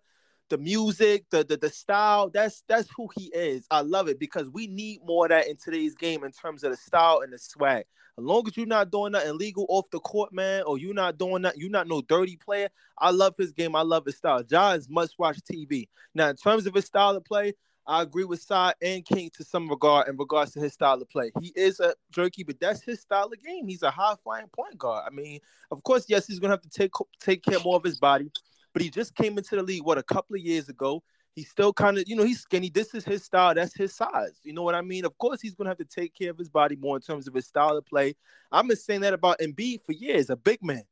[0.49, 2.31] the music, the, the the style.
[2.31, 3.67] That's that's who he is.
[3.71, 6.73] I love it because we need more of that in today's game in terms of
[6.73, 7.85] the style and the swag.
[8.19, 11.17] As long as you're not doing nothing illegal off the court, man, or you're not
[11.17, 12.69] doing that, you're not no dirty player.
[12.99, 13.75] I love his game.
[13.77, 14.43] I love his style.
[14.51, 15.89] Ja is must watch TV.
[16.15, 17.55] Now, in terms of his style of play,
[17.87, 21.09] I agree with Sai and King to some regard in regards to his style of
[21.09, 21.33] play.
[21.41, 23.67] He is a jerky, but that's his style of game.
[23.67, 25.05] He's a high flying point guard.
[25.07, 27.99] I mean, of course, yes, he's gonna have to take take care more of his
[27.99, 28.31] body,
[28.73, 31.03] but he just came into the league what a couple of years ago.
[31.35, 32.71] He's still kind of, you know, he's skinny.
[32.71, 33.55] This is his style.
[33.55, 34.39] That's his size.
[34.43, 35.05] You know what I mean?
[35.05, 37.35] Of course, he's gonna have to take care of his body more in terms of
[37.35, 38.15] his style of play.
[38.53, 40.29] I've been saying that about Embiid for years.
[40.31, 40.83] A big man.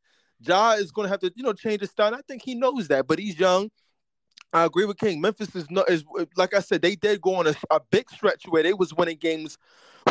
[0.40, 2.14] Ja is gonna have to, you know, change his style.
[2.14, 3.70] I think he knows that, but he's young.
[4.52, 5.20] I agree with King.
[5.20, 6.04] Memphis is not is
[6.36, 9.18] like I said, they did go on a, a big stretch where they was winning
[9.18, 9.58] games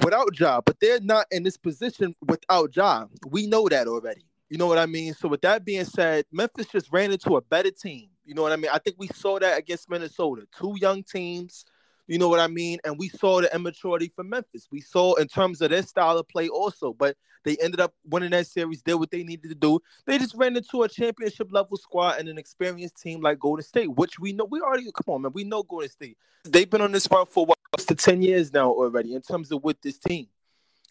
[0.04, 3.06] without Ja, but they're not in this position without Ja.
[3.28, 4.26] We know that already.
[4.50, 5.14] You know what I mean?
[5.14, 8.10] So with that being said, Memphis just ran into a better team.
[8.24, 8.72] You know what I mean?
[8.72, 10.48] I think we saw that against Minnesota.
[10.58, 11.66] Two young teams,
[12.08, 12.80] you know what I mean?
[12.84, 14.68] And we saw the immaturity from Memphis.
[14.72, 18.32] We saw in terms of their style of play also, but they ended up winning
[18.32, 19.80] that series, did what they needed to do.
[20.06, 23.88] They just ran into a championship level squad and an experienced team like Golden State,
[23.88, 25.32] which we know we already come on, man.
[25.34, 26.18] We know Golden State.
[26.44, 29.52] They've been on this run for what close to 10 years now already in terms
[29.52, 30.28] of with this team.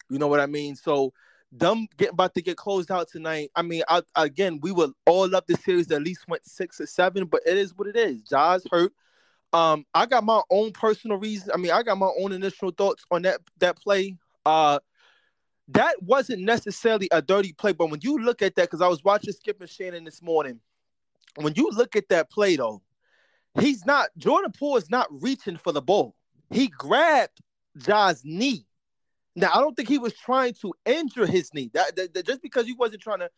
[0.09, 0.75] You know what I mean?
[0.75, 1.13] So
[1.51, 3.51] them getting about to get closed out tonight.
[3.55, 6.85] I mean, I, again, we would all love the series at least went six or
[6.85, 8.21] seven, but it is what it is.
[8.21, 8.93] Ja's hurt.
[9.53, 11.51] Um, I got my own personal reason.
[11.53, 14.17] I mean, I got my own initial thoughts on that that play.
[14.45, 14.79] Uh,
[15.69, 19.03] that wasn't necessarily a dirty play, but when you look at that, because I was
[19.03, 20.59] watching Skip and Shannon this morning,
[21.35, 22.81] when you look at that play though,
[23.59, 26.15] he's not Jordan Poole is not reaching for the ball.
[26.49, 27.41] He grabbed
[27.77, 28.67] Ja's knee
[29.37, 31.69] now, I don't think he was trying to injure his knee.
[31.75, 33.29] That, that, that just because you wasn't trying to,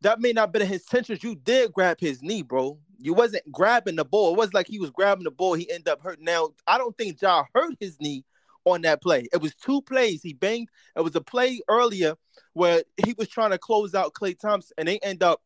[0.00, 1.22] that may not been in his intentions.
[1.22, 2.78] You did grab his knee, bro.
[3.02, 4.32] You wasn't grabbing the ball.
[4.32, 5.54] It was like he was grabbing the ball.
[5.54, 6.24] He ended up hurting.
[6.24, 8.24] Now, I don't think Ja hurt his knee
[8.64, 9.26] on that play.
[9.32, 10.22] It was two plays.
[10.22, 10.68] He banged.
[10.96, 12.14] It was a play earlier
[12.52, 15.40] where he was trying to close out Klay Thompson, and they end up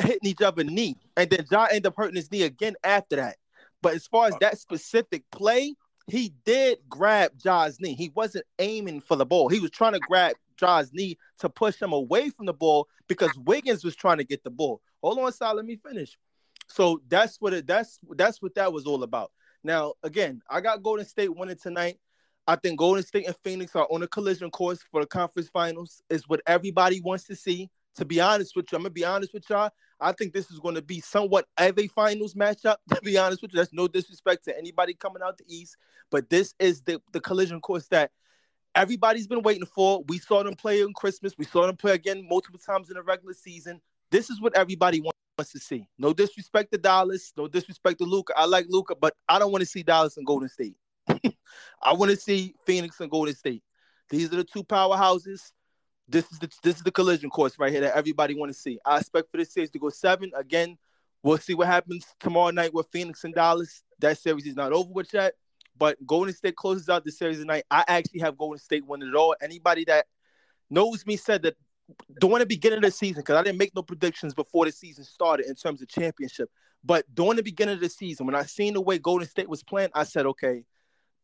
[0.00, 0.96] hitting each other knee.
[1.16, 3.36] And then Ja ended up hurting his knee again after that.
[3.82, 5.74] But as far as that specific play,
[6.06, 7.94] he did grab Ja's knee.
[7.94, 9.48] He wasn't aiming for the ball.
[9.48, 13.30] He was trying to grab Ja's knee to push him away from the ball because
[13.44, 14.80] Wiggins was trying to get the ball.
[15.02, 15.56] Hold on, Sal.
[15.56, 16.16] Let me finish.
[16.68, 19.30] So that's what it that's that's what that was all about.
[19.64, 21.98] Now, again, I got Golden State winning tonight.
[22.46, 26.02] I think Golden State and Phoenix are on a collision course for the conference finals.
[26.10, 27.70] Is what everybody wants to see.
[27.96, 29.70] To be honest with you, I'm gonna be honest with y'all.
[29.98, 32.76] I think this is going to be somewhat of a finals matchup.
[32.94, 35.76] To be honest with you, that's no disrespect to anybody coming out the East,
[36.10, 38.10] but this is the the collision course that
[38.74, 40.04] everybody's been waiting for.
[40.08, 41.34] We saw them play on Christmas.
[41.36, 43.80] We saw them play again multiple times in the regular season.
[44.10, 45.86] This is what everybody wants to see.
[45.98, 47.32] No disrespect to Dallas.
[47.36, 48.32] No disrespect to Luka.
[48.36, 50.74] I like Luka, but I don't want to see Dallas and Golden State.
[51.82, 53.62] I want to see Phoenix and Golden State.
[54.08, 55.52] These are the two powerhouses.
[56.08, 58.78] This is the this is the collision course right here that everybody want to see.
[58.84, 60.30] I expect for this series to go seven.
[60.36, 60.78] Again,
[61.22, 63.82] we'll see what happens tomorrow night with Phoenix and Dallas.
[63.98, 65.34] That series is not over with yet.
[65.78, 67.64] But Golden State closes out the series tonight.
[67.70, 69.34] I actually have Golden State winning it all.
[69.42, 70.06] Anybody that
[70.70, 71.56] knows me said that
[72.20, 75.04] during the beginning of the season, because I didn't make no predictions before the season
[75.04, 76.50] started in terms of championship.
[76.84, 79.62] But during the beginning of the season, when I seen the way Golden State was
[79.62, 80.64] playing, I said, okay,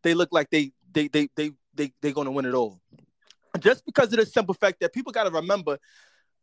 [0.02, 2.80] they look like they they they they they they're gonna win it all
[3.58, 5.78] just because of the simple fact that people got to remember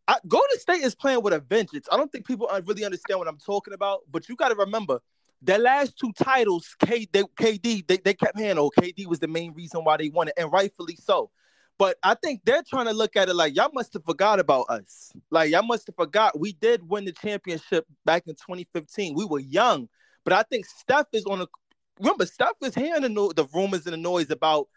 [0.07, 1.87] I, Golden State is playing with a vengeance.
[1.91, 5.01] I don't think people really understand what I'm talking about, but you got to remember
[5.41, 8.71] their last two titles, K, they, KD, they, they kept handle.
[8.75, 11.29] Oh, KD was the main reason why they won it, and rightfully so.
[11.79, 14.65] But I think they're trying to look at it like y'all must have forgot about
[14.69, 15.13] us.
[15.31, 19.15] Like y'all must have forgot we did win the championship back in 2015.
[19.15, 19.87] We were young,
[20.25, 21.47] but I think Steph is on a.
[21.97, 24.67] Remember, Steph is hearing the, the rumors and the noise about,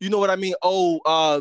[0.00, 0.54] you know what I mean?
[0.62, 1.40] Oh, uh,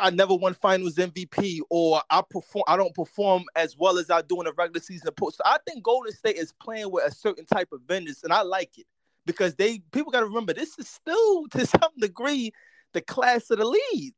[0.00, 2.64] I never won Finals MVP, or I perform.
[2.68, 5.38] I don't perform as well as I do in a regular season post.
[5.38, 8.42] So I think Golden State is playing with a certain type of vengeance, and I
[8.42, 8.86] like it
[9.24, 12.52] because they people got to remember this is still to some degree
[12.92, 14.14] the class of the league.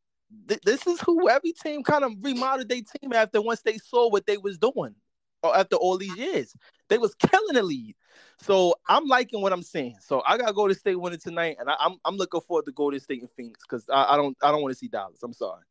[0.64, 4.26] This is who every team kind of remodeled their team after once they saw what
[4.26, 4.95] they was doing,
[5.43, 6.55] or after all these years,
[6.89, 7.95] they was killing the lead.
[8.41, 9.97] So I'm liking what I'm seeing.
[10.01, 12.66] So I gotta go to State winning tonight, and I, am I'm, I'm looking forward
[12.66, 15.22] to Golden State and Phoenix because I, I don't I don't want to see Dallas.
[15.22, 15.64] I'm sorry.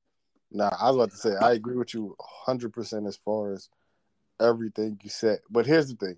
[0.52, 3.70] Nah, I was about to say I agree with you 100 percent as far as
[4.42, 5.40] everything you said.
[5.50, 6.18] But here's the thing: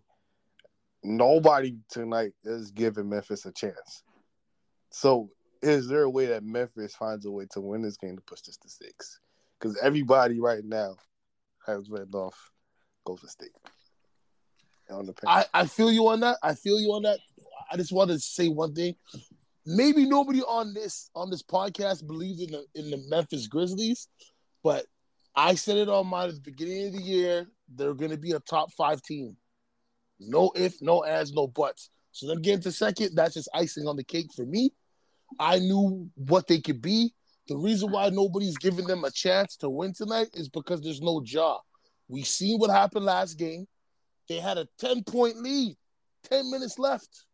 [1.03, 4.03] nobody tonight is giving Memphis a chance.
[4.91, 5.29] So
[5.61, 8.41] is there a way that Memphis finds a way to win this game to push
[8.41, 9.19] this to six?
[9.59, 10.95] Because everybody right now
[11.65, 12.51] has read off
[13.05, 13.51] Golden State
[14.89, 16.37] on the I, I feel you on that.
[16.41, 17.19] I feel you on that.
[17.71, 18.95] I just want to say one thing.
[19.65, 24.07] Maybe nobody on this on this podcast believes in the in the Memphis Grizzlies,
[24.63, 24.85] but
[25.35, 27.47] I said it on my beginning of the year.
[27.75, 29.37] They're going to be a top five team.
[30.19, 31.89] No if, no as, no buts.
[32.11, 34.71] So them getting to second, that's just icing on the cake for me.
[35.39, 37.13] I knew what they could be.
[37.47, 41.21] The reason why nobody's giving them a chance to win tonight is because there's no
[41.25, 41.57] Ja.
[42.07, 43.67] We seen what happened last game.
[44.27, 45.75] They had a 10 point lead,
[46.29, 47.25] 10 minutes left.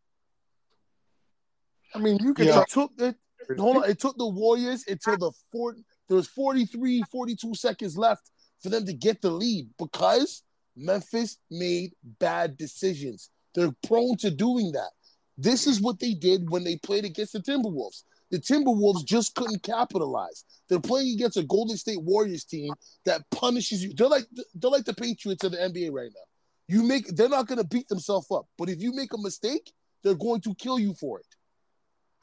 [1.94, 2.68] I mean, you can It talk.
[2.70, 3.16] took it,
[3.58, 5.76] hold on, it took the Warriors until the four
[6.08, 8.30] there was 43, 42 seconds left
[8.62, 10.44] for them to get the lead because
[10.76, 13.30] Memphis made bad decisions.
[13.56, 14.92] They're prone to doing that.
[15.38, 18.04] This is what they did when they played against the Timberwolves.
[18.32, 20.46] The Timberwolves just couldn't capitalize.
[20.68, 22.74] They're playing against a Golden State Warriors team
[23.06, 23.94] that punishes you.
[23.94, 24.26] They're like
[24.56, 26.22] they're like the Patriots of the NBA right now.
[26.68, 29.72] You make they're not going to beat themselves up, but if you make a mistake,
[30.04, 31.26] they're going to kill you for it.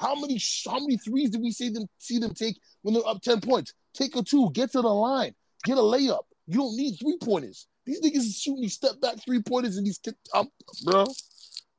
[0.00, 3.22] How many how many threes did we see them see them take when they're up
[3.22, 3.72] ten points?
[3.94, 5.34] Take a two, get to the line,
[5.64, 6.22] get a layup.
[6.48, 7.68] You don't need three pointers.
[7.84, 10.00] These niggas is shooting these step back three pointers and these
[10.34, 10.48] up, um,
[10.84, 11.06] bro.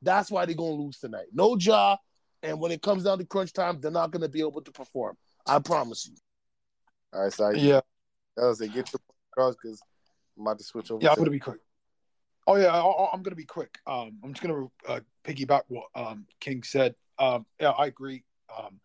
[0.04, 1.26] That's why they're gonna lose tonight.
[1.32, 1.98] No job,
[2.42, 5.16] and when it comes down to crunch time, they're not gonna be able to perform.
[5.46, 6.14] I promise you.
[7.12, 7.80] All right, so Yeah,
[8.36, 8.68] that was it.
[8.68, 9.82] Get your point across because
[10.36, 11.02] I'm about to switch over.
[11.02, 11.60] yeah, I'm gonna be quick.
[12.46, 13.78] Oh yeah, I, I'm gonna be quick.
[13.86, 16.94] Um, I'm just gonna uh, piggyback what um King said.
[17.18, 18.24] Um, yeah, I agree.
[18.56, 18.80] Um,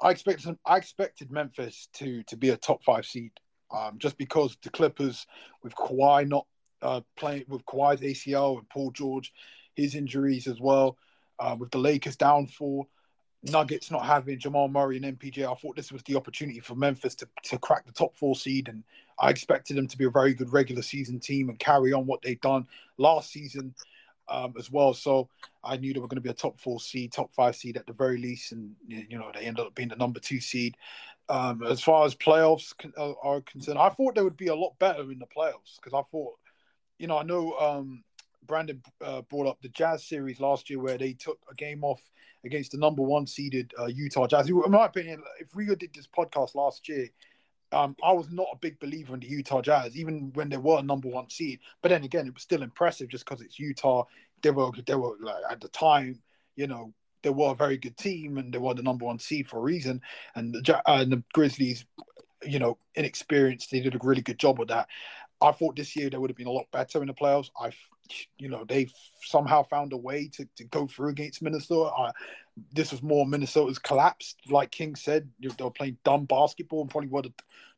[0.00, 3.32] I expected I expected Memphis to to be a top five seed.
[3.70, 5.26] Um, just because the Clippers
[5.62, 6.46] with Kawhi not
[6.80, 9.32] uh, playing with Kawhi's ACL and Paul George,
[9.78, 10.98] his injuries as well,
[11.38, 12.88] uh, with the Lakers downfall,
[13.44, 17.14] Nuggets not having Jamal Murray and MPJ, I thought this was the opportunity for Memphis
[17.16, 18.68] to, to crack the top four seed.
[18.68, 18.82] And
[19.20, 22.20] I expected them to be a very good regular season team and carry on what
[22.22, 22.66] they've done
[22.96, 23.74] last season
[24.28, 24.92] um, as well.
[24.92, 25.28] So
[25.62, 27.86] I knew they were going to be a top four seed, top five seed at
[27.86, 28.50] the very least.
[28.50, 30.76] And, you know, they ended up being the number two seed.
[31.28, 34.78] Um, as far as playoffs uh, are concerned, I thought they would be a lot
[34.80, 36.34] better in the playoffs because I thought,
[36.98, 38.02] you know, I know um,
[38.48, 42.02] Brandon uh, brought up the Jazz series last year where they took a game off
[42.44, 44.48] against the number one seeded uh, Utah Jazz.
[44.48, 47.08] In my opinion, if Rio did this podcast last year,
[47.70, 50.78] um, I was not a big believer in the Utah Jazz, even when they were
[50.78, 51.60] a number one seed.
[51.82, 54.04] But then again, it was still impressive just because it's Utah.
[54.42, 56.20] They were they were like, at the time,
[56.56, 59.48] you know, they were a very good team and they were the number one seed
[59.48, 60.00] for a reason.
[60.34, 61.84] And the uh, the Grizzlies,
[62.42, 64.88] you know, inexperienced, they did a really good job with that.
[65.40, 67.50] I thought this year they would have been a lot better in the playoffs.
[67.60, 67.70] I,
[68.38, 68.92] you know, they've
[69.22, 71.90] somehow found a way to, to go through against Minnesota.
[71.94, 72.10] I,
[72.72, 75.28] this was more Minnesota's collapsed, like King said.
[75.40, 77.32] They were playing dumb basketball and probably were the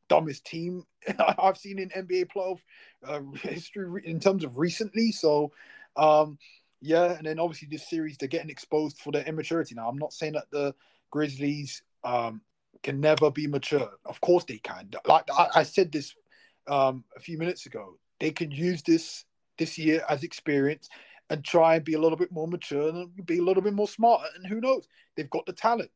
[0.08, 0.84] dumbest team
[1.38, 2.60] I've seen in NBA playoff
[3.06, 5.12] uh, history in terms of recently.
[5.12, 5.52] So,
[5.96, 6.38] um,
[6.82, 9.74] yeah, and then obviously this series they're getting exposed for their immaturity.
[9.74, 10.74] Now, I'm not saying that the
[11.10, 12.40] Grizzlies um,
[12.82, 13.90] can never be mature.
[14.04, 14.90] Of course they can.
[15.06, 16.14] Like I, I said this
[16.66, 19.24] um, a few minutes ago, they can use this
[19.60, 20.88] this year as experience
[21.28, 23.86] and try and be a little bit more mature and be a little bit more
[23.86, 24.22] smart.
[24.34, 24.88] And who knows?
[25.16, 25.90] They've got the talent.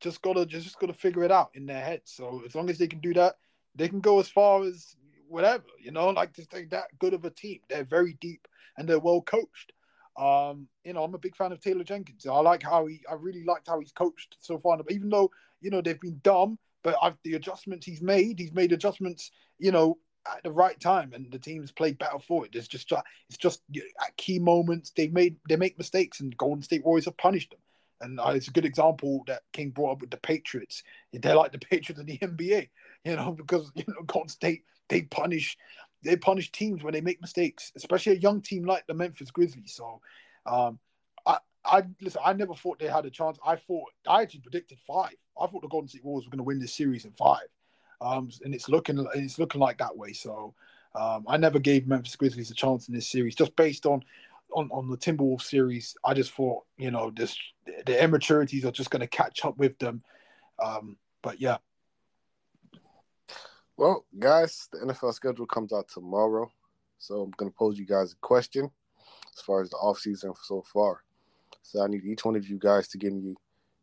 [0.00, 2.00] Just gotta just gotta figure it out in their head.
[2.04, 3.36] So as long as they can do that,
[3.76, 4.96] they can go as far as
[5.28, 5.64] whatever.
[5.78, 7.60] You know, like they're that good of a team.
[7.68, 9.72] They're very deep and they're well coached.
[10.16, 12.26] Um, you know, I'm a big fan of Taylor Jenkins.
[12.26, 13.00] I like how he.
[13.08, 14.78] I really liked how he's coached so far.
[14.88, 18.72] Even though you know they've been dumb, but I've, the adjustments he's made, he's made
[18.72, 19.30] adjustments.
[19.58, 22.54] You know, at the right time, and the team's played better for it.
[22.54, 22.92] It's just
[23.28, 27.16] it's just at key moments they made they make mistakes, and Golden State Warriors have
[27.16, 27.60] punished them.
[28.02, 30.82] And uh, it's a good example that King brought up with the Patriots.
[31.12, 32.68] They're like the Patriots in the NBA,
[33.04, 35.56] you know, because you know Golden State they punish
[36.02, 39.74] they punish teams when they make mistakes, especially a young team like the Memphis Grizzlies.
[39.74, 40.00] So,
[40.46, 40.78] um,
[41.26, 42.22] I I listen.
[42.24, 43.38] I never thought they had a chance.
[43.44, 45.14] I thought I actually predicted five.
[45.40, 47.48] I thought the Golden State Warriors were going to win this series in five,
[48.00, 50.12] um, and it's looking it's looking like that way.
[50.12, 50.54] So,
[50.94, 54.04] um, I never gave Memphis Grizzlies a chance in this series just based on.
[54.52, 57.38] On, on the Timberwolves series, I just thought, you know, this
[57.86, 60.02] the immaturities are just going to catch up with them.
[60.60, 61.58] Um, but yeah,
[63.76, 66.50] Well, guys, the NFL schedule comes out tomorrow.
[66.98, 68.70] So I'm going to pose you guys a question
[69.34, 71.02] as far as the offseason so far.
[71.62, 73.36] So I need each one of you guys to give me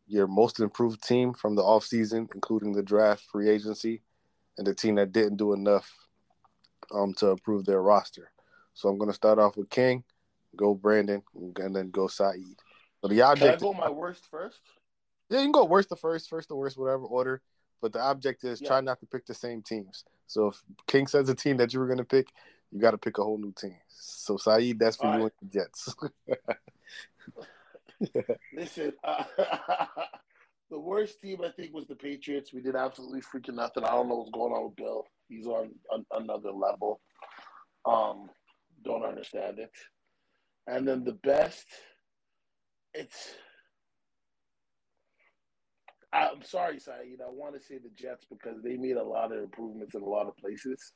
[0.08, 4.02] your most improved team from the offseason, including the draft, free agency,
[4.58, 5.94] and the team that didn't do enough
[6.94, 8.32] um, to improve their roster.
[8.74, 10.04] So I'm going to start off with King,
[10.56, 11.22] go Brandon,
[11.58, 12.58] and then go Saeed.
[13.02, 14.60] So the Can I object, go my worst first?
[15.30, 17.42] yeah, you can go worst to first, first to worst, whatever order.
[17.82, 18.70] But the object is Yeah.
[18.70, 20.04] try not to pick the same teams.
[20.26, 22.28] So if King says a team that you were going to pick,
[22.72, 23.78] you got to pick a whole new team.
[23.90, 25.34] So Saeed, that's for All you right.
[25.42, 25.96] and the Jets.
[28.54, 29.24] Listen, uh,
[30.70, 32.54] the worst team I think was the Patriots.
[32.54, 33.84] We did absolutely freaking nothing.
[33.84, 35.06] I don't know what's going on with Bill.
[35.30, 37.00] He's on, on another level.
[37.86, 38.30] Um,
[38.84, 39.72] don't understand it.
[40.68, 41.66] And then the best,
[42.94, 43.30] it's.
[46.14, 47.20] I'm sorry, Saeed.
[47.22, 50.06] I want to say the Jets because they made a lot of improvements in a
[50.06, 50.94] lot of places.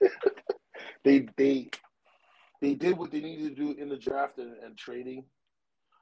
[1.04, 1.70] they they
[2.60, 5.24] they did what they needed to do in the draft and, and trading.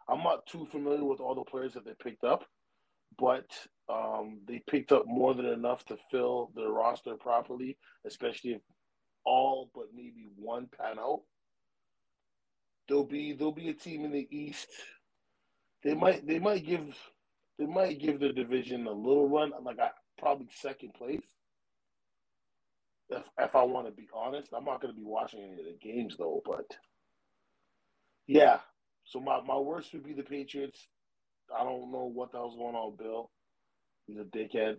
[0.08, 2.44] I'm not too familiar with all the players that they picked up,
[3.20, 3.46] but
[3.92, 8.62] um, they picked up more than enough to fill their roster properly, especially if
[9.24, 11.22] all but maybe one pan out.
[12.88, 14.68] There'll be there'll be a team in the East.
[15.84, 16.96] They might they might give
[17.58, 21.26] they might give the division a little run, like I probably second place.
[23.10, 25.66] If if I want to be honest, I'm not going to be watching any of
[25.66, 26.42] the games though.
[26.44, 26.66] But
[28.26, 28.60] yeah,
[29.04, 30.88] so my my worst would be the Patriots.
[31.56, 33.30] I don't know what the hell's going on, Bill.
[34.06, 34.76] He's a dickhead.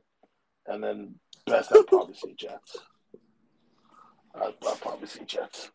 [0.67, 1.15] And then
[1.45, 2.77] best, I'd probably see Jets.
[4.35, 5.71] I'd, I'd probably see Jets.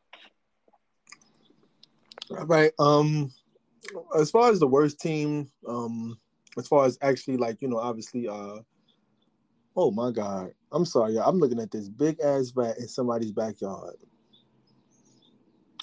[2.31, 2.73] All right.
[2.79, 3.33] Um,
[4.19, 6.19] as far as the worst team, um,
[6.59, 8.59] as far as actually like you know, obviously, uh,
[9.77, 11.29] oh my god, I'm sorry, y'all.
[11.29, 13.97] I'm looking at this big ass rat in somebody's backyard.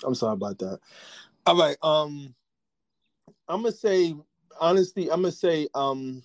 [0.03, 0.80] I'm sorry about that.
[1.45, 1.78] All right.
[1.82, 2.34] Um,
[3.47, 4.16] I'm gonna say
[4.60, 6.24] honestly, I'm gonna say um,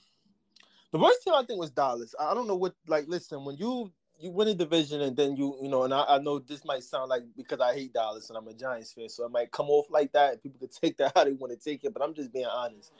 [0.93, 2.15] the worst team I think was Dallas.
[2.19, 3.07] I don't know what like.
[3.09, 6.19] Listen, when you you win a division and then you you know, and I, I,
[6.19, 9.25] know this might sound like because I hate Dallas and I'm a Giants fan, so
[9.25, 10.43] it might come off like that.
[10.43, 12.93] People could take that how they want to take it, but I'm just being honest.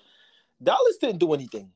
[0.63, 1.71] Dallas didn't do anything.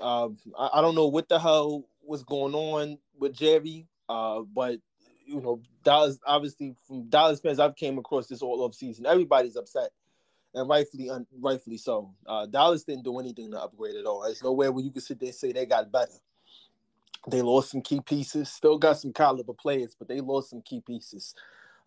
[0.00, 0.28] Uh,
[0.58, 4.78] I, I, don't know what the hell was going on with Jerry, uh, but
[5.24, 9.06] you know, Dallas obviously from Dallas fans I've came across this all off season.
[9.06, 9.90] Everybody's upset,
[10.56, 12.14] and rightfully, un, rightfully so.
[12.26, 14.22] Uh, Dallas didn't do anything to upgrade at all.
[14.22, 16.12] There's nowhere where you can sit there and say they got better.
[17.28, 18.48] They lost some key pieces.
[18.48, 21.34] Still got some caliber players, but they lost some key pieces.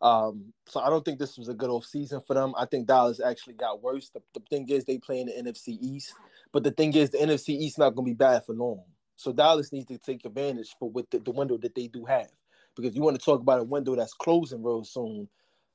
[0.01, 2.53] Um, so I don't think this was a good off season for them.
[2.57, 4.09] I think Dallas actually got worse.
[4.09, 6.13] The, the thing is, they play in the NFC East,
[6.51, 8.83] but the thing is, the NFC East not going to be bad for long.
[9.15, 12.29] So Dallas needs to take advantage for with the, the, window that they do have,
[12.75, 15.27] because you want to talk about a window that's closing real soon.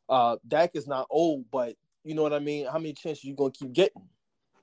[0.09, 1.74] Uh, Dak is not old, but
[2.05, 2.66] you know what I mean.
[2.66, 4.02] How many chances you gonna keep getting?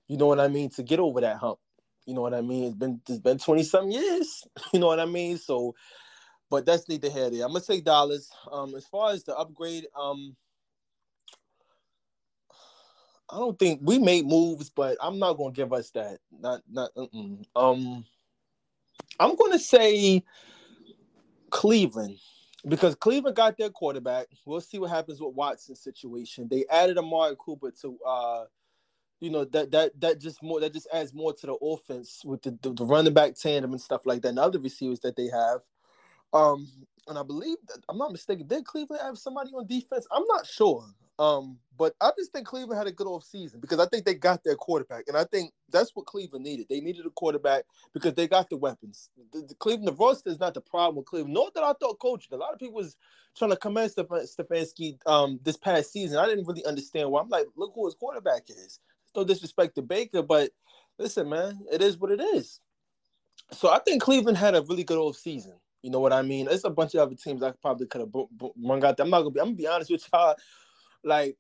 [0.08, 1.60] You know what I mean to get over that hump.
[2.06, 2.66] You know what I mean.
[2.66, 4.44] It's been it's been twenty some years.
[4.74, 5.38] You know what I mean.
[5.38, 5.76] So,
[6.50, 7.44] but that's neither here there.
[7.46, 8.30] I'm gonna say dollars.
[8.52, 10.36] Um, as far as the upgrade, um,
[13.30, 16.20] I don't think we made moves, but I'm not gonna give us that.
[16.32, 16.92] Not not.
[17.56, 18.06] Um.
[19.20, 20.24] I'm to say
[21.52, 22.18] Cleveland
[22.68, 24.28] because Cleveland got their quarterback.
[24.46, 26.48] We'll see what happens with Watson's situation.
[26.50, 28.46] They added Amari Cooper to, uh,
[29.20, 32.42] you know, that that that just more that just adds more to the offense with
[32.44, 35.28] the, the, the running back tandem and stuff like that, and other receivers that they
[35.28, 35.62] have.
[36.34, 36.68] Um,
[37.08, 37.58] and I believe,
[37.90, 40.08] I'm not mistaken, did Cleveland have somebody on defense?
[40.12, 40.86] I'm not sure.
[41.22, 44.16] Um, but I just think Cleveland had a good off season because I think they
[44.16, 46.66] got their quarterback, and I think that's what Cleveland needed.
[46.68, 49.12] They needed a quarterback because they got the weapons.
[49.32, 51.36] The, the Cleveland the roster is not the problem with Cleveland.
[51.36, 52.34] Nor that I thought coaching.
[52.34, 52.98] A lot of people was
[53.38, 56.18] trying to commend Stefanski um, this past season.
[56.18, 57.22] I didn't really understand why.
[57.22, 58.80] I'm like, look who his quarterback is.
[59.16, 60.50] No disrespect to Baker, but
[60.98, 62.62] listen, man, it is what it is.
[63.52, 65.54] So I think Cleveland had a really good off season.
[65.84, 66.48] You know what I mean?
[66.48, 68.14] There's a bunch of other teams I probably could have
[68.64, 69.04] run out there.
[69.04, 69.40] I'm not gonna be.
[69.40, 70.36] I'm gonna be honest with y'all
[71.04, 71.38] like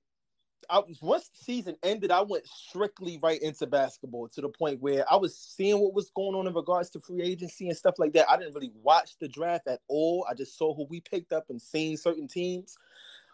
[0.69, 4.81] I was once the season ended, I went strictly right into basketball to the point
[4.81, 7.95] where I was seeing what was going on in regards to free agency and stuff
[7.97, 8.29] like that.
[8.29, 10.25] I didn't really watch the draft at all.
[10.29, 12.77] I just saw who we picked up and seen certain teams.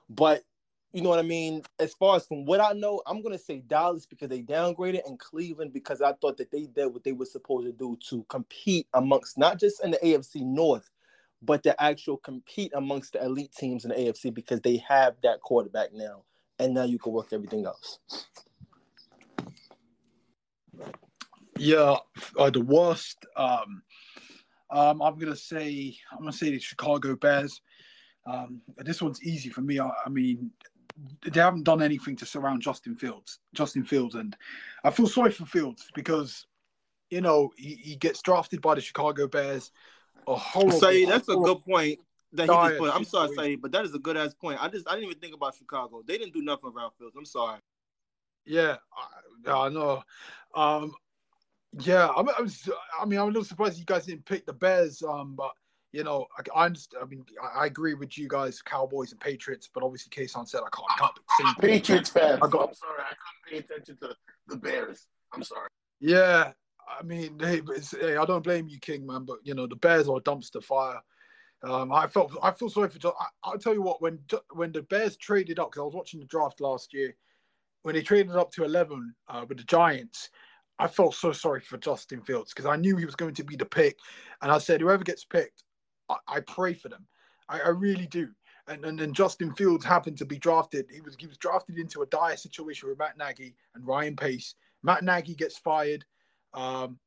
[0.09, 0.43] But
[0.93, 1.61] you know what I mean?
[1.80, 5.19] As far as from what I know, I'm gonna say Dallas because they downgraded and
[5.19, 8.88] Cleveland because I thought that they did what they were supposed to do to compete
[8.93, 10.89] amongst not just in the AFC North,
[11.42, 15.42] but to actual compete amongst the elite teams in the AFC because they have that
[15.42, 16.24] quarterback now,
[16.60, 18.00] and now you can work everything else.
[21.58, 21.98] Yeah,
[22.38, 23.26] uh, the worst.
[23.36, 23.82] Um,
[24.70, 27.62] um, I'm gonna say I'm gonna say the Chicago Bears.
[28.26, 29.80] Um, this one's easy for me.
[29.80, 30.52] I, I, mean,
[31.26, 33.40] they haven't done anything to surround Justin Fields.
[33.54, 34.36] Justin Fields, and
[34.84, 36.46] I feel sorry for Fields because
[37.10, 39.72] you know he, he gets drafted by the Chicago Bears
[40.28, 40.80] a horrible.
[40.80, 41.99] Say that's a good point
[42.34, 42.95] that he just put.
[42.95, 44.61] I'm sorry, Say, but that is a good ass point.
[44.61, 46.03] I just I didn't even think about Chicago.
[46.05, 47.15] They didn't do nothing around Fields.
[47.17, 47.59] I'm sorry.
[48.45, 48.78] Yeah,
[49.45, 50.03] I, I know.
[50.55, 50.93] Um,
[51.80, 52.49] yeah, I'm, I'm,
[52.99, 55.03] I mean, I'm a little surprised you guys didn't pick the Bears.
[55.03, 55.51] Um, but
[55.91, 57.03] you know, I, I understand.
[57.03, 59.69] I mean, I, I, agree with you guys, Cowboys and Patriots.
[59.73, 60.88] But obviously, Kason said I can't.
[60.89, 62.39] I can't Patriots fans.
[62.41, 63.13] I got, I'm sorry, I
[63.49, 64.15] couldn't pay attention to
[64.47, 65.07] the Bears.
[65.34, 65.67] I'm sorry.
[65.99, 66.51] Yeah,
[66.88, 67.62] I mean, hey,
[68.00, 70.64] hey, I don't blame you, King, man, but you know the Bears are a dumpster
[70.64, 71.02] fire.
[71.64, 73.00] Um, I felt I feel sorry for.
[73.44, 74.20] I, will tell you what when
[74.54, 77.16] when the Bears traded up because I was watching the draft last year.
[77.82, 80.30] when they traded up to 11 uh, with the Giants,
[80.80, 83.56] I felt so sorry for Justin Fields because I knew he was going to be
[83.56, 83.98] the pick.
[84.42, 85.64] And I said, whoever gets picked,
[86.10, 87.08] I, I pray for them.
[87.50, 88.30] I, I really do.
[88.68, 90.86] And, and then Justin Fields happened to be drafted.
[90.92, 94.56] He was he was drafted into a dire situation with Matt Nagy and Ryan Pace.
[94.84, 96.06] Matt Nagy gets fired.
[96.58, 96.97] Um,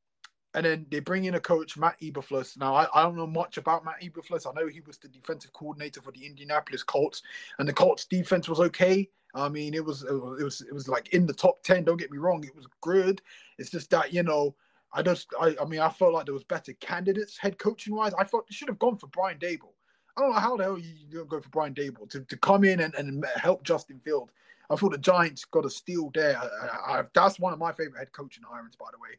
[0.55, 2.59] and then they bring in a coach, Matt Eberflus.
[2.59, 4.47] Now, I, I don't know much about Matt Eberflus.
[4.47, 7.23] I know he was the defensive coordinator for the Indianapolis Colts,
[7.59, 9.09] and the Colts defense was okay.
[9.35, 11.85] I mean, it was it was it was like in the top ten.
[11.85, 13.23] Don't get me wrong, it was good.
[13.59, 14.57] It's just that you know,
[14.93, 18.13] I just I, I mean, I felt like there was better candidates head coaching wise.
[18.19, 19.75] I thought they should have gone for Brian Daboll.
[20.17, 22.65] I don't know how the hell you, you go for Brian Daboll to, to come
[22.65, 24.33] in and, and help Justin Field.
[24.69, 26.37] I thought the Giants got a steal there.
[26.39, 29.11] I, I, that's one of my favorite head coaching irons, by the way,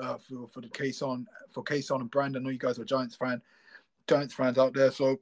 [0.00, 2.42] uh, for for the Kason for Kason and Brandon.
[2.42, 3.40] I know you guys are Giants fan,
[4.08, 4.90] Giants fans out there.
[4.90, 5.20] So,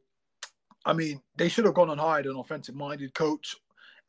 [0.84, 3.56] I mean, they should have gone and hired an offensive minded coach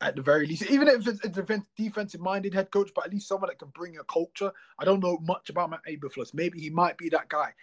[0.00, 3.28] at the very least, even if it's a defensive minded head coach, but at least
[3.28, 4.52] someone that can bring a culture.
[4.78, 6.34] I don't know much about Matt Eberflus.
[6.34, 7.54] Maybe he might be that guy.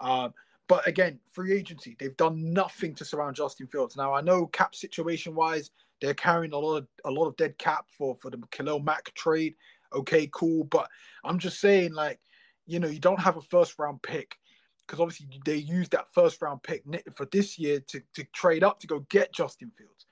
[0.00, 0.34] Um,
[0.68, 3.96] but again, free agency, they've done nothing to surround Justin Fields.
[3.96, 7.56] Now I know cap situation wise, they're carrying a lot of a lot of dead
[7.58, 9.54] cap for for the Khalil Mack trade.
[9.94, 10.88] Okay, cool, but
[11.24, 12.20] I'm just saying, like,
[12.68, 14.36] you know, you don't have a first round pick
[14.86, 18.78] because obviously they used that first round pick for this year to to trade up
[18.80, 20.06] to go get Justin Fields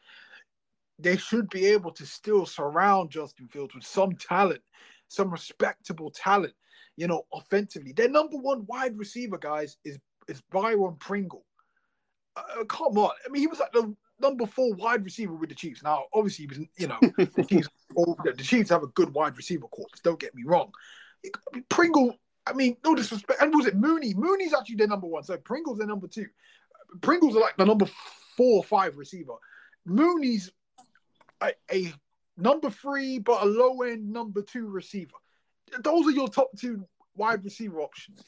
[0.99, 4.63] they should be able to still surround Justin Fields with some talent,
[5.09, 6.55] some respectable talent,
[6.97, 7.93] you know, offensively.
[7.93, 9.99] Their number one wide receiver, guys, is
[10.29, 11.45] is Byron Pringle.
[12.37, 13.11] Uh, come on.
[13.25, 15.83] I mean, he was like the number four wide receiver with the Chiefs.
[15.83, 16.99] Now, obviously, he was, you know,
[17.35, 19.87] the Chiefs, the Chiefs have a good wide receiver corps.
[20.03, 20.73] Don't get me wrong.
[21.69, 22.17] Pringle,
[22.47, 23.43] I mean, no disrespect.
[23.43, 24.15] And was it Mooney?
[24.15, 25.25] Mooney's actually their number one.
[25.25, 26.27] So Pringle's their number two.
[27.01, 27.87] Pringle's are like the number
[28.37, 29.35] four or five receiver.
[29.85, 30.53] Mooney's
[31.43, 31.93] a, a
[32.37, 35.17] number three but a low end number two receiver.
[35.81, 36.87] Those are your top two
[37.17, 38.23] wide receiver options.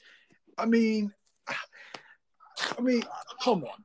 [0.56, 1.12] I mean,
[1.46, 3.02] I mean,
[3.42, 3.84] come on.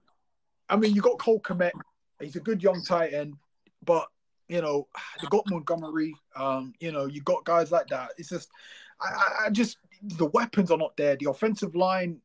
[0.69, 1.71] I mean, you got Cole Kmet.
[2.19, 3.36] He's a good young tight end,
[3.84, 4.07] but
[4.47, 4.88] you know,
[5.21, 6.15] you got Montgomery.
[6.36, 8.11] Um, you know, you got guys like that.
[8.17, 8.49] It's just,
[8.99, 11.16] I, I just the weapons are not there.
[11.16, 12.20] The offensive line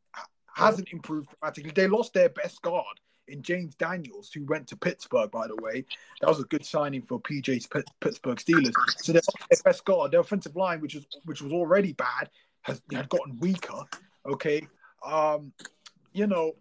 [0.54, 1.72] hasn't improved dramatically.
[1.74, 2.84] They lost their best guard
[3.28, 5.84] in James Daniels, who went to Pittsburgh, by the way.
[6.20, 7.68] That was a good signing for PJ's
[8.00, 8.74] Pittsburgh Steelers.
[8.98, 9.22] So their
[9.64, 12.30] best guard, their offensive line, which was which was already bad,
[12.62, 13.84] has had gotten weaker.
[14.26, 14.66] Okay,
[15.06, 15.52] um,
[16.12, 16.54] you know,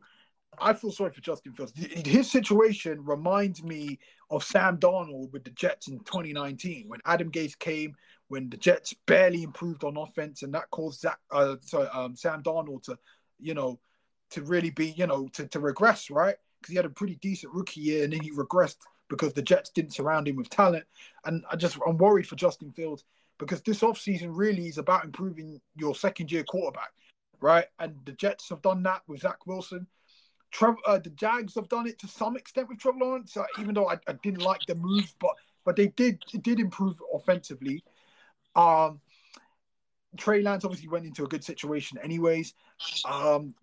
[0.59, 1.74] I feel sorry for Justin Fields.
[1.76, 3.99] His situation reminds me
[4.30, 7.95] of Sam Darnold with the Jets in 2019 when Adam Gase came,
[8.30, 12.43] when the Jets barely improved on offense, and that caused Zach, uh, sorry, um, Sam
[12.43, 12.97] Darnold to,
[13.39, 13.80] you know,
[14.32, 16.36] to really be, you know, to, to regress, right?
[16.59, 18.78] because he had a pretty decent rookie year and then he regressed
[19.09, 20.86] because the Jets didn't surround him with talent.
[21.25, 23.03] And I just I'm worried for Justin Fields
[23.38, 26.91] because this offseason really is about improving your second year quarterback,
[27.39, 27.65] right?
[27.80, 29.88] And the Jets have done that with Zach Wilson.
[30.61, 33.89] Uh, the Jags have done it to some extent with Trevor Lawrence, uh, even though
[33.89, 35.32] I, I, didn't like the move, but
[35.65, 37.84] but they did did improve offensively.
[38.57, 38.99] Um,
[40.17, 42.53] Trey Lance obviously went into a good situation, anyways.
[43.05, 43.53] Um,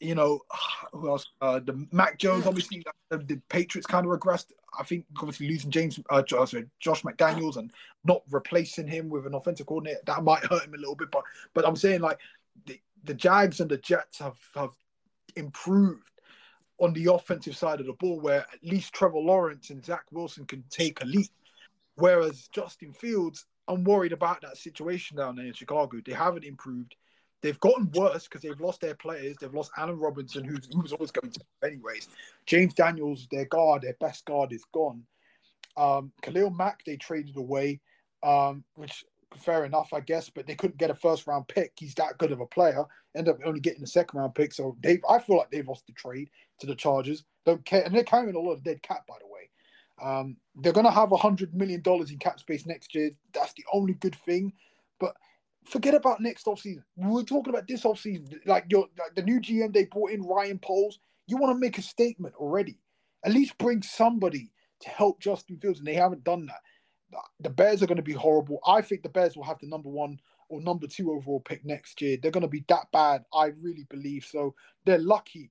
[0.00, 0.40] you know,
[0.92, 1.26] who else?
[1.40, 4.46] Uh, the Mac Jones, obviously, the, the, Patriots kind of regressed.
[4.78, 7.70] I think obviously losing James, uh, sorry, Josh McDaniels and
[8.04, 11.10] not replacing him with an offensive coordinator that might hurt him a little bit.
[11.10, 11.24] But
[11.54, 12.18] but I'm saying like
[12.66, 14.70] the, the Jags and the Jets have have
[15.36, 16.10] improved
[16.78, 20.46] on the offensive side of the ball, where at least Trevor Lawrence and Zach Wilson
[20.46, 21.30] can take a leap.
[21.96, 26.00] Whereas Justin Fields, I'm worried about that situation down there in Chicago.
[26.04, 26.96] They haven't improved.
[27.40, 29.36] They've gotten worse because they've lost their players.
[29.40, 32.08] They've lost Allen Robinson, who's, who was always going to, anyways.
[32.46, 35.04] James Daniels, their guard, their best guard, is gone.
[35.76, 37.80] Um, Khalil Mack, they traded away,
[38.22, 39.04] um, which
[39.38, 41.72] fair enough, I guess, but they couldn't get a first round pick.
[41.78, 42.84] He's that good of a player.
[43.16, 44.52] End up only getting a second round pick.
[44.52, 47.24] So they, I feel like they've lost the trade to the Chargers.
[47.46, 49.39] Don't care, and they're carrying a lot of dead cap, by the way.
[50.02, 53.10] Um, they're going to have a hundred million dollars in cap space next year.
[53.32, 54.52] That's the only good thing.
[54.98, 55.14] But
[55.64, 56.82] forget about next offseason.
[56.96, 58.34] We're talking about this offseason.
[58.46, 60.98] Like your like the new GM they brought in Ryan Poles.
[61.26, 62.78] You want to make a statement already.
[63.24, 67.20] At least bring somebody to help Justin Fields, and they haven't done that.
[67.40, 68.60] The Bears are going to be horrible.
[68.66, 72.00] I think the Bears will have the number one or number two overall pick next
[72.00, 72.16] year.
[72.16, 73.24] They're going to be that bad.
[73.34, 74.54] I really believe so.
[74.84, 75.50] They're lucky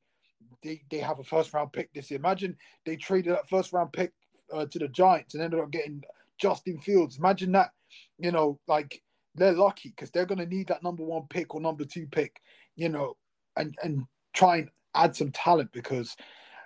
[0.63, 2.19] they, they have a first round pick this year.
[2.19, 4.13] Imagine they traded that first round pick
[4.53, 6.03] uh, to the Giants and ended up getting
[6.39, 7.17] Justin Fields.
[7.17, 7.71] Imagine that.
[8.17, 9.01] You know, like
[9.35, 12.41] they're lucky because they're going to need that number one pick or number two pick,
[12.75, 13.15] you know,
[13.57, 16.15] and and try and add some talent because,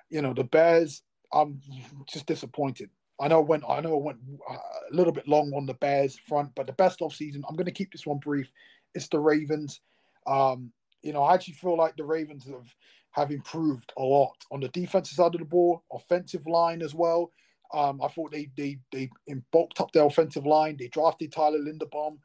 [0.09, 1.03] you know, the Bears.
[1.31, 1.59] I'm
[2.07, 2.91] just disappointed.
[3.19, 4.19] I know I went I know I went
[4.49, 7.43] uh, a little bit long on the Bears front, but the best off season.
[7.47, 8.51] I'm going to keep this one brief.
[8.93, 9.81] It's the Ravens.
[10.27, 10.71] Um,
[11.01, 12.73] you know, I actually feel like the Ravens have
[13.11, 17.31] have improved a lot on the defensive side of the ball, offensive line as well.
[17.73, 19.09] Um, I thought they they they
[19.51, 20.77] bulked up their offensive line.
[20.77, 22.17] They drafted Tyler Linderbaum.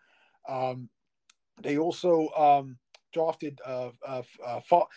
[0.49, 0.89] Um,
[1.63, 2.79] they also um,
[3.13, 4.89] drafted uh, uh, uh, Far-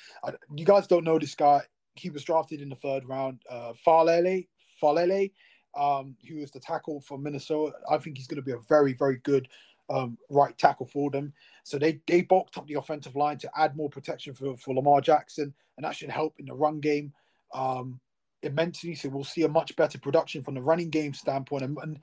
[0.56, 1.62] you guys don't know this guy.
[1.96, 3.42] He was drafted in the third round.
[3.50, 4.48] Uh, Faalele,
[4.82, 5.32] Faalele,
[5.78, 7.74] um, who is the tackle for Minnesota.
[7.90, 9.48] I think he's going to be a very, very good
[9.90, 11.34] um, right tackle for them.
[11.64, 15.02] So they they bulked up the offensive line to add more protection for, for Lamar
[15.02, 17.14] Jackson, and that should help in the run game
[17.54, 18.00] um,
[18.44, 18.96] immensely.
[18.96, 22.00] So we'll see a much better production from the running game standpoint, and, and,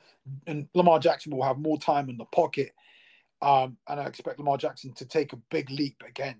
[0.47, 2.73] and Lamar Jackson will have more time in the pocket.
[3.41, 6.37] Um, and I expect Lamar Jackson to take a big leap again.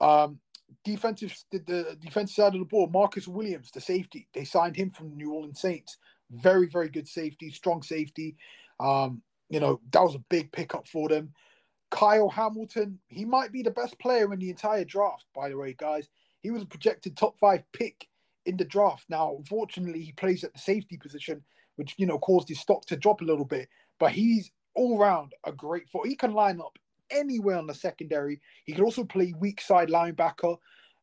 [0.00, 0.38] Um,
[0.84, 4.90] defensive, the, the defensive side of the ball, Marcus Williams, the safety, they signed him
[4.90, 5.96] from New Orleans Saints.
[6.30, 8.36] Very, very good safety, strong safety.
[8.80, 11.32] Um, you know, that was a big pickup for them.
[11.90, 15.74] Kyle Hamilton, he might be the best player in the entire draft, by the way,
[15.78, 16.08] guys.
[16.40, 18.08] He was a projected top five pick
[18.46, 19.04] in the draft.
[19.08, 21.42] Now, unfortunately, he plays at the safety position,
[21.76, 23.68] which, you know, caused his stock to drop a little bit.
[23.98, 26.06] But he's all round a great foot.
[26.06, 26.78] He can line up
[27.10, 28.40] anywhere on the secondary.
[28.64, 30.56] He can also play weak side linebacker.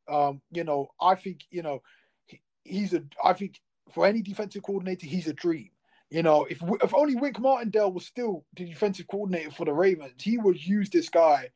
[0.07, 1.81] Um, you know, I think, you know,
[2.25, 5.69] he, he's a, I think for any defensive coordinator, he's a dream.
[6.09, 10.21] You know, if if only Wink Martindale was still the defensive coordinator for the Ravens,
[10.21, 11.49] he would use this guy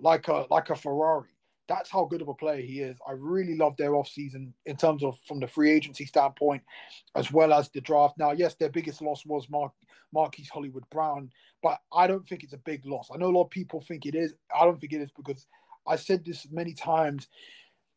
[0.00, 1.30] like a like a Ferrari.
[1.72, 2.98] That's how good of a player he is.
[3.08, 6.62] I really love their offseason in terms of from the free agency standpoint,
[7.14, 8.18] as well as the draft.
[8.18, 9.72] Now, yes, their biggest loss was Mark
[10.12, 11.30] Marquise Hollywood Brown,
[11.62, 13.08] but I don't think it's a big loss.
[13.10, 14.34] I know a lot of people think it is.
[14.54, 15.46] I don't think it is because
[15.86, 17.28] I said this many times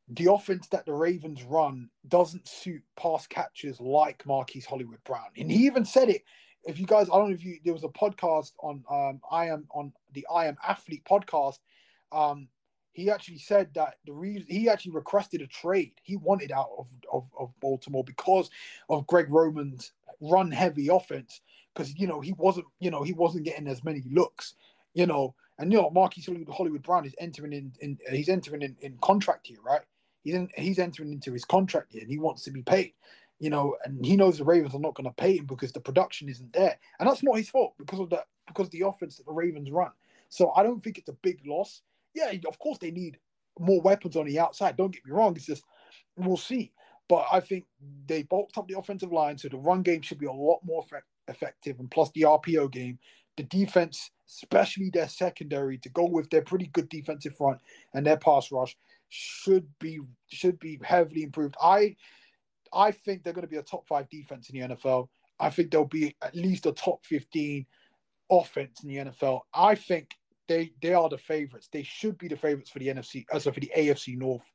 [0.07, 5.32] the offense that the Ravens run doesn't suit pass catchers like Marquise Hollywood Brown.
[5.38, 6.23] And he even said it.
[6.63, 9.47] If you guys, I don't know if you, there was a podcast on, um, I
[9.47, 11.59] am on the I am athlete podcast.
[12.13, 12.47] Um,
[12.95, 15.91] he actually said that the reason he actually requested a trade.
[16.01, 18.49] He wanted out of, of, of Baltimore because
[18.89, 19.91] of Greg Roman's
[20.21, 21.41] run heavy offense.
[21.73, 24.55] Because you know he wasn't, you know, he wasn't getting as many looks,
[24.93, 28.77] you know, and you know Marquise Hollywood Brown is entering in, in he's entering in,
[28.79, 29.81] in contract here, right?
[30.23, 32.93] He's in, he's entering into his contract here and he wants to be paid.
[33.39, 35.81] You know, and he knows the Ravens are not going to pay him because the
[35.81, 39.17] production isn't there, and that's not his fault because of that because of the offense
[39.17, 39.91] that the Ravens run.
[40.29, 41.81] So I don't think it's a big loss.
[42.16, 43.20] Yeah, of course they need
[43.59, 44.78] more weapons on the outside.
[44.78, 45.36] Don't get me wrong.
[45.36, 45.63] It's just
[46.18, 46.72] we'll see.
[47.07, 47.66] But I think
[48.07, 50.82] they bulked up the offensive line, so the run game should be a lot more
[50.82, 51.80] effect- effective.
[51.80, 52.97] And plus the RPO game,
[53.38, 57.59] the defense, especially their secondary, to go with their pretty good defensive front
[57.93, 58.76] and their pass rush,
[59.09, 61.55] should be should be heavily improved.
[61.61, 61.95] I
[62.74, 65.09] I think they're going to be a top five defense in the NFL.
[65.39, 67.68] I think they'll be at least a top fifteen
[68.32, 69.41] offense in the NFL.
[69.53, 70.16] I think
[70.47, 71.69] they they are the favorites.
[71.71, 74.49] They should be the favorites for the NFC, uh, for the AFC North,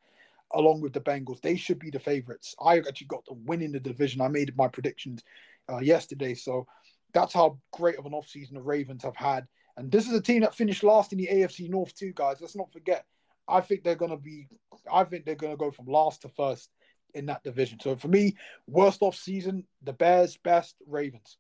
[0.53, 1.41] along with the Bengals.
[1.41, 2.55] They should be the favorites.
[2.65, 4.21] I actually got them winning the division.
[4.21, 5.23] I made my predictions
[5.71, 6.67] uh, yesterday, so
[7.13, 9.47] that's how great of an offseason the Ravens have had.
[9.77, 12.37] And this is a team that finished last in the AFC North too, guys.
[12.41, 13.05] Let's not forget.
[13.49, 14.49] I think they're to be.
[14.91, 16.71] I think they're to go from last to first
[17.15, 17.81] in that division.
[17.81, 18.37] So for me,
[18.67, 21.39] worst off season, the Bears, best Ravens.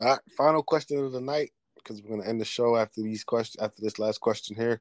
[0.00, 1.52] All right, final question of the night
[1.82, 4.80] because we're going to end the show after these questions after this last question here.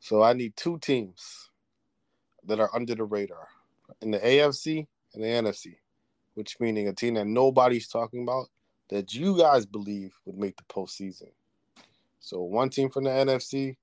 [0.00, 1.50] So I need two teams
[2.44, 3.48] that are under the radar
[4.02, 5.76] in the AFC and the NFC,
[6.34, 8.46] which meaning a team that nobody's talking about
[8.90, 11.30] that you guys believe would make the postseason.
[12.20, 13.76] So one team from the NFC,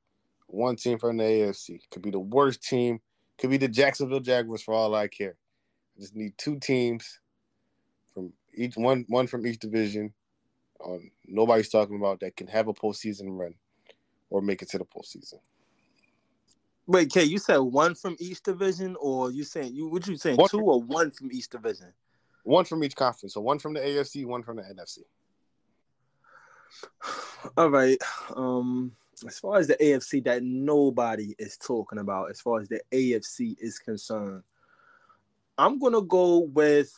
[0.47, 1.79] one team from the AFC.
[1.89, 2.99] Could be the worst team.
[3.37, 5.35] Could be the Jacksonville Jaguars for all I care.
[5.97, 7.19] I just need two teams
[8.13, 10.13] from each one one from each division
[10.83, 13.55] on nobody's talking about that can have a postseason run
[14.29, 15.39] or make it to the postseason.
[16.87, 20.37] Wait, Kay, you said one from each division, or you saying you what you saying
[20.37, 21.93] one two from, or one from each division?
[22.43, 23.33] One from each conference.
[23.33, 24.99] So one from the AFC, one from the NFC.
[27.57, 27.97] All right.
[28.35, 28.93] Um
[29.27, 33.55] as far as the AFC that nobody is talking about, as far as the AFC
[33.59, 34.43] is concerned,
[35.57, 36.91] I'm gonna go with.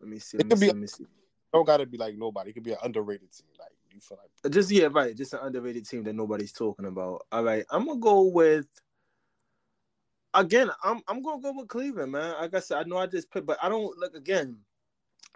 [0.00, 0.38] Let me see.
[0.38, 1.06] Let, me see, be, let me see.
[1.52, 2.50] Don't gotta be like nobody.
[2.50, 3.46] It could be an underrated team.
[3.58, 5.16] Like you feel like just yeah, right.
[5.16, 7.26] Just an underrated team that nobody's talking about.
[7.32, 8.66] All right, I'm gonna go with.
[10.34, 12.34] Again, I'm I'm gonna go with Cleveland, man.
[12.40, 14.58] Like I said, I know I just put, but I don't look again.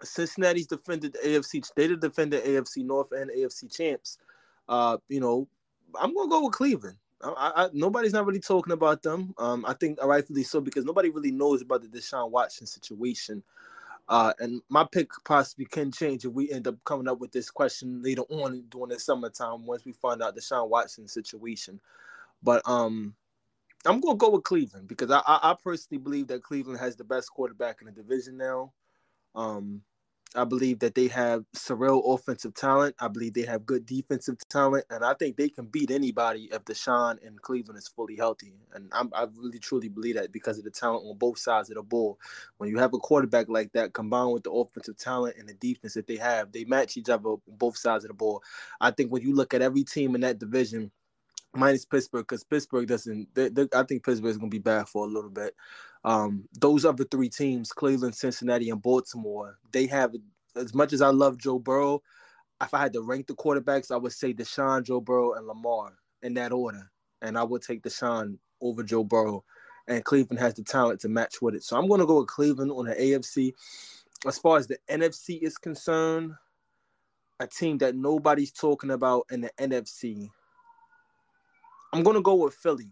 [0.03, 1.65] Cincinnati's defended the AFC.
[1.75, 4.19] They defended AFC North and AFC champs.
[4.69, 5.49] Uh, you know,
[6.01, 6.97] I'm gonna go with Cleveland.
[7.23, 9.35] I, I, nobody's not really talking about them.
[9.37, 13.43] Um, I think rightfully so because nobody really knows about the Deshaun Watson situation.
[14.11, 17.49] Uh, and my pick possibly can change if we end up coming up with this
[17.49, 21.81] question later on during the summertime once we find out Deshaun Watson situation.
[22.43, 23.15] But um,
[23.87, 27.05] I'm gonna go with Cleveland because I, I, I personally believe that Cleveland has the
[27.05, 28.73] best quarterback in the division now.
[29.37, 29.81] Um,
[30.37, 32.95] I believe that they have surreal offensive talent.
[33.01, 36.65] I believe they have good defensive talent, and I think they can beat anybody if
[36.65, 38.55] Deshaun and Cleveland is fully healthy.
[38.73, 41.77] And I'm, i really truly believe that because of the talent on both sides of
[41.77, 42.19] the ball.
[42.59, 45.95] When you have a quarterback like that, combined with the offensive talent and the defense
[45.95, 48.43] that they have, they match each other on both sides of the ball.
[48.81, 50.93] I think when you look at every team in that division,
[51.55, 53.35] minus Pittsburgh, because Pittsburgh doesn't.
[53.35, 55.55] They, they, I think Pittsburgh is going to be bad for a little bit.
[56.05, 60.15] Um, those other three teams, Cleveland, Cincinnati, and Baltimore, they have
[60.57, 62.03] as much as I love Joe Burrow.
[62.63, 65.93] If I had to rank the quarterbacks, I would say Deshaun, Joe Burrow, and Lamar
[66.23, 66.91] in that order,
[67.23, 69.45] and I would take Deshaun over Joe Burrow.
[69.89, 72.29] And Cleveland has the talent to match with it, so I'm going to go with
[72.29, 73.55] Cleveland on the AFC.
[74.27, 76.35] As far as the NFC is concerned,
[77.41, 80.29] a team that nobody's talking about in the NFC.
[81.93, 82.91] I'm to go with Philly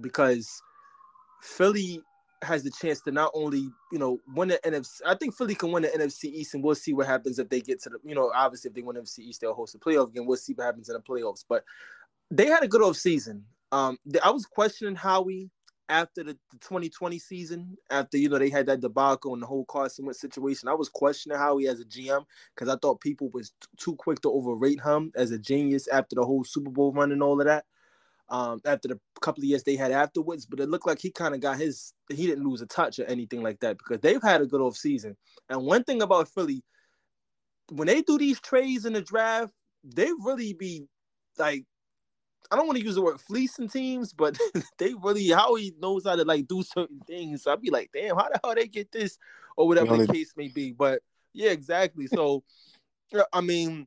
[0.00, 0.62] because
[1.42, 2.02] Philly
[2.42, 5.00] has the chance to not only you know win the NFC.
[5.06, 7.60] I think Philly can win the NFC East, and we'll see what happens if they
[7.60, 9.78] get to the you know obviously if they win the NFC East, they'll host a
[9.78, 10.26] playoff game.
[10.26, 11.44] We'll see what happens in the playoffs.
[11.48, 11.64] But
[12.30, 13.44] they had a good off season.
[13.72, 15.50] Um, I was questioning Howie
[15.90, 19.64] after the, the 2020 season, after you know they had that debacle and the whole
[19.64, 20.68] Carson Wentz situation.
[20.68, 22.24] I was questioning Howie as a GM
[22.54, 26.14] because I thought people was t- too quick to overrate him as a genius after
[26.14, 27.64] the whole Super Bowl run and all of that
[28.30, 31.34] um, after the couple of years they had afterwards, but it looked like he kind
[31.34, 34.40] of got his he didn't lose a touch or anything like that because they've had
[34.40, 35.16] a good off season.
[35.48, 36.62] And one thing about Philly,
[37.70, 39.52] when they do these trades in the draft,
[39.84, 40.86] they really be
[41.38, 41.64] like
[42.50, 44.38] I don't want to use the word fleecing teams, but
[44.78, 47.42] they really Howie knows how to like do certain things.
[47.42, 49.18] So I'd be like, damn, how the hell they get this
[49.56, 50.72] or whatever the case may be.
[50.72, 51.02] But
[51.32, 52.06] yeah, exactly.
[52.06, 52.44] So
[53.32, 53.86] I mean,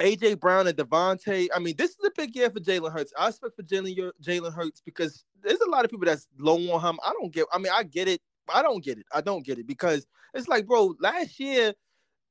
[0.00, 1.48] AJ Brown and DeVonta.
[1.54, 3.12] I mean, this is a big year for Jalen Hurts.
[3.18, 6.80] I expect for Jalen Jalen Hurts because there's a lot of people that's low on
[6.80, 6.98] him.
[7.04, 7.46] I don't get.
[7.52, 8.20] I mean, I get it.
[8.52, 9.06] I don't get it.
[9.12, 11.72] I don't get it because it's like, bro, last year,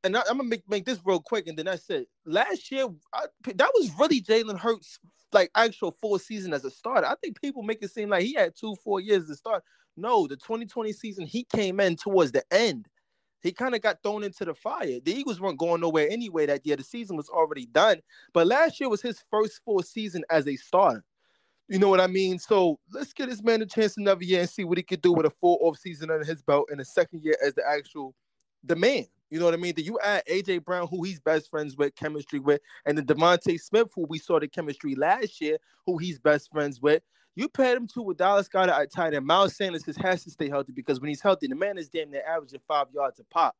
[0.03, 2.07] and I, am gonna make, make this real quick, and then that's it.
[2.26, 4.99] Last year, I, that was really Jalen Hurts
[5.32, 7.07] like actual full season as a starter.
[7.07, 9.64] I think people make it seem like he had two, four years to start.
[9.95, 12.88] No, the 2020 season he came in towards the end
[13.43, 14.99] he kind of got thrown into the fire.
[15.03, 16.77] The Eagles weren't going nowhere anyway that year.
[16.77, 18.01] The season was already done.
[18.33, 21.03] But last year was his first full season as a starter.
[21.67, 22.39] You know what I mean?
[22.39, 25.11] So let's give this man a chance another year and see what he could do
[25.11, 28.15] with a full off season under his belt in the second year as the actual
[28.63, 29.05] the man.
[29.29, 29.73] You know what I mean?
[29.75, 33.59] That you add AJ Brown, who he's best friends with, chemistry with, and then DeVonta
[33.59, 37.01] Smith, who we saw the chemistry last year, who he's best friends with.
[37.36, 39.25] You paired him to with Dallas Goedert at tight end.
[39.25, 42.23] Miles Sanders has to stay healthy because when he's healthy, the man is damn near
[42.27, 43.55] averaging five yards a pop.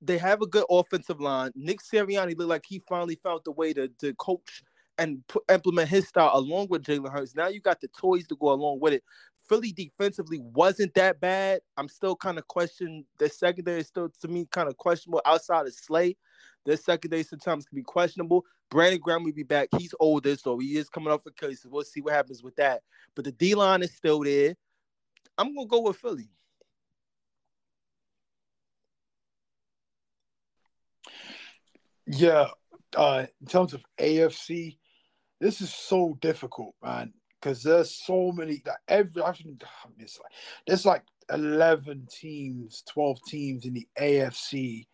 [0.00, 1.52] They have a good offensive line.
[1.54, 4.62] Nick Sirianni looked like he finally found the way to, to coach
[4.98, 7.34] and put, implement his style along with Jalen Hurts.
[7.34, 9.04] Now you got the toys to go along with it.
[9.48, 11.60] Philly defensively wasn't that bad.
[11.76, 15.66] I'm still kind of questioning the secondary is still to me kind of questionable outside
[15.66, 16.16] of Slay.
[16.64, 18.44] Their secondary sometimes can be questionable.
[18.70, 19.68] Brandon Graham will be back.
[19.78, 21.66] He's older, so he is coming off a case.
[21.68, 22.82] We'll see what happens with that.
[23.14, 24.54] But the D line is still there.
[25.36, 26.30] I'm gonna go with Philly.
[32.06, 32.48] Yeah,
[32.96, 34.78] uh, in terms of AFC,
[35.40, 38.62] this is so difficult, man, because there's so many.
[38.64, 39.62] That every I think
[39.98, 40.32] it's like
[40.66, 44.86] there's like eleven teams, twelve teams in the AFC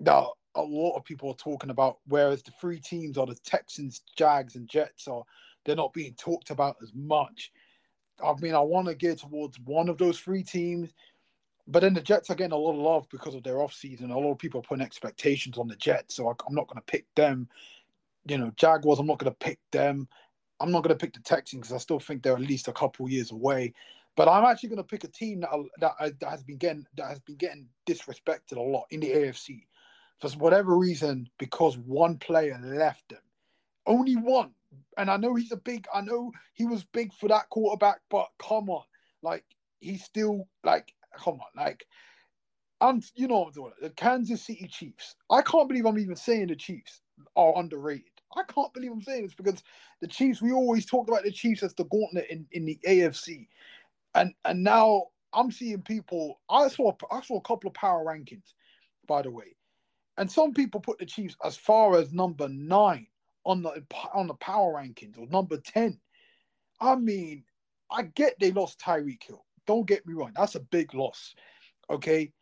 [0.00, 0.24] that
[0.54, 4.56] a lot of people are talking about, whereas the three teams are the Texans, Jags,
[4.56, 5.22] and Jets are
[5.64, 7.52] they're not being talked about as much.
[8.22, 10.92] I mean, I want to gear towards one of those three teams,
[11.66, 14.10] but then the Jets are getting a lot of love because of their offseason.
[14.10, 16.80] A lot of people are putting expectations on the Jets, so I, I'm not going
[16.80, 17.48] to pick them.
[18.26, 20.08] You know, Jaguars, I'm not going to pick them.
[20.60, 22.72] I'm not going to pick the Texans because I still think they're at least a
[22.72, 23.72] couple years away.
[24.14, 25.50] But I'm actually going to pick a team that,
[25.80, 29.64] that that has been getting that has been getting disrespected a lot in the AFC
[30.22, 33.18] for whatever reason because one player left them.
[33.86, 34.52] Only one.
[34.96, 38.28] And I know he's a big, I know he was big for that quarterback, but
[38.38, 38.84] come on.
[39.22, 39.44] Like,
[39.80, 41.64] he's still, like, come on.
[41.64, 41.84] Like,
[42.80, 43.72] and you know what I'm doing.
[43.82, 45.16] The Kansas City Chiefs.
[45.30, 47.02] I can't believe I'm even saying the Chiefs
[47.36, 48.06] are underrated.
[48.36, 49.62] I can't believe I'm saying this because
[50.00, 53.46] the Chiefs, we always talked about the Chiefs as the gauntlet in, in the AFC.
[54.14, 58.54] And and now I'm seeing people I saw I saw a couple of power rankings,
[59.06, 59.54] by the way.
[60.22, 63.08] And some people put the Chiefs as far as number nine
[63.44, 63.84] on the
[64.14, 65.98] on the power rankings or number 10.
[66.80, 67.42] I mean,
[67.90, 69.44] I get they lost Tyreek Hill.
[69.66, 70.30] Don't get me wrong.
[70.36, 71.34] That's a big loss.
[71.90, 72.32] Okay.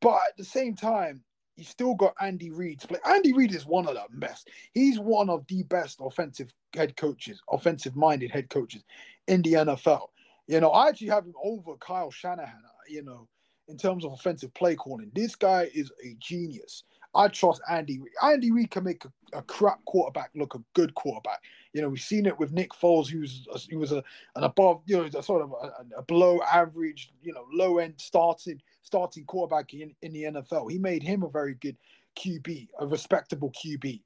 [0.00, 1.22] but at the same time,
[1.56, 3.00] you still got Andy Reid to play.
[3.04, 4.48] Andy Reid is one of the best.
[4.72, 8.82] He's one of the best offensive head coaches, offensive minded head coaches
[9.26, 10.06] in the NFL.
[10.46, 13.28] You know, I actually have him over Kyle Shanahan, you know,
[13.68, 15.10] in terms of offensive play calling.
[15.14, 16.84] This guy is a genius.
[17.16, 18.00] I trust Andy.
[18.22, 21.42] Andy Reid can make a, a, crap quarterback look a good quarterback.
[21.72, 24.04] You know, we've seen it with Nick Foles, who's a, he was a,
[24.36, 27.94] an above, you know, a sort of a, a below average, you know, low end
[27.96, 30.70] starting starting quarterback in, in the NFL.
[30.70, 31.76] He made him a very good
[32.16, 34.02] QB, a respectable QB.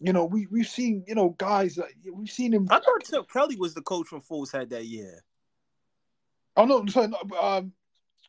[0.00, 1.78] You know, we we've seen, you know, guys
[2.12, 2.66] we've seen him.
[2.70, 5.22] I thought Chip Kelly was the coach from Foles had that year.
[6.56, 7.72] Oh no, sorry, no, um,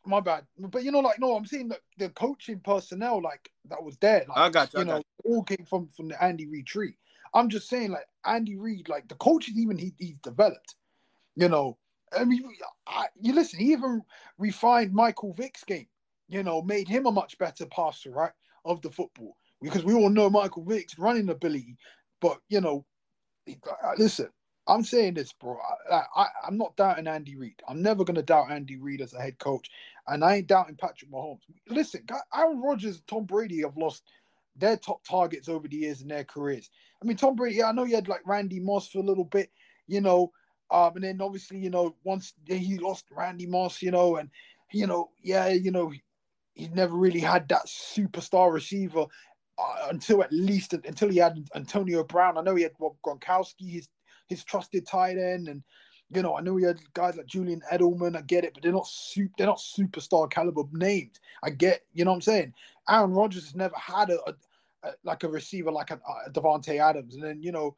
[0.06, 0.46] my bad.
[0.58, 4.26] But you know, like no, I'm saying that the coaching personnel, like that was there.
[4.28, 4.80] Like, I got you.
[4.80, 6.98] You know, all came from from the Andy Reid tree.
[7.34, 10.76] I'm just saying, like Andy Reid, like the coaches, even he, he's developed.
[11.36, 11.78] You know,
[12.18, 12.44] I mean,
[12.88, 13.60] I, you listen.
[13.60, 14.02] He even
[14.38, 15.88] refined Michael Vick's game.
[16.30, 18.32] You know, made him a much better passer, right,
[18.64, 19.36] of the football.
[19.62, 21.78] Because we all know Michael Vick's running ability,
[22.22, 22.86] but you know,
[23.50, 24.30] uh, listen,
[24.68, 25.58] I'm saying this, bro.
[25.92, 27.62] I, I, am not doubting Andy Reid.
[27.68, 29.70] I'm never going to doubt Andy Reid as a head coach.
[30.08, 31.42] And I ain't doubting Patrick Mahomes.
[31.68, 32.06] Listen,
[32.36, 34.04] Aaron Rodgers and Tom Brady have lost
[34.56, 36.70] their top targets over the years in their careers.
[37.02, 39.52] I mean, Tom Brady, I know you had like Randy Moss for a little bit,
[39.88, 40.32] you know,
[40.72, 44.30] um, and then obviously, you know, once he lost Randy Moss, you know, and,
[44.72, 46.02] you know, yeah, you know, he,
[46.74, 49.06] never really had that superstar receiver
[49.58, 52.38] uh, until at least until he had Antonio Brown.
[52.38, 53.90] I know he had Gronkowski, his
[54.28, 55.64] his trusted tight end, and
[56.14, 58.18] you know I know he had guys like Julian Edelman.
[58.18, 61.20] I get it, but they're not super, they're not superstar caliber names.
[61.44, 62.54] I get, you know what I'm saying.
[62.90, 64.34] Aaron Rodgers has never had a, a,
[64.84, 67.76] a like a receiver like a, a uh, Davante Adams, and then you know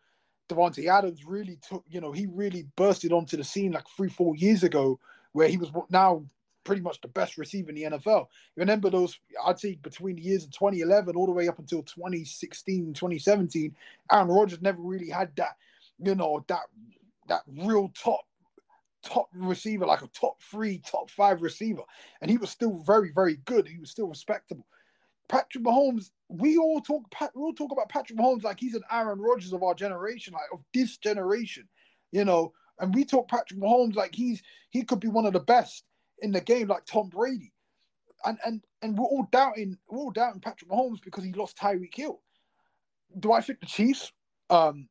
[0.50, 4.36] Davante Adams really took, you know, he really bursted onto the scene like three, four
[4.36, 5.00] years ago,
[5.34, 6.24] where he was now
[6.64, 8.28] pretty much the best receiver in the NFL.
[8.56, 12.94] Remember those, I'd say between the years of 2011 all the way up until 2016,
[12.94, 13.76] 2017,
[14.12, 15.56] Aaron Rodgers never really had that
[16.00, 16.64] you know, that
[17.28, 18.22] that real top
[19.04, 21.82] top receiver, like a top three, top five receiver.
[22.22, 23.68] And he was still very, very good.
[23.68, 24.66] He was still respectable.
[25.30, 27.04] Patrick Mahomes, we all talk
[27.36, 30.44] we all talk about Patrick Mahomes like he's an Aaron Rodgers of our generation, like
[30.54, 31.68] of this generation,
[32.12, 32.54] you know.
[32.80, 35.84] And we talk Patrick Mahomes like he's he could be one of the best
[36.20, 37.52] in the game, like Tom Brady.
[38.26, 41.96] And and and we're all doubting we're all doubting Patrick Mahomes because he lost Tyreek
[41.96, 42.22] Hill.
[43.20, 44.12] Do I think the Chiefs
[44.50, 44.88] um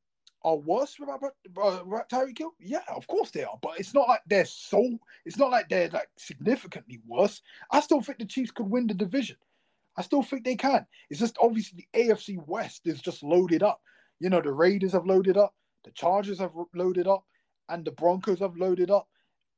[0.47, 2.55] are worse without uh, Tyreek Hill?
[2.61, 3.59] Yeah, of course they are.
[3.61, 4.97] But it's not like they're so.
[5.25, 7.43] It's not like they're like significantly worse.
[7.73, 9.37] I still think the Chiefs could win the division.
[9.97, 10.87] I still think they can.
[11.11, 13.81] It's just obviously the AFC West is just loaded up.
[14.21, 15.53] You know, the Raiders have loaded up,
[15.85, 17.25] the Chargers have loaded up,
[17.69, 19.09] and the Broncos have loaded up.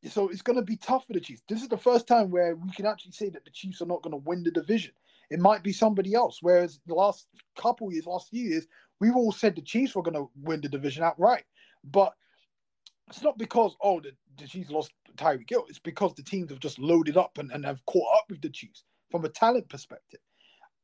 [0.09, 1.43] So it's going to be tough for the Chiefs.
[1.49, 4.03] This is the first time where we can actually say that the Chiefs are not
[4.03, 4.93] going to win the division.
[5.29, 6.39] It might be somebody else.
[6.41, 8.67] Whereas the last couple years, last few years,
[9.01, 11.45] we've all said the Chiefs were going to win the division outright.
[11.85, 12.13] But
[13.09, 15.67] it's not because, oh, the, the Chiefs lost Tyreek Hill.
[15.69, 18.51] It's because the teams have just loaded up and, and have caught up with the
[18.51, 20.21] Chiefs from a talent perspective.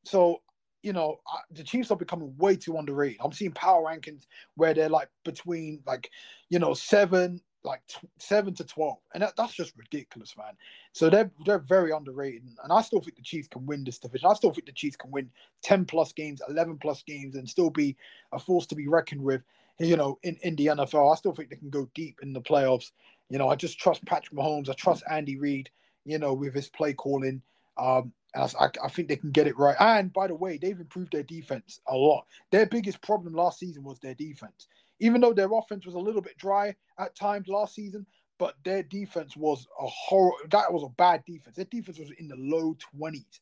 [0.05, 0.43] So,
[0.83, 1.19] you know,
[1.51, 3.21] the Chiefs are becoming way too underrated.
[3.23, 4.27] I'm seeing power rankings
[4.57, 6.11] where they're like between like,
[6.51, 10.55] you know, seven, like t- seven to twelve, and that, that's just ridiculous, man.
[10.93, 14.29] So they're they're very underrated, and I still think the Chiefs can win this division.
[14.31, 15.31] I still think the Chiefs can win
[15.63, 17.97] ten plus games, eleven plus games, and still be
[18.33, 19.43] a force to be reckoned with.
[19.79, 22.41] You know, in in the NFL, I still think they can go deep in the
[22.41, 22.93] playoffs.
[23.31, 24.69] You know, I just trust Patrick Mahomes.
[24.69, 25.71] I trust Andy Reid.
[26.05, 27.41] You know, with his play calling.
[27.79, 29.77] Um, and I, I, think they can get it right.
[29.79, 32.27] And by the way, they've improved their defense a lot.
[32.51, 34.69] Their biggest problem last season was their defense
[35.01, 38.07] even though their offense was a little bit dry at times last season,
[38.39, 40.33] but their defense was a horror.
[40.51, 41.57] That was a bad defense.
[41.57, 43.41] Their defense was in the low twenties,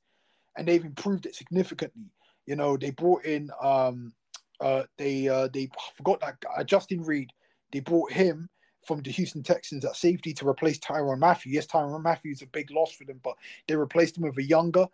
[0.56, 2.10] and they've improved it significantly.
[2.46, 4.12] You know, they brought in um,
[4.60, 7.30] uh, they uh, they forgot that guy, Justin Reid.
[7.72, 8.48] They brought him
[8.86, 11.52] from the Houston Texans at safety to replace Tyrann Mathieu.
[11.52, 14.42] Yes, Tyrann Mathieu is a big loss for them, but they replaced him with a
[14.42, 14.86] younger,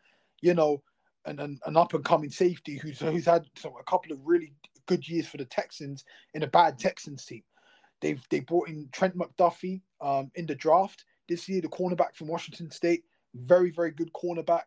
[0.43, 0.83] you know,
[1.25, 4.53] an, an, an up and coming safety who's who's had some, a couple of really
[4.89, 6.05] good years for the Texans
[6.35, 7.43] in a bad Texans team.
[8.01, 12.29] They've they brought in Trent McDuffie um, in the draft this year, the cornerback from
[12.29, 13.05] Washington State.
[13.35, 14.65] Very very good cornerback.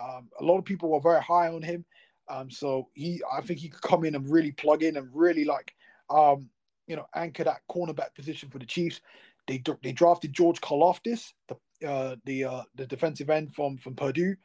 [0.00, 1.84] Um, a lot of people were very high on him.
[2.28, 5.44] Um, so he, I think he could come in and really plug in and really
[5.44, 5.72] like,
[6.10, 6.48] um,
[6.86, 9.00] you know, anchor that cornerback position for the Chiefs.
[9.46, 14.36] They they drafted George Karlaftis, the uh, the uh, the defensive end from from Purdue.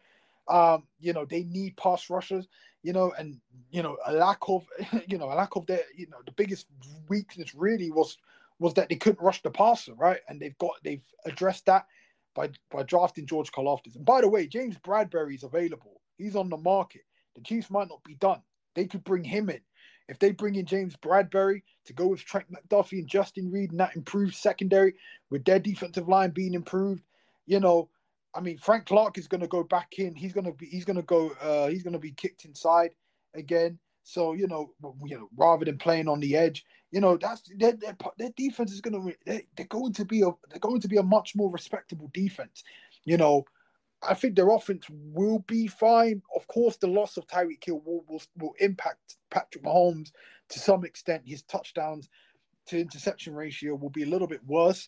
[0.47, 2.47] Um, you know, they need pass rushers,
[2.81, 3.39] you know, and
[3.71, 4.67] you know, a lack of
[5.07, 6.67] you know, a lack of their, you know, the biggest
[7.09, 8.17] weakness really was
[8.59, 10.19] was that they couldn't rush the passer, right?
[10.27, 11.85] And they've got they've addressed that
[12.35, 13.95] by by drafting George Karlaftis.
[13.95, 17.01] And by the way, James Bradberry is available He's on the market.
[17.35, 18.41] The Chiefs might not be done.
[18.75, 19.61] They could bring him in.
[20.09, 23.79] If they bring in James Bradberry to go with Trent McDuffie and Justin Reid and
[23.79, 24.95] that improved secondary
[25.29, 27.03] with their defensive line being improved,
[27.45, 27.89] you know,
[28.35, 30.15] I mean Frank Clark is going to go back in.
[30.15, 32.91] He's going to be he's going to go uh he's going to be kicked inside
[33.34, 33.80] again.
[34.03, 34.73] So you know,
[35.05, 38.72] you know, rather than playing on the edge, you know, that's their their, their defense
[38.72, 41.35] is going to they're, they're going to be a they're going to be a much
[41.35, 42.64] more respectable defense.
[43.05, 43.45] You know,
[44.07, 46.22] I think their offense will be fine.
[46.35, 50.11] Of course, the loss of Tyreek Hill will, will, will impact Patrick Mahomes
[50.49, 51.23] to some extent.
[51.26, 52.10] His touchdowns
[52.68, 54.88] to interception ratio will be a little bit worse.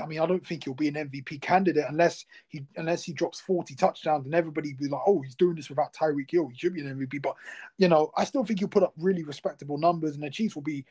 [0.00, 3.40] I mean, I don't think he'll be an MVP candidate unless he unless he drops
[3.40, 6.48] 40 touchdowns and everybody be like, oh, he's doing this without Tyreek Hill.
[6.48, 7.22] He should be an MVP.
[7.22, 7.36] But
[7.78, 10.62] you know, I still think he'll put up really respectable numbers and the Chiefs will
[10.62, 10.84] be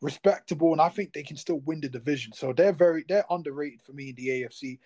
[0.00, 2.32] respectable and I think they can still win the division.
[2.32, 4.78] So they're very they're underrated for me in the AFC.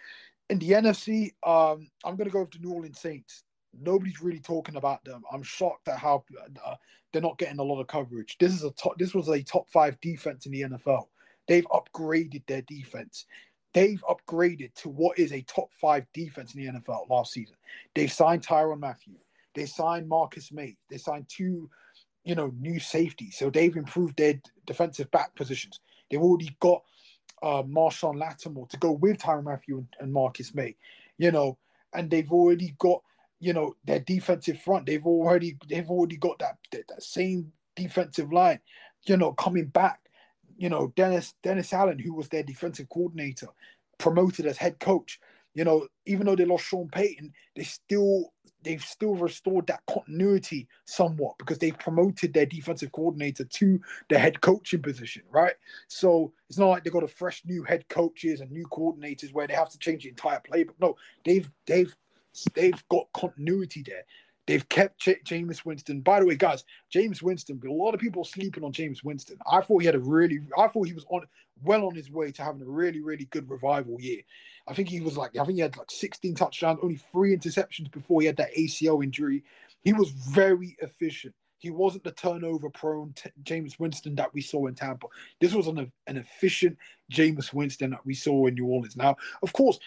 [0.49, 3.43] In the NFC, um, I'm gonna go with the New Orleans Saints.
[3.79, 5.23] Nobody's really talking about them.
[5.33, 6.25] I'm shocked at how
[6.65, 6.77] uh,
[7.17, 8.37] they're not getting a lot of coverage.
[8.39, 8.99] This is a top.
[8.99, 11.07] This was a top five defense in the NFL.
[11.49, 13.25] They've upgraded their defense.
[13.73, 17.57] They've upgraded to what is a top five defense in the NFL last season.
[17.95, 19.15] They've signed Tyrann Mathieu.
[19.55, 20.77] They signed Marcus Maye.
[20.91, 21.71] They signed two,
[22.23, 23.39] you know, new safeties.
[23.39, 24.35] So they've improved their
[24.67, 25.81] defensive back positions.
[26.11, 26.83] They've already got
[27.43, 30.77] uh, Marshon Lattimore to go with Tyrann Mathieu and, and Marcus Maye.
[31.17, 31.57] You know,
[31.95, 33.01] and they've already got
[33.41, 34.87] you know their defensive front.
[34.87, 38.61] They've already they've already got that that, that same defensive line,
[39.07, 40.01] you know, coming back.
[40.57, 43.49] You know, Dennis Dennis Allen, who was their defensive coordinator,
[43.99, 45.21] promoted as head coach.
[45.55, 48.33] You know, even though they lost Sean Payton, they still
[48.63, 53.81] they've still restored that continuity somewhat because they've promoted their defensive coordinator to
[54.11, 55.55] the head coaching position, right?
[55.87, 59.47] So it's not like they've got a fresh new head coaches and new coordinators where
[59.47, 60.75] they have to change the entire playbook.
[60.81, 61.95] No, they've they've
[62.55, 64.05] they've got continuity there.
[64.47, 66.01] They've kept J- Jameis Winston.
[66.01, 66.65] By the way, guys,
[66.95, 67.61] Jameis Winston.
[67.67, 69.39] A lot of people sleeping on Jameis Winston.
[69.51, 70.41] I thought he had a really.
[70.57, 71.23] I thought he was on
[71.63, 74.21] well on his way to having a really, really good revival year.
[74.69, 75.37] I think he was like.
[75.37, 79.03] I think he had like 16 touchdowns, only three interceptions before he had that ACL
[79.03, 79.43] injury.
[79.83, 81.35] He was very efficient.
[81.59, 85.07] He wasn't the turnover prone t- Jameis Winston that we saw in Tampa.
[85.41, 86.77] This was an, an efficient
[87.11, 88.97] Jameis Winston that we saw in New Orleans.
[88.97, 89.79] Now, of course,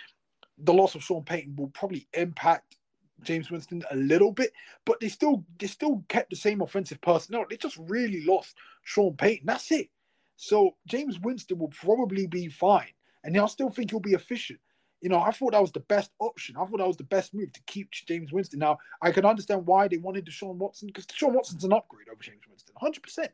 [0.64, 2.78] the loss of Sean Payton will probably impact
[3.24, 4.52] Jameis Winston a little bit,
[4.86, 7.46] but they still they still kept the same offensive personnel.
[7.50, 9.46] They just really lost Sean Payton.
[9.46, 9.90] That's it.
[10.38, 12.92] So Jameis Winston will probably be fine,
[13.24, 14.60] and I still think he'll be efficient.
[15.02, 16.58] You know, I thought that was the best option.
[16.58, 18.60] I thought that was the best move to keep Jameis Winston.
[18.60, 22.22] Now I can understand why they wanted Deshaun Watson because Deshaun Watson's an upgrade over
[22.22, 23.32] Jameis Winston, hundred percent.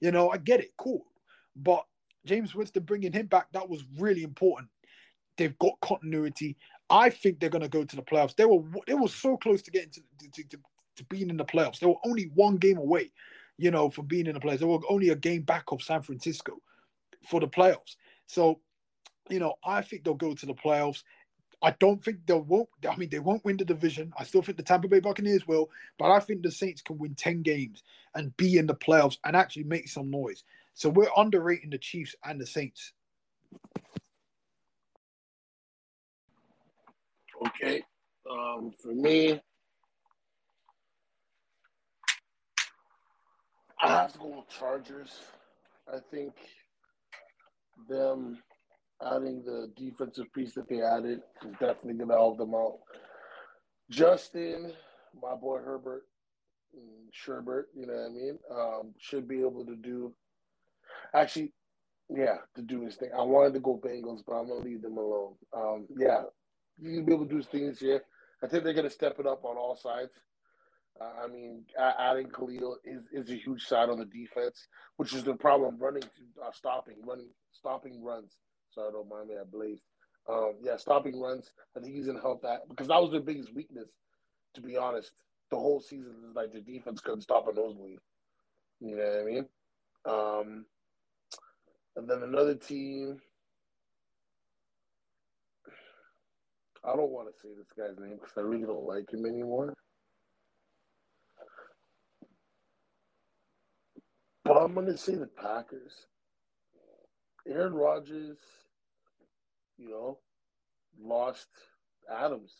[0.00, 1.04] You know, I get it, cool,
[1.56, 1.84] but
[2.26, 4.68] Jameis Winston bringing him back that was really important
[5.38, 6.56] They've got continuity.
[6.90, 8.36] I think they're going to go to the playoffs.
[8.36, 10.00] They were they were so close to getting to,
[10.32, 10.58] to, to,
[10.96, 11.78] to being in the playoffs.
[11.78, 13.12] They were only one game away,
[13.56, 14.58] you know, from being in the playoffs.
[14.58, 16.60] They were only a game back of San Francisco
[17.26, 17.96] for the playoffs.
[18.26, 18.60] So,
[19.30, 21.02] you know, I think they'll go to the playoffs.
[21.60, 22.68] I don't think they won't.
[22.88, 24.12] I mean, they won't win the division.
[24.18, 27.14] I still think the Tampa Bay Buccaneers will, but I think the Saints can win
[27.14, 27.82] ten games
[28.14, 30.44] and be in the playoffs and actually make some noise.
[30.74, 32.92] So we're underrating the Chiefs and the Saints.
[37.46, 37.82] Okay.
[38.30, 39.40] Um, for me,
[43.80, 45.10] I have to go with Chargers.
[45.92, 46.34] I think
[47.88, 48.38] them
[49.04, 52.78] adding the defensive piece that they added is definitely going to help them out.
[53.90, 54.72] Justin,
[55.22, 56.02] my boy Herbert,
[57.12, 60.12] Sherbert, you know what I mean, um, should be able to do.
[61.14, 61.52] Actually,
[62.10, 63.10] yeah, to do his thing.
[63.16, 65.34] I wanted to go Bengals, but I'm gonna leave them alone.
[65.56, 66.22] Um, yeah,
[66.80, 68.02] you can be able to do things here.
[68.42, 70.12] I think they're going to step it up on all sides.
[71.00, 75.24] Uh, I mean, adding Khalil is, is a huge side on the defense, which is
[75.24, 76.02] the problem running,
[76.44, 78.36] uh, stopping, running, stopping runs.
[78.70, 79.82] Sorry, don't mind me, I blazed.
[80.28, 81.52] Um, yeah, stopping runs.
[81.76, 83.88] I think he's going to help that because that was their biggest weakness,
[84.54, 85.12] to be honest.
[85.50, 88.00] The whole season is like the defense couldn't stop a nosebleed.
[88.80, 89.46] You know what I mean?
[90.04, 90.66] Um,
[91.96, 93.20] and then another team
[96.84, 99.74] I don't want to say this guy's name because I really don't like him anymore.
[104.44, 105.92] But I'm going to say the Packers.
[107.46, 108.38] Aaron Rodgers,
[109.78, 110.18] you know,
[111.00, 111.48] lost
[112.10, 112.52] Adams.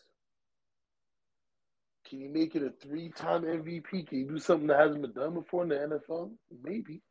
[2.08, 4.06] Can you make it a three time MVP?
[4.08, 6.30] Can you do something that hasn't been done before in the NFL?
[6.62, 7.02] Maybe.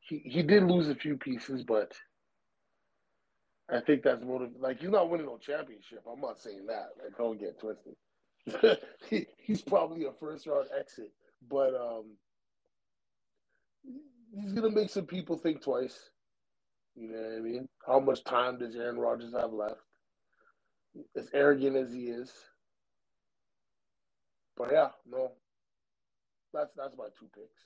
[0.00, 1.92] He he did lose a few pieces, but
[3.70, 4.50] I think that's motive.
[4.58, 6.04] Like he's not winning no championship.
[6.10, 6.90] I'm not saying that.
[7.02, 7.96] Like don't get twisted.
[9.10, 11.10] he, he's probably a first round exit,
[11.50, 12.04] but um,
[14.40, 16.10] he's gonna make some people think twice.
[16.94, 17.68] You know what I mean?
[17.86, 19.80] How much time does Aaron Rodgers have left?
[21.16, 22.32] As arrogant as he is,
[24.56, 25.32] but yeah, no,
[26.54, 27.60] that's that's my two picks.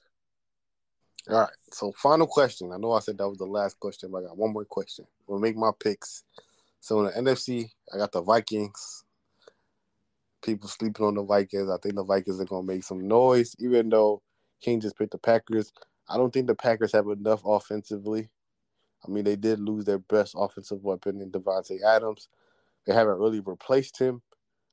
[1.28, 1.50] All right.
[1.72, 2.72] So final question.
[2.72, 5.06] I know I said that was the last question, but I got one more question.
[5.30, 6.24] We'll make my picks.
[6.80, 9.04] So in the NFC, I got the Vikings.
[10.42, 11.70] People sleeping on the Vikings.
[11.70, 14.22] I think the Vikings are gonna make some noise, even though
[14.60, 15.72] King just picked the Packers.
[16.08, 18.28] I don't think the Packers have enough offensively.
[19.06, 22.28] I mean, they did lose their best offensive weapon in Davante Adams.
[22.84, 24.22] They haven't really replaced him.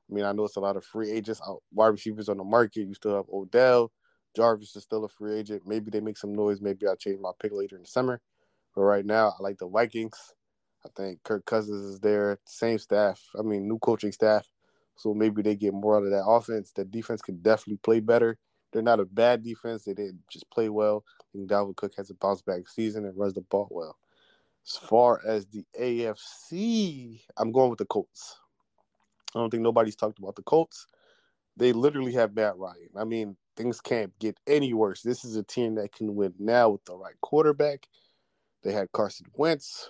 [0.09, 1.39] I mean, I know it's a lot of free agents,
[1.71, 2.87] wide receivers on the market.
[2.87, 3.91] You still have Odell.
[4.35, 5.67] Jarvis is still a free agent.
[5.67, 6.61] Maybe they make some noise.
[6.61, 8.21] Maybe I'll change my pick later in the summer.
[8.73, 10.33] But right now, I like the Vikings.
[10.85, 12.39] I think Kirk Cousins is there.
[12.45, 13.21] Same staff.
[13.37, 14.47] I mean, new coaching staff.
[14.95, 16.71] So maybe they get more out of that offense.
[16.71, 18.37] The defense can definitely play better.
[18.71, 19.83] They're not a bad defense.
[19.83, 21.03] They didn't just play well.
[21.33, 23.97] Think Dalvin Cook has a bounce back season and runs the ball well.
[24.65, 28.39] As far as the AFC, I'm going with the Colts.
[29.33, 30.87] I don't think nobody's talked about the Colts.
[31.55, 32.89] They literally have Matt Ryan.
[32.97, 35.01] I mean, things can't get any worse.
[35.01, 37.87] This is a team that can win now with the right quarterback.
[38.63, 39.89] They had Carson Wentz,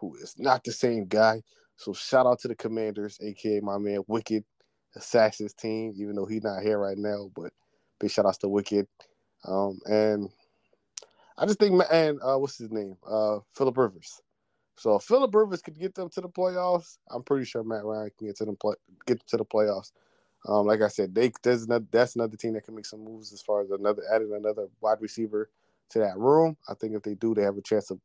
[0.00, 1.42] who is not the same guy.
[1.76, 4.44] So shout out to the Commanders, aka my man Wicked,
[4.96, 5.94] Assassin's team.
[5.96, 7.52] Even though he's not here right now, but
[7.98, 8.86] big shout outs to Wicked.
[9.44, 10.28] Um, and
[11.36, 12.96] I just think, and uh, what's his name?
[13.08, 14.20] Uh, Philip Rivers.
[14.76, 18.10] So if Philip Rivers could get them to the playoffs, I'm pretty sure Matt Ryan
[18.16, 18.74] can get to them play,
[19.06, 19.92] get to the playoffs.
[20.48, 23.32] Um, like I said, they there's another, that's another team that can make some moves
[23.32, 25.50] as far as another adding another wide receiver
[25.90, 26.56] to that room.
[26.68, 27.98] I think if they do, they have a chance of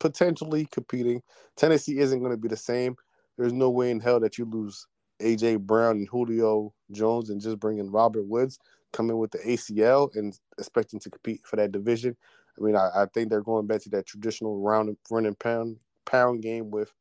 [0.00, 1.22] potentially competing.
[1.56, 2.96] Tennessee isn't going to be the same.
[3.38, 4.86] There's no way in hell that you lose
[5.20, 8.58] AJ Brown and Julio Jones and just bring in Robert Woods
[8.92, 12.16] coming with the ACL and expecting to compete for that division.
[12.58, 15.76] I mean, I, I think they're going back to that traditional round run and pound
[16.06, 16.92] pound game with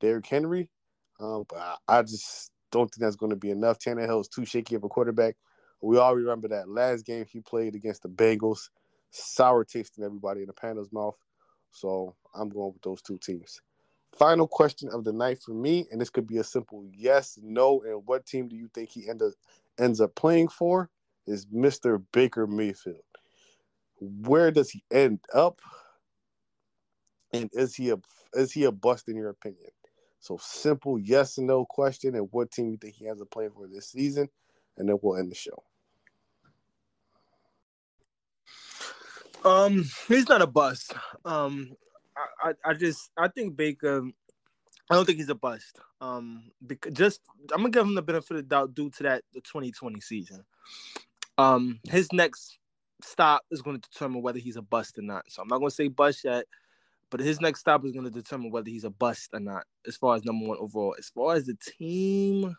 [0.00, 0.70] Derrick Henry.
[1.20, 3.78] Um, but I, I, just don't think that's going to be enough.
[3.78, 5.36] Tannehill is too shaky of a quarterback.
[5.80, 8.68] We all remember that last game he played against the Bengals,
[9.10, 11.16] sour taste in everybody in the panel's mouth.
[11.70, 13.60] So I'm going with those two teams.
[14.18, 17.82] Final question of the night for me, and this could be a simple yes, no,
[17.82, 19.32] and what team do you think he end up,
[19.78, 20.90] ends up playing for?
[21.26, 22.02] Is Mr.
[22.12, 22.96] Baker Mayfield.
[24.00, 25.60] Where does he end up?
[27.32, 27.96] And is he a
[28.32, 29.70] is he a bust in your opinion?
[30.20, 33.50] So simple yes and no question, and what team you think he has a plan
[33.54, 34.28] for this season,
[34.78, 35.62] and then we'll end the show.
[39.44, 40.94] Um, he's not a bust.
[41.24, 41.70] Um,
[42.16, 44.04] I, I, I just I think Baker.
[44.90, 45.78] I don't think he's a bust.
[46.00, 47.20] Um, because just
[47.52, 50.44] I'm gonna give him the benefit of the doubt due to that the 2020 season.
[51.36, 52.58] Um, his next
[53.02, 55.24] stop is going to determine whether he's a bust or not.
[55.28, 56.46] So I'm not going to say bust yet,
[57.10, 59.64] but his next stop is going to determine whether he's a bust or not.
[59.86, 62.56] As far as number one overall, as far as the team,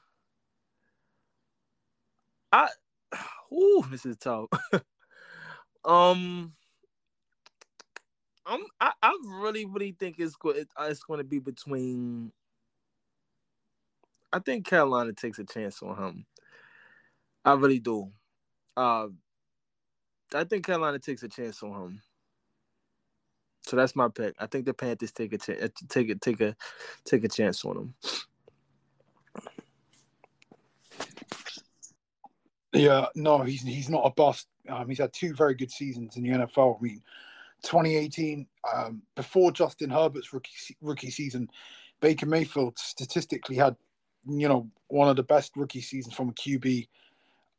[2.51, 2.69] I,
[3.53, 4.47] ooh, this is tough.
[5.85, 6.53] um,
[8.49, 12.31] I'm I, I really really think it's going it's going to be between.
[14.33, 16.25] I think Carolina takes a chance on him.
[17.45, 18.11] I really do.
[18.75, 19.07] Uh,
[20.33, 22.01] I think Carolina takes a chance on him.
[23.61, 24.35] So that's my pick.
[24.39, 26.55] I think the Panthers take a ch- uh, take a take a
[27.05, 27.93] take a chance on him.
[32.73, 34.47] Yeah, no, he's he's not a bust.
[34.67, 36.77] Um, he's had two very good seasons in the NFL.
[36.77, 37.01] I mean,
[37.63, 41.49] 2018, um, before Justin Herbert's rookie rookie season,
[42.01, 43.75] Baker Mayfield statistically had,
[44.27, 46.87] you know, one of the best rookie seasons from a QB.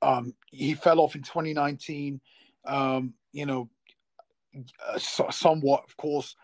[0.03, 2.21] Um, he fell off in 2019.
[2.67, 3.69] Um, you know,
[4.89, 6.35] uh, somewhat, of course.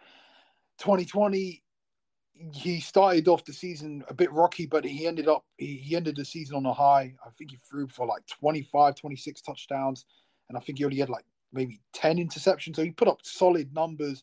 [0.78, 1.62] 2020,
[2.52, 6.16] he started off the season a bit rocky, but he ended up he, he ended
[6.16, 7.14] the season on a high.
[7.24, 10.04] I think he threw for like 25, 26 touchdowns,
[10.48, 11.24] and I think he only had like
[11.56, 12.76] maybe 10 interceptions.
[12.76, 14.22] So he put up solid numbers.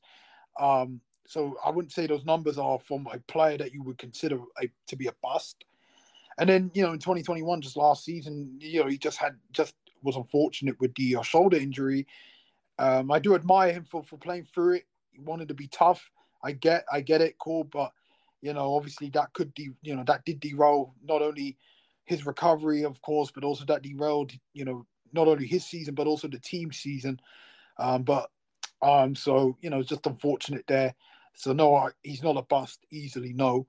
[0.60, 4.40] Um, so I wouldn't say those numbers are from a player that you would consider
[4.62, 5.64] a, to be a bust.
[6.38, 9.76] And then you know in 2021, just last season, you know he just had just
[10.02, 12.08] was unfortunate with the uh, shoulder injury.
[12.80, 14.86] Um, I do admire him for for playing through it.
[15.12, 16.10] He wanted to be tough.
[16.44, 17.92] I get I get it, cool, but
[18.42, 21.58] you know obviously that could de- you know that did derail not only
[22.06, 26.08] his recovery, of course, but also that derailed you know not only his season but
[26.08, 27.20] also the team season.
[27.78, 28.30] Um, but
[28.82, 30.94] um, so you know, it's just unfortunate there.
[31.36, 33.34] So no, he's not a bust easily.
[33.34, 33.66] No.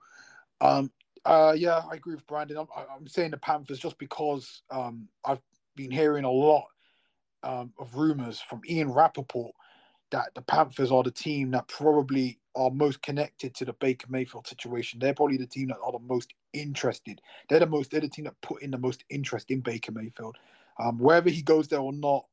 [0.61, 0.91] Um,
[1.25, 2.59] Uh, yeah, I agree with Brandon.
[2.59, 5.41] I'm, I'm saying the Panthers just because um, I've
[5.75, 6.67] been hearing a lot
[7.43, 9.55] um, of rumors from Ian Rapoport
[10.11, 14.47] that the Panthers are the team that probably are most connected to the Baker Mayfield
[14.47, 14.99] situation.
[14.99, 17.23] They're probably the team that are the most interested.
[17.49, 17.91] They're the most.
[17.91, 20.37] They're the team that put in the most interest in Baker Mayfield.
[20.79, 22.25] Um, wherever he goes there or not,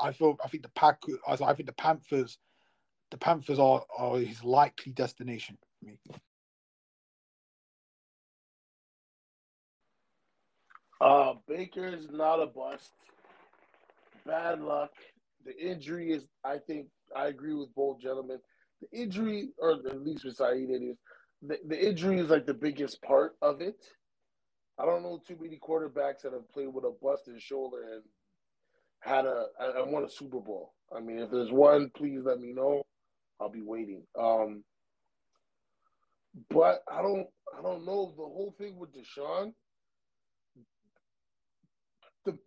[0.00, 0.36] I feel.
[0.44, 1.02] I think the pack.
[1.28, 2.38] I think the Panthers.
[3.10, 5.98] The Panthers are, are his likely destination for me.
[11.00, 12.90] Uh, Baker is not a bust.
[14.26, 14.90] Bad luck.
[15.44, 18.38] The injury is, I think, I agree with both gentlemen.
[18.80, 20.96] The injury, or at least with Saeed, it is
[21.46, 23.76] the, the injury is like the biggest part of it.
[24.78, 28.02] I don't know too many quarterbacks that have played with a busted shoulder and
[29.00, 30.72] had a and won a Super Bowl.
[30.94, 32.82] I mean, if there's one, please let me know.
[33.40, 34.02] I'll be waiting.
[34.18, 34.64] Um,
[36.50, 37.26] but I don't,
[37.56, 39.52] I don't know the whole thing with Deshaun.
[42.24, 42.38] The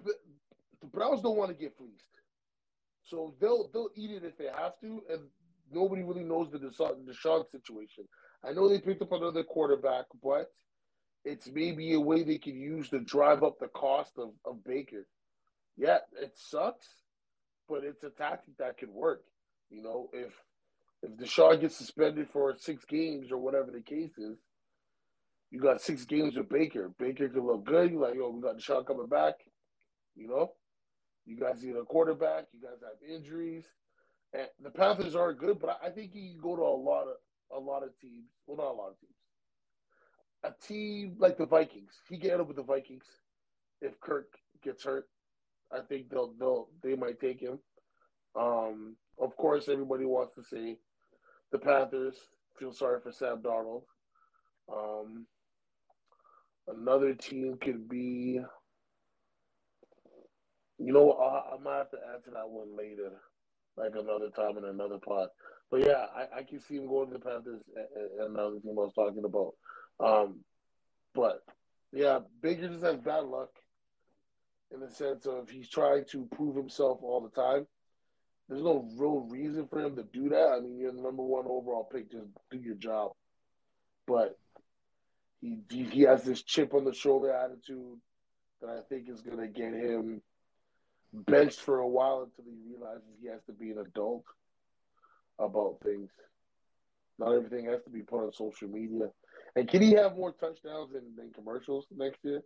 [0.82, 2.04] the Browns don't want to get fleeced,
[3.04, 5.22] so they'll they'll eat it if they have to, and
[5.72, 8.06] nobody really knows the Deshaun, Deshaun situation.
[8.44, 10.48] I know they picked up another quarterback, but
[11.28, 15.06] it's maybe a way they could use to drive up the cost of, of Baker.
[15.76, 16.88] Yeah, it sucks,
[17.68, 19.24] but it's a tactic that could work.
[19.70, 20.32] You know, if
[21.04, 24.38] if Deshaun gets suspended for six games or whatever the case is,
[25.52, 26.92] you got six games with Baker.
[26.98, 27.92] Baker could look good.
[27.92, 29.36] You're like, yo, we got Deshaun coming back.
[30.16, 30.54] You know,
[31.26, 32.46] you guys need a quarterback.
[32.54, 33.66] You guys have injuries,
[34.34, 37.18] and the Panthers are good, but I think he can go to a lot of
[37.52, 38.30] a lot of teams.
[38.48, 39.17] Well, not a lot of teams.
[40.44, 41.92] A team like the Vikings.
[42.10, 43.06] He get up with the Vikings
[43.82, 44.28] if Kirk
[44.64, 45.06] gets hurt.
[45.72, 47.60] I think they'll they'll they might take him.
[48.40, 50.78] Um, of course, everybody wants to see
[51.52, 52.16] the Panthers.
[52.60, 53.84] Feel sorry for Sam Darnold.
[54.72, 55.26] Um,
[56.68, 58.40] another team could be.
[60.80, 63.10] You know, I, I might have to answer that one later,
[63.76, 65.30] like another time in another pod.
[65.72, 67.62] But yeah, I, I can see him going to the Panthers
[68.20, 69.54] and another team I was talking about.
[70.00, 70.42] Um,
[71.14, 71.42] but
[71.92, 73.50] yeah, Baker just has bad luck
[74.72, 77.66] in the sense of he's trying to prove himself all the time.
[78.48, 80.56] There's no real reason for him to do that.
[80.58, 82.12] I mean, you're the number one overall pick.
[82.12, 83.12] Just do your job.
[84.06, 84.38] But
[85.42, 88.00] he he has this chip on the shoulder attitude
[88.62, 90.22] that I think is going to get him
[91.14, 94.24] benched for a while until he realizes he has to be an adult
[95.40, 96.10] about things.
[97.20, 99.10] Not everything has to be put on social media.
[99.58, 102.44] And can he have more touchdowns than, than commercials next year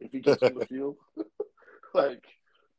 [0.00, 0.96] if he gets on the field?
[1.94, 2.24] like,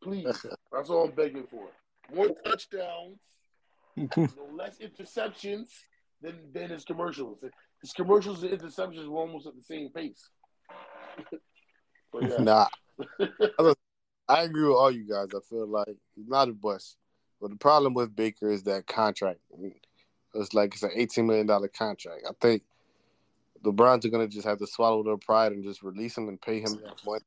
[0.02, 1.68] please, that's all I'm begging for.
[2.14, 3.20] More touchdowns,
[3.96, 5.68] no less interceptions
[6.22, 7.46] than than his commercials.
[7.82, 10.30] His commercials and interceptions were almost at the same pace.
[12.22, 12.38] yeah.
[12.40, 12.68] Nah,
[14.28, 15.28] I agree with all you guys.
[15.34, 16.98] I feel like he's not a bust.
[17.40, 19.40] But the problem with Baker is that contract.
[20.34, 22.24] It's like it's an eighteen million dollar contract.
[22.28, 22.64] I think
[23.64, 26.42] the Browns are gonna just have to swallow their pride and just release him and
[26.42, 27.24] pay him that money.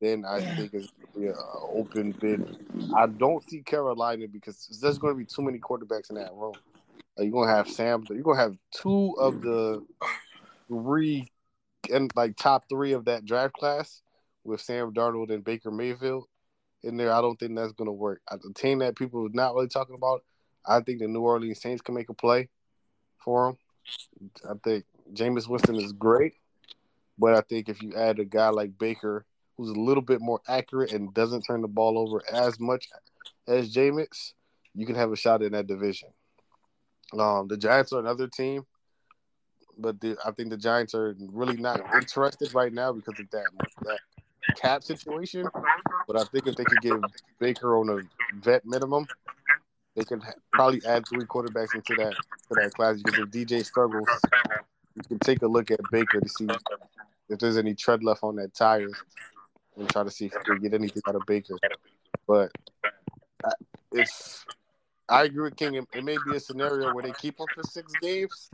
[0.00, 1.34] Then I think it's gonna be an
[1.72, 2.58] open bid.
[2.96, 6.54] I don't see Carolina because there's going to be too many quarterbacks in that room.
[7.16, 8.04] Like you're gonna have Sam.
[8.08, 9.84] You're gonna have two of the
[10.68, 11.30] three
[11.92, 14.00] and like top three of that draft class
[14.44, 16.24] with Sam Darnold and Baker Mayfield
[16.82, 18.20] in there, I don't think that's going to work.
[18.30, 20.22] A team that people are not really talking about,
[20.66, 22.48] I think the New Orleans Saints can make a play
[23.18, 23.58] for him.
[24.48, 24.84] I think
[25.14, 26.34] Jameis Winston is great,
[27.18, 29.24] but I think if you add a guy like Baker,
[29.56, 32.88] who's a little bit more accurate and doesn't turn the ball over as much
[33.46, 34.32] as Jameis,
[34.74, 36.08] you can have a shot in that division.
[37.18, 38.64] Um, the Giants are another team,
[39.76, 43.46] but the, I think the Giants are really not interested right now because of that
[43.82, 43.98] that
[44.56, 45.46] cap situation,
[46.06, 47.00] but I think if they could give
[47.38, 47.98] Baker on a
[48.40, 49.06] vet minimum,
[49.96, 52.96] they ha- probably add three quarterbacks into that to that class.
[53.02, 54.08] Because if DJ struggles,
[55.02, 56.46] you can take a look at Baker to see
[57.28, 58.90] if there's any tread left on that tire,
[59.76, 61.56] and try to see if they get anything out of Baker.
[62.26, 62.50] But
[63.44, 63.50] uh,
[63.92, 64.44] if
[65.08, 67.62] I agree with King, it, it may be a scenario where they keep him for
[67.62, 68.50] six games.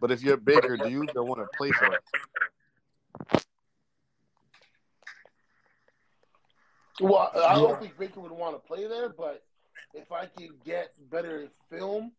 [0.00, 3.42] But if you're Baker, do you even want to play for that?
[7.00, 9.42] Well, I don't think Baker would want to play there, but
[9.94, 12.12] if I can get better film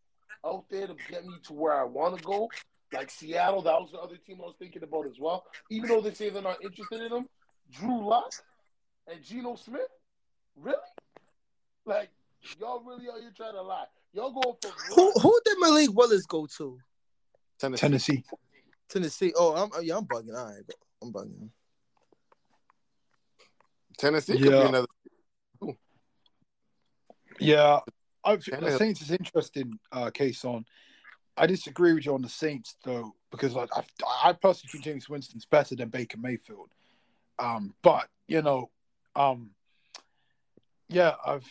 [0.46, 2.50] out there to get me to where I want to go,
[2.94, 5.46] like Seattle, that was the other team I was thinking about as well.
[5.70, 7.28] Even though they say they're not interested in him,
[7.72, 8.32] Drew Lock
[9.08, 9.82] and Geno Smith,
[10.56, 10.78] really?
[11.86, 12.10] Like
[12.60, 13.86] y'all really are you trying to lie?
[14.14, 15.12] Y'all going for who?
[15.20, 16.78] Who did Malik Willis go to?
[17.60, 17.82] Tennessee.
[17.82, 18.24] Tennessee.
[18.90, 19.34] Tennessee.
[19.36, 20.36] Oh, I'm oh, yeah, I'm bugging.
[20.38, 20.64] All right,
[21.02, 21.50] I'm bugging.
[23.98, 24.68] Tennessee could be Yeah.
[24.68, 24.88] another.
[27.40, 27.80] Yeah,
[28.24, 29.78] I the Tannehill- Saints is interesting.
[29.92, 30.64] Uh, Kason.
[31.38, 33.68] I disagree with you on the Saints though, because I,
[34.24, 36.72] I personally think Jameis Winston's better than Baker Mayfield.
[37.40, 38.72] Um, but you know,
[39.16, 39.52] um,
[40.90, 41.48] yeah, I've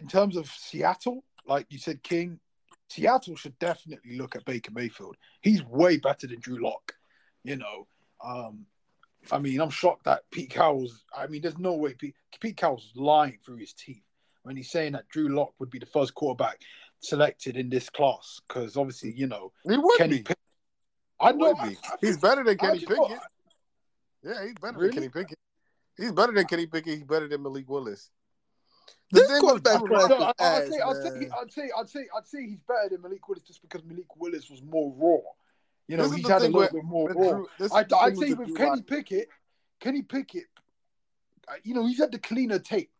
[0.00, 2.40] in terms of Seattle, like you said, King,
[2.88, 5.16] Seattle should definitely look at Baker Mayfield.
[5.40, 6.94] He's way better than Drew Lock.
[7.44, 7.86] You know,
[8.24, 8.66] um,
[9.30, 11.04] I mean, I'm shocked that Pete Carroll's.
[11.16, 14.02] I mean, there's no way Pete, Pete Carroll's lying through his teeth
[14.42, 16.60] when he's saying that Drew Lock would be the first quarterback
[17.00, 20.22] selected in this class because obviously, you know, He would Kenny be.
[20.22, 20.38] Pickett.
[21.20, 21.48] I know.
[21.52, 21.76] would I, be.
[21.84, 22.96] I He's better than Kenny Pickett.
[22.96, 23.10] thought-
[24.22, 24.88] Yeah, he's better Really?
[24.88, 25.38] than Kenny Pickett.
[25.96, 26.94] He's better than Kenny Pickett.
[26.94, 28.10] He's better than Malik Willis.
[29.10, 31.30] The This thing with quarterback Drew class No, I- I'd ass, say, I'd say, man.
[31.40, 34.50] I'd say, I'd say, I'd say he's better than Malik Willis just because Malik Willis
[34.50, 35.30] was more raw.
[35.86, 37.42] You know, This he's had a little with- bit more raw.
[37.58, 39.28] This I'd, I'd say with Kenny Lock- Pickett,
[39.80, 40.46] Kenny Pickett,
[41.46, 42.90] uh, you know, he's had the cleaner tape.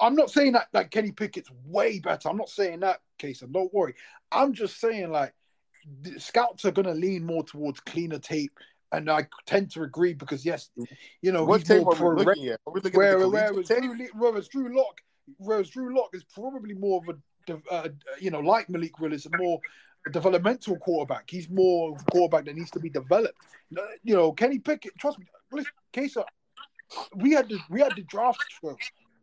[0.00, 2.28] I'm not saying that like Kenny Pickett's way better.
[2.28, 3.42] I'm not saying that, case.
[3.42, 3.94] And don't worry.
[4.32, 5.34] I'm just saying like
[6.02, 8.58] the scouts are going to lean more towards cleaner tape,
[8.92, 10.70] and I tend to agree because yes,
[11.22, 12.60] you know, What he's tape more are we looking at?
[12.66, 13.68] Are we looking at where, the whereas?
[13.68, 15.00] Drew, whereas Drew Lock,
[15.38, 17.88] whereas Drew Lock is probably more of a, uh,
[18.20, 19.60] you know, like Malik Willis, a more
[20.12, 21.28] developmental quarterback.
[21.28, 23.38] He's more of a quarterback that needs to be developed.
[24.02, 24.92] You know, Kenny Pickett.
[24.98, 26.24] Trust me, listen, Kesa,
[27.16, 28.42] we had the we had the draft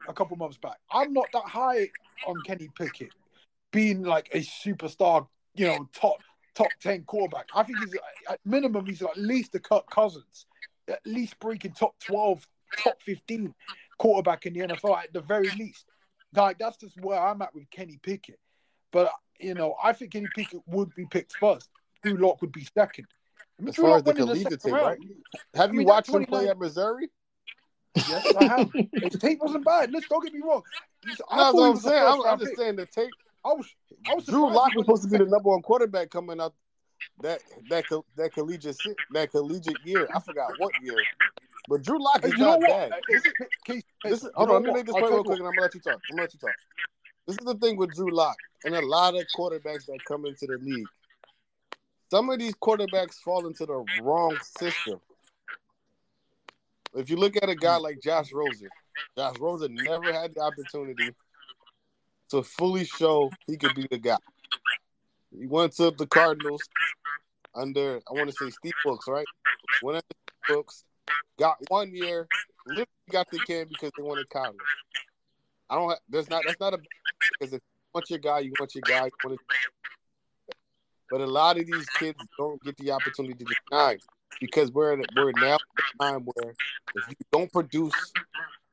[0.08, 0.78] a couple months back.
[0.92, 1.90] I'm not that high
[2.28, 3.12] on Kenny Pickett
[3.76, 5.28] being like a superstar.
[5.54, 6.18] You know, top
[6.56, 7.48] top ten quarterback.
[7.54, 10.46] I think he's uh, at minimum he's at least a Kirk Cousins,
[10.88, 12.48] at least breaking top twelve,
[12.84, 13.54] top fifteen
[13.98, 15.86] quarterback in the NFL at the very least.
[16.34, 18.40] Like that's just where I'm at with Kenny Pickett.
[18.92, 21.70] But you know, I think Kenny Pickett would be picked first.
[22.04, 23.08] Drew Lock would be second.
[23.60, 25.06] I mean, As Drew far Lock as the went in collegiate second tape, round.
[25.56, 27.10] Have I you mean, watched him play at Missouri?
[27.96, 28.72] Yes, I have.
[28.74, 29.92] His tape wasn't bad.
[29.94, 30.64] Let's don't get me wrong.
[31.06, 32.04] No, that's what I'm saying.
[32.06, 33.10] I'm, I'm just saying the tape.
[33.46, 33.68] I was,
[34.10, 36.54] I was Drew Lock was supposed to be the number one quarterback coming out
[37.22, 37.86] that that
[38.18, 38.78] that collegiate
[39.14, 40.08] that collegiate year.
[40.14, 40.98] I forgot what year,
[41.70, 42.92] but Drew Lock is not bad.
[43.08, 45.40] Hey, hey, Case, hey, This is, hold on, let me make this point real quick,
[45.40, 46.00] and I'm gonna let you talk.
[46.10, 46.56] I'm gonna let you talk.
[47.28, 50.48] This is the thing with Drew Lock and a lot of quarterbacks that come into
[50.48, 50.88] the league.
[52.10, 55.00] Some of these quarterbacks fall into the wrong system.
[56.96, 58.70] If you look at a guy like Josh Rosen,
[59.18, 61.12] Josh Rosen never had the opportunity
[62.36, 64.18] to fully show he could be the guy.
[65.38, 66.62] He went to the Cardinals
[67.54, 69.26] under I want to say Steve Books, right?
[69.82, 70.84] Went under Steve Books,
[71.40, 72.28] got one year,
[72.68, 74.56] literally got the can because they wanted Kyler.
[75.70, 75.90] I don't.
[75.90, 76.44] Have, there's not.
[76.46, 79.06] That's not a because if you want your guy, you want your guy.
[79.06, 79.40] You want.
[81.10, 84.00] But a lot of these kids don't get the opportunity to shine
[84.40, 86.54] because we're at, we're now at a time where
[86.96, 88.14] if you don't produce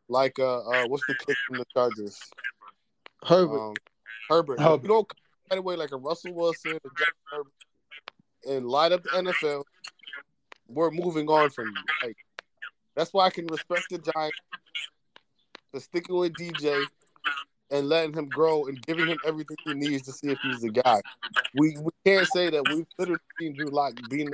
[0.09, 2.19] like uh, uh what's the kid from the Chargers
[3.27, 3.61] Herbert.
[3.61, 3.75] um,
[4.29, 4.55] Herbert.
[4.55, 4.83] If Herbert.
[4.83, 5.17] you don't come
[5.51, 6.79] right away like a Russell Wilson
[8.49, 9.65] and light up the NFL,
[10.69, 12.07] we're moving on from you.
[12.07, 12.17] Like
[12.97, 14.39] that's why I can respect the Giants
[15.71, 16.85] for sticking with DJ
[17.71, 20.71] and letting him grow and giving him everything he needs to see if he's the
[20.71, 21.01] guy.
[21.55, 24.31] We we can't say that we've literally seen Drew Lock being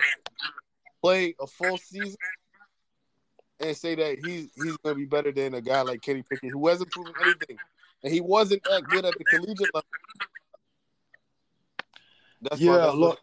[1.03, 2.17] play a full season
[3.61, 6.67] and say that he's he's gonna be better than a guy like Kenny Pickett who
[6.69, 7.57] hasn't proven anything.
[8.03, 9.89] And he wasn't that good at the collegiate level.
[12.43, 13.19] That's Yeah, look,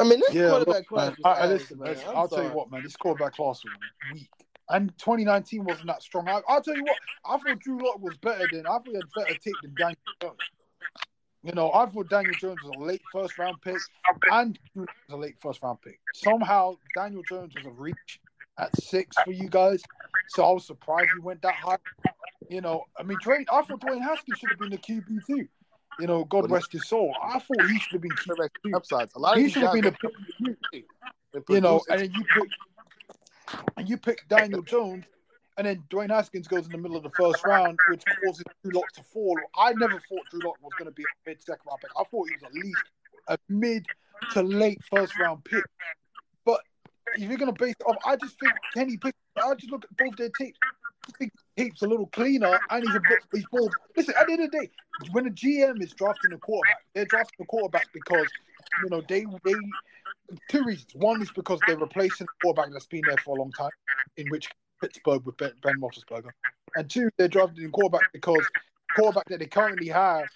[0.00, 1.88] I mean, this yeah, quarterback look, class I, listen, man.
[1.90, 3.72] listen, I'm I'll tell you what, man, this quarterback class was
[4.12, 4.28] weak.
[4.68, 6.28] And 2019 wasn't that strong.
[6.28, 8.94] I, I'll tell you what, I thought Drew Lock was better than, I thought he
[8.94, 10.38] had better tape than Daniel Jones.
[11.44, 13.78] You know, I thought Daniel Jones was a late first round pick
[14.30, 15.98] and was a late first round pick.
[16.14, 18.20] Somehow, Daniel Jones was a reach
[18.58, 19.82] at six for you guys.
[20.28, 21.78] So I was surprised he went that high.
[22.48, 25.48] You know, I mean, Dwayne, I thought Dwayne Haskins should have been the QB too.
[25.98, 27.14] You know, God rest his soul.
[27.22, 28.74] I thought he should have been QB.
[28.74, 29.12] upsides.
[29.14, 30.10] A lot of He should have been come
[31.34, 32.50] and you know, and then you pick
[33.76, 35.04] and you pick Daniel Jones,
[35.56, 38.72] and then Dwayne Haskins goes in the middle of the first round, which causes Drew
[38.72, 39.38] Lock to fall.
[39.56, 41.90] I never thought Drew Lock was going to be a mid second round pick.
[41.96, 42.82] I thought he was at least
[43.28, 43.86] a mid
[44.32, 45.64] to late first round pick.
[46.44, 46.60] But
[47.16, 49.16] if you're going to base it off, I just think Kenny Pickett.
[49.36, 50.58] I just look at both their tapes.
[51.56, 53.18] Heaps a little cleaner, and he's a bit.
[53.32, 53.68] He's more.
[53.96, 54.70] Listen, at the end of the day,
[55.10, 58.26] when a GM is drafting a quarterback, they're drafting a quarterback because
[58.84, 59.54] you know they they
[60.48, 60.94] two reasons.
[60.94, 63.70] One is because they're replacing a quarterback that's been there for a long time,
[64.16, 64.48] in which
[64.80, 66.30] Pittsburgh with Ben, ben Roethlisberger,
[66.76, 68.46] and two, they're drafting a quarterback because
[68.94, 70.26] quarterback that they currently have,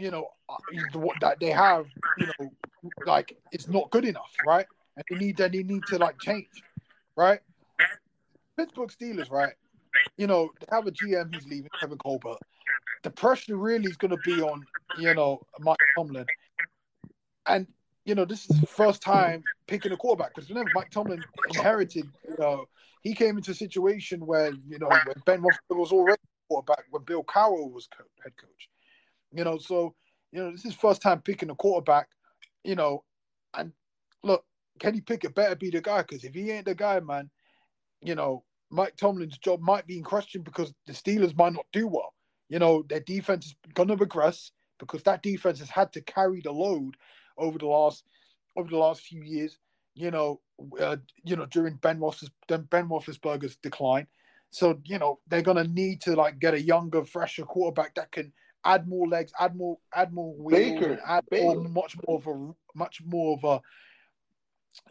[0.00, 0.56] you know, uh,
[0.94, 1.86] the that they have,
[2.18, 2.50] you know,
[3.04, 4.66] like it's not good enough, right?
[4.96, 6.62] and they need they need to like change,
[7.16, 7.40] right?
[8.56, 9.52] Pittsburgh Steelers, right?
[10.16, 12.38] You know, they have a GM who's leaving, Kevin Colbert.
[13.02, 16.26] The pressure really is going to be on, you know, Mike Tomlin,
[17.46, 17.66] and
[18.04, 22.06] you know, this is the first time picking a quarterback because remember Mike Tomlin inherited,
[22.28, 22.66] you know,
[23.02, 27.02] he came into a situation where you know when Ben Roethlisberger was already quarterback when
[27.04, 28.68] Bill Cowher was co- head coach,
[29.32, 29.94] you know, so
[30.32, 32.08] you know this is first time picking a quarterback,
[32.64, 33.04] you know,
[33.54, 33.72] and
[34.22, 34.44] look,
[34.78, 37.30] Kenny Pickett better be the guy because if he ain't the guy, man,
[38.06, 41.88] you know, Mike Tomlin's job might be in question because the Steelers might not do
[41.88, 42.14] well.
[42.48, 46.40] You know, their defense is going to regress because that defense has had to carry
[46.40, 46.96] the load
[47.36, 48.04] over the last
[48.56, 49.58] over the last few years.
[49.94, 50.40] You know,
[50.80, 54.06] uh, you know during Ben Roethlis Ben Roethlisberger's decline.
[54.50, 58.12] So you know they're going to need to like get a younger, fresher quarterback that
[58.12, 58.32] can
[58.64, 61.44] add more legs, add more, add more wheels, Baker, add Baker.
[61.44, 63.60] more, much more of a much more of a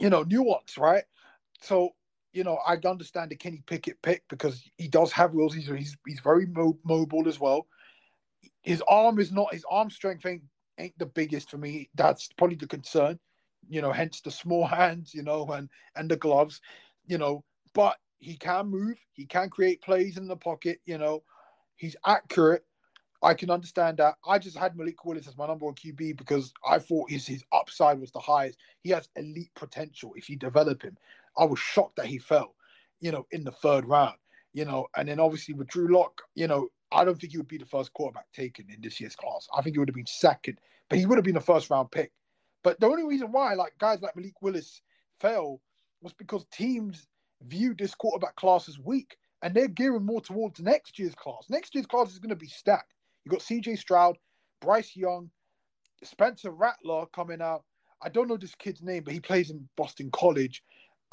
[0.04, 1.04] you know nuance, right?
[1.62, 1.92] So
[2.36, 5.56] you know, I understand the Kenny Pickett pick because he does have wheels.
[5.56, 7.66] He's he's, he's very mo- mobile as well.
[8.62, 10.44] His arm is not his arm strength ain't
[10.78, 11.90] ain't the biggest for me.
[11.96, 13.20] That's probably the concern.
[13.70, 15.14] You know, hence the small hands.
[15.16, 16.60] You know, and and the gloves.
[17.08, 18.98] You know, but he can move.
[19.14, 20.80] He can create plays in the pocket.
[20.86, 21.24] You know,
[21.78, 22.66] he's accurate.
[23.24, 24.16] I can understand that.
[24.28, 27.46] I just had Malik Willis as my number one QB because I thought his his
[27.54, 28.60] upside was the highest.
[28.82, 30.98] He has elite potential if you develop him.
[31.38, 32.56] I was shocked that he fell,
[33.00, 34.16] you know, in the third round,
[34.54, 37.48] you know, and then obviously with Drew Lock, you know, I don't think he would
[37.48, 39.48] be the first quarterback taken in this year's class.
[39.56, 40.60] I think he would have been second,
[40.90, 42.12] but he would have been a first round pick.
[42.64, 44.82] But the only reason why, like guys like Malik Willis
[45.20, 45.62] fell
[46.02, 47.08] was because teams
[47.48, 51.46] viewed this quarterback class as weak and they're gearing more towards next year's class.
[51.50, 52.94] Next year's class is going to be stacked.
[53.24, 54.18] You got CJ Stroud,
[54.62, 55.30] Bryce Young,
[56.04, 57.64] Spencer Rattler coming out.
[58.02, 60.64] I don't know this kid's name, but he plays in Boston College.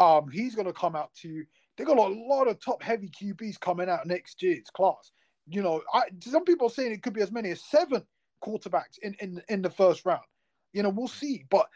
[0.03, 1.45] Um, he's going to come out too.
[1.77, 5.12] They got a lot of top heavy QBs coming out next year's class.
[5.47, 8.03] You know, I, some people are saying it could be as many as seven
[8.43, 10.24] quarterbacks in, in in the first round.
[10.73, 11.45] You know, we'll see.
[11.51, 11.66] But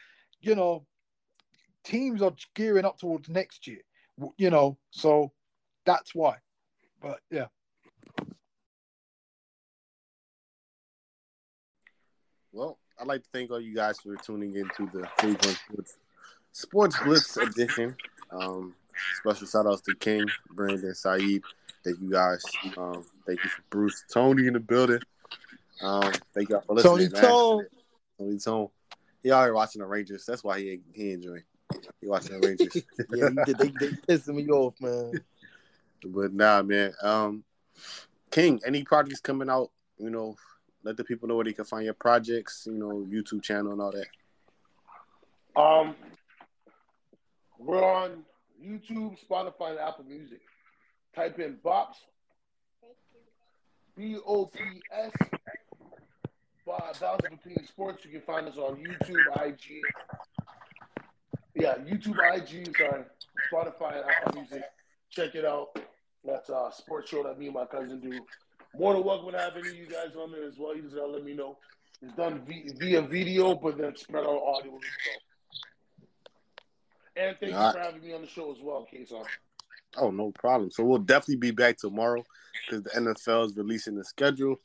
[0.41, 0.87] you know,
[1.85, 3.81] teams are gearing up towards next year.
[4.37, 5.33] You know, so
[5.85, 6.37] that's why.
[7.01, 7.47] But yeah.
[12.53, 15.97] Well, I'd like to thank all you guys for tuning into the Phase One Sports
[16.53, 17.95] Sports Blitz edition.
[18.31, 18.75] Um,
[19.21, 21.43] special shout outs to King, Brandon, Saeed.
[21.85, 22.43] Thank you guys.
[22.77, 25.01] Um, thank you for Bruce, Tony in the building.
[25.81, 26.93] Um, thank y'all for listening.
[26.93, 27.23] Tony man.
[27.23, 27.67] Tone.
[28.19, 28.69] Tony Tone.
[29.23, 30.25] He out here watching the Rangers.
[30.27, 31.43] That's why he ain't, he enjoying.
[32.01, 32.83] He watching the Rangers.
[33.15, 33.59] Yeah, he did.
[33.59, 35.13] They, they pissing me off, man.
[36.05, 36.93] But nah, man.
[37.03, 37.45] Um,
[38.31, 39.71] King, any projects coming out?
[39.99, 40.37] You know,
[40.83, 42.67] let the people know where they can find your projects.
[42.67, 44.07] You know, YouTube channel and all that.
[45.61, 45.95] Um,
[47.59, 48.25] we're on
[48.63, 50.41] YouTube, Spotify, and Apple Music.
[51.15, 51.97] Type in Bops,
[53.97, 54.61] B O P
[54.93, 55.13] S,
[56.67, 58.05] Bowser Opinion Sports.
[58.05, 59.81] You can find us on YouTube, IG.
[61.55, 63.05] Yeah, YouTube, IG, sorry,
[63.51, 64.63] Spotify, and Apple Music.
[65.11, 65.79] Check it out.
[66.25, 68.21] That's a sports show that me and my cousin do.
[68.79, 70.77] More than welcome to have any of you guys on there as well.
[70.77, 71.57] You just gotta let me know.
[72.03, 72.43] It's done
[72.79, 75.21] via, video, but then spread out audio as well.
[77.17, 79.25] And thank you All for having me on the show as well, Kason.
[79.97, 80.71] Oh, no problem.
[80.71, 82.23] So we'll definitely be back tomorrow
[82.67, 84.57] because the NFL is releasing the schedule.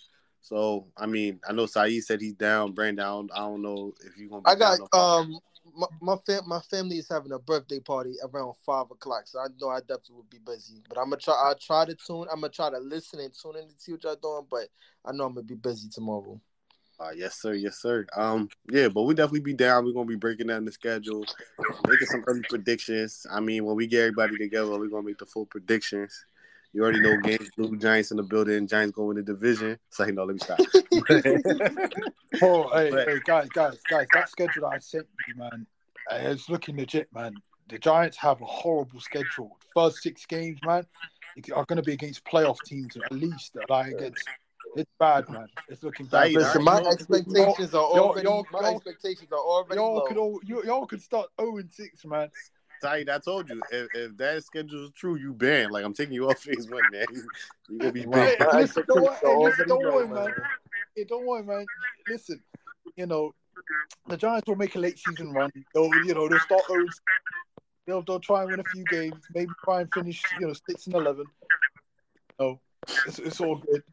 [0.41, 3.05] So I mean, I know Saeed said he's down, Brandon.
[3.05, 4.41] I don't, I don't know if you're gonna.
[4.41, 5.39] Be I got um
[5.77, 9.47] my my, fam- my family is having a birthday party around five o'clock, so I
[9.59, 10.81] know I definitely will be busy.
[10.89, 11.33] But I'm gonna try.
[11.33, 12.25] I try to tune.
[12.31, 14.47] I'm gonna try to listen and tune in to see what y'all doing.
[14.49, 14.69] But
[15.05, 16.41] I know I'm gonna be busy tomorrow.
[17.01, 17.53] Uh, yes, sir.
[17.53, 18.05] Yes, sir.
[18.15, 19.85] Um, yeah, but we definitely be down.
[19.85, 21.25] We're gonna be breaking down the schedule,
[21.87, 23.25] making some early predictions.
[23.31, 26.25] I mean, when we get everybody together, we're gonna make the full predictions.
[26.73, 28.67] You already know games, blue Giants in the building.
[28.67, 29.77] Giants going to division.
[29.89, 30.59] So you know, let me stop.
[32.41, 35.67] Oh, hey, But- hey, guys, guys, guys, that schedule that I sent you, man,
[36.09, 37.33] uh, it's looking legit, man.
[37.67, 39.57] The Giants have a horrible schedule.
[39.75, 40.85] First six games, man,
[41.53, 43.57] are going to be against playoff teams at least.
[43.69, 44.23] Like it's,
[44.76, 45.48] it's bad, man.
[45.69, 46.31] It's looking bad.
[46.31, 48.27] Listen, my expectations are y'all- already.
[48.27, 51.72] y'all- my y'all- expectations are already Y'all could all, you, y'all could start zero and
[51.72, 52.30] six, man.
[52.81, 55.72] Saeed, I told you, if, if that schedule is true, you banned.
[55.72, 57.06] Like I'm taking you off phase one, man.
[57.69, 58.18] You gonna be Wow.
[58.26, 58.53] Hey, banned.
[58.53, 60.26] Listen, don't, worry, hey, listen, don't worry, man.
[60.26, 60.34] man.
[60.95, 61.65] Hey, don't worry, man.
[62.07, 62.41] Listen,
[62.95, 63.34] you know,
[64.07, 65.52] the Giants will make a late season run.
[65.73, 66.85] They'll, you know, they'll start 0
[67.88, 70.85] They'll, they'll try and win a few games, maybe try and finish, you know, six
[70.85, 71.26] and eleven.
[72.39, 72.60] No,
[73.07, 73.83] it's, it's all good.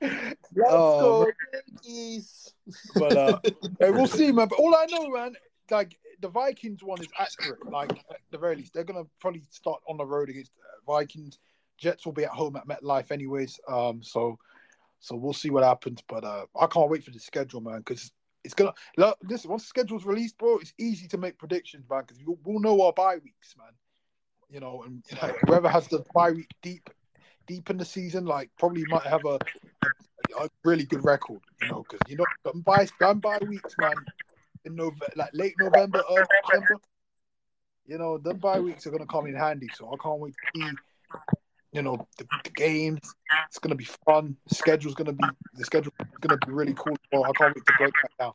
[0.00, 0.36] Let's
[0.68, 2.54] Oh, go Yankees.
[2.94, 3.40] But uh,
[3.80, 4.48] hey, we'll see, man.
[4.48, 5.34] But all I know, man,
[5.70, 7.70] like the Vikings one is accurate.
[7.70, 11.38] Like at the very least, they're gonna probably start on the road against uh, Vikings.
[11.76, 13.60] Jets will be at home at MetLife anyways.
[13.68, 14.38] Um, so
[15.00, 16.02] so we'll see what happens.
[16.08, 18.10] But uh, I can't wait for the schedule, man, because
[18.44, 18.74] it's gonna.
[18.96, 22.38] Look, listen, once the schedule's released, bro, it's easy to make predictions, man, because we'll,
[22.44, 23.72] we'll know our bye weeks, man.
[24.50, 26.88] You know, and like, whoever has the bye week deep
[27.48, 29.38] deep in the season, like probably might have a,
[30.38, 31.40] a, a really good record.
[31.62, 33.94] You know, because you know, them by them by weeks, man,
[34.64, 36.76] in November, like late November, early December.
[37.86, 39.68] You know, them bye weeks are gonna come in handy.
[39.74, 40.70] So I can't wait to see
[41.72, 43.00] you know the, the games.
[43.46, 44.36] It's gonna be fun.
[44.48, 46.96] The schedule's gonna be the schedule's gonna be really cool.
[47.12, 48.32] Well, I can't wait to break that down.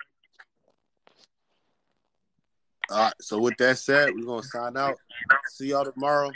[2.90, 3.14] All right.
[3.22, 4.96] So with that said, we're gonna sign out.
[5.50, 6.32] See y'all tomorrow.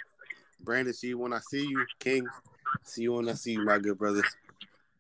[0.60, 1.86] Brandon, see you when I see you.
[2.00, 2.28] King,
[2.84, 4.24] see you when I see you, my good brother.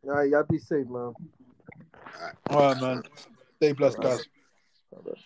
[0.03, 1.13] All right, y'all be safe, man.
[2.49, 3.03] All right, man.
[3.57, 4.25] Stay blessed, guys.
[4.93, 5.17] All right.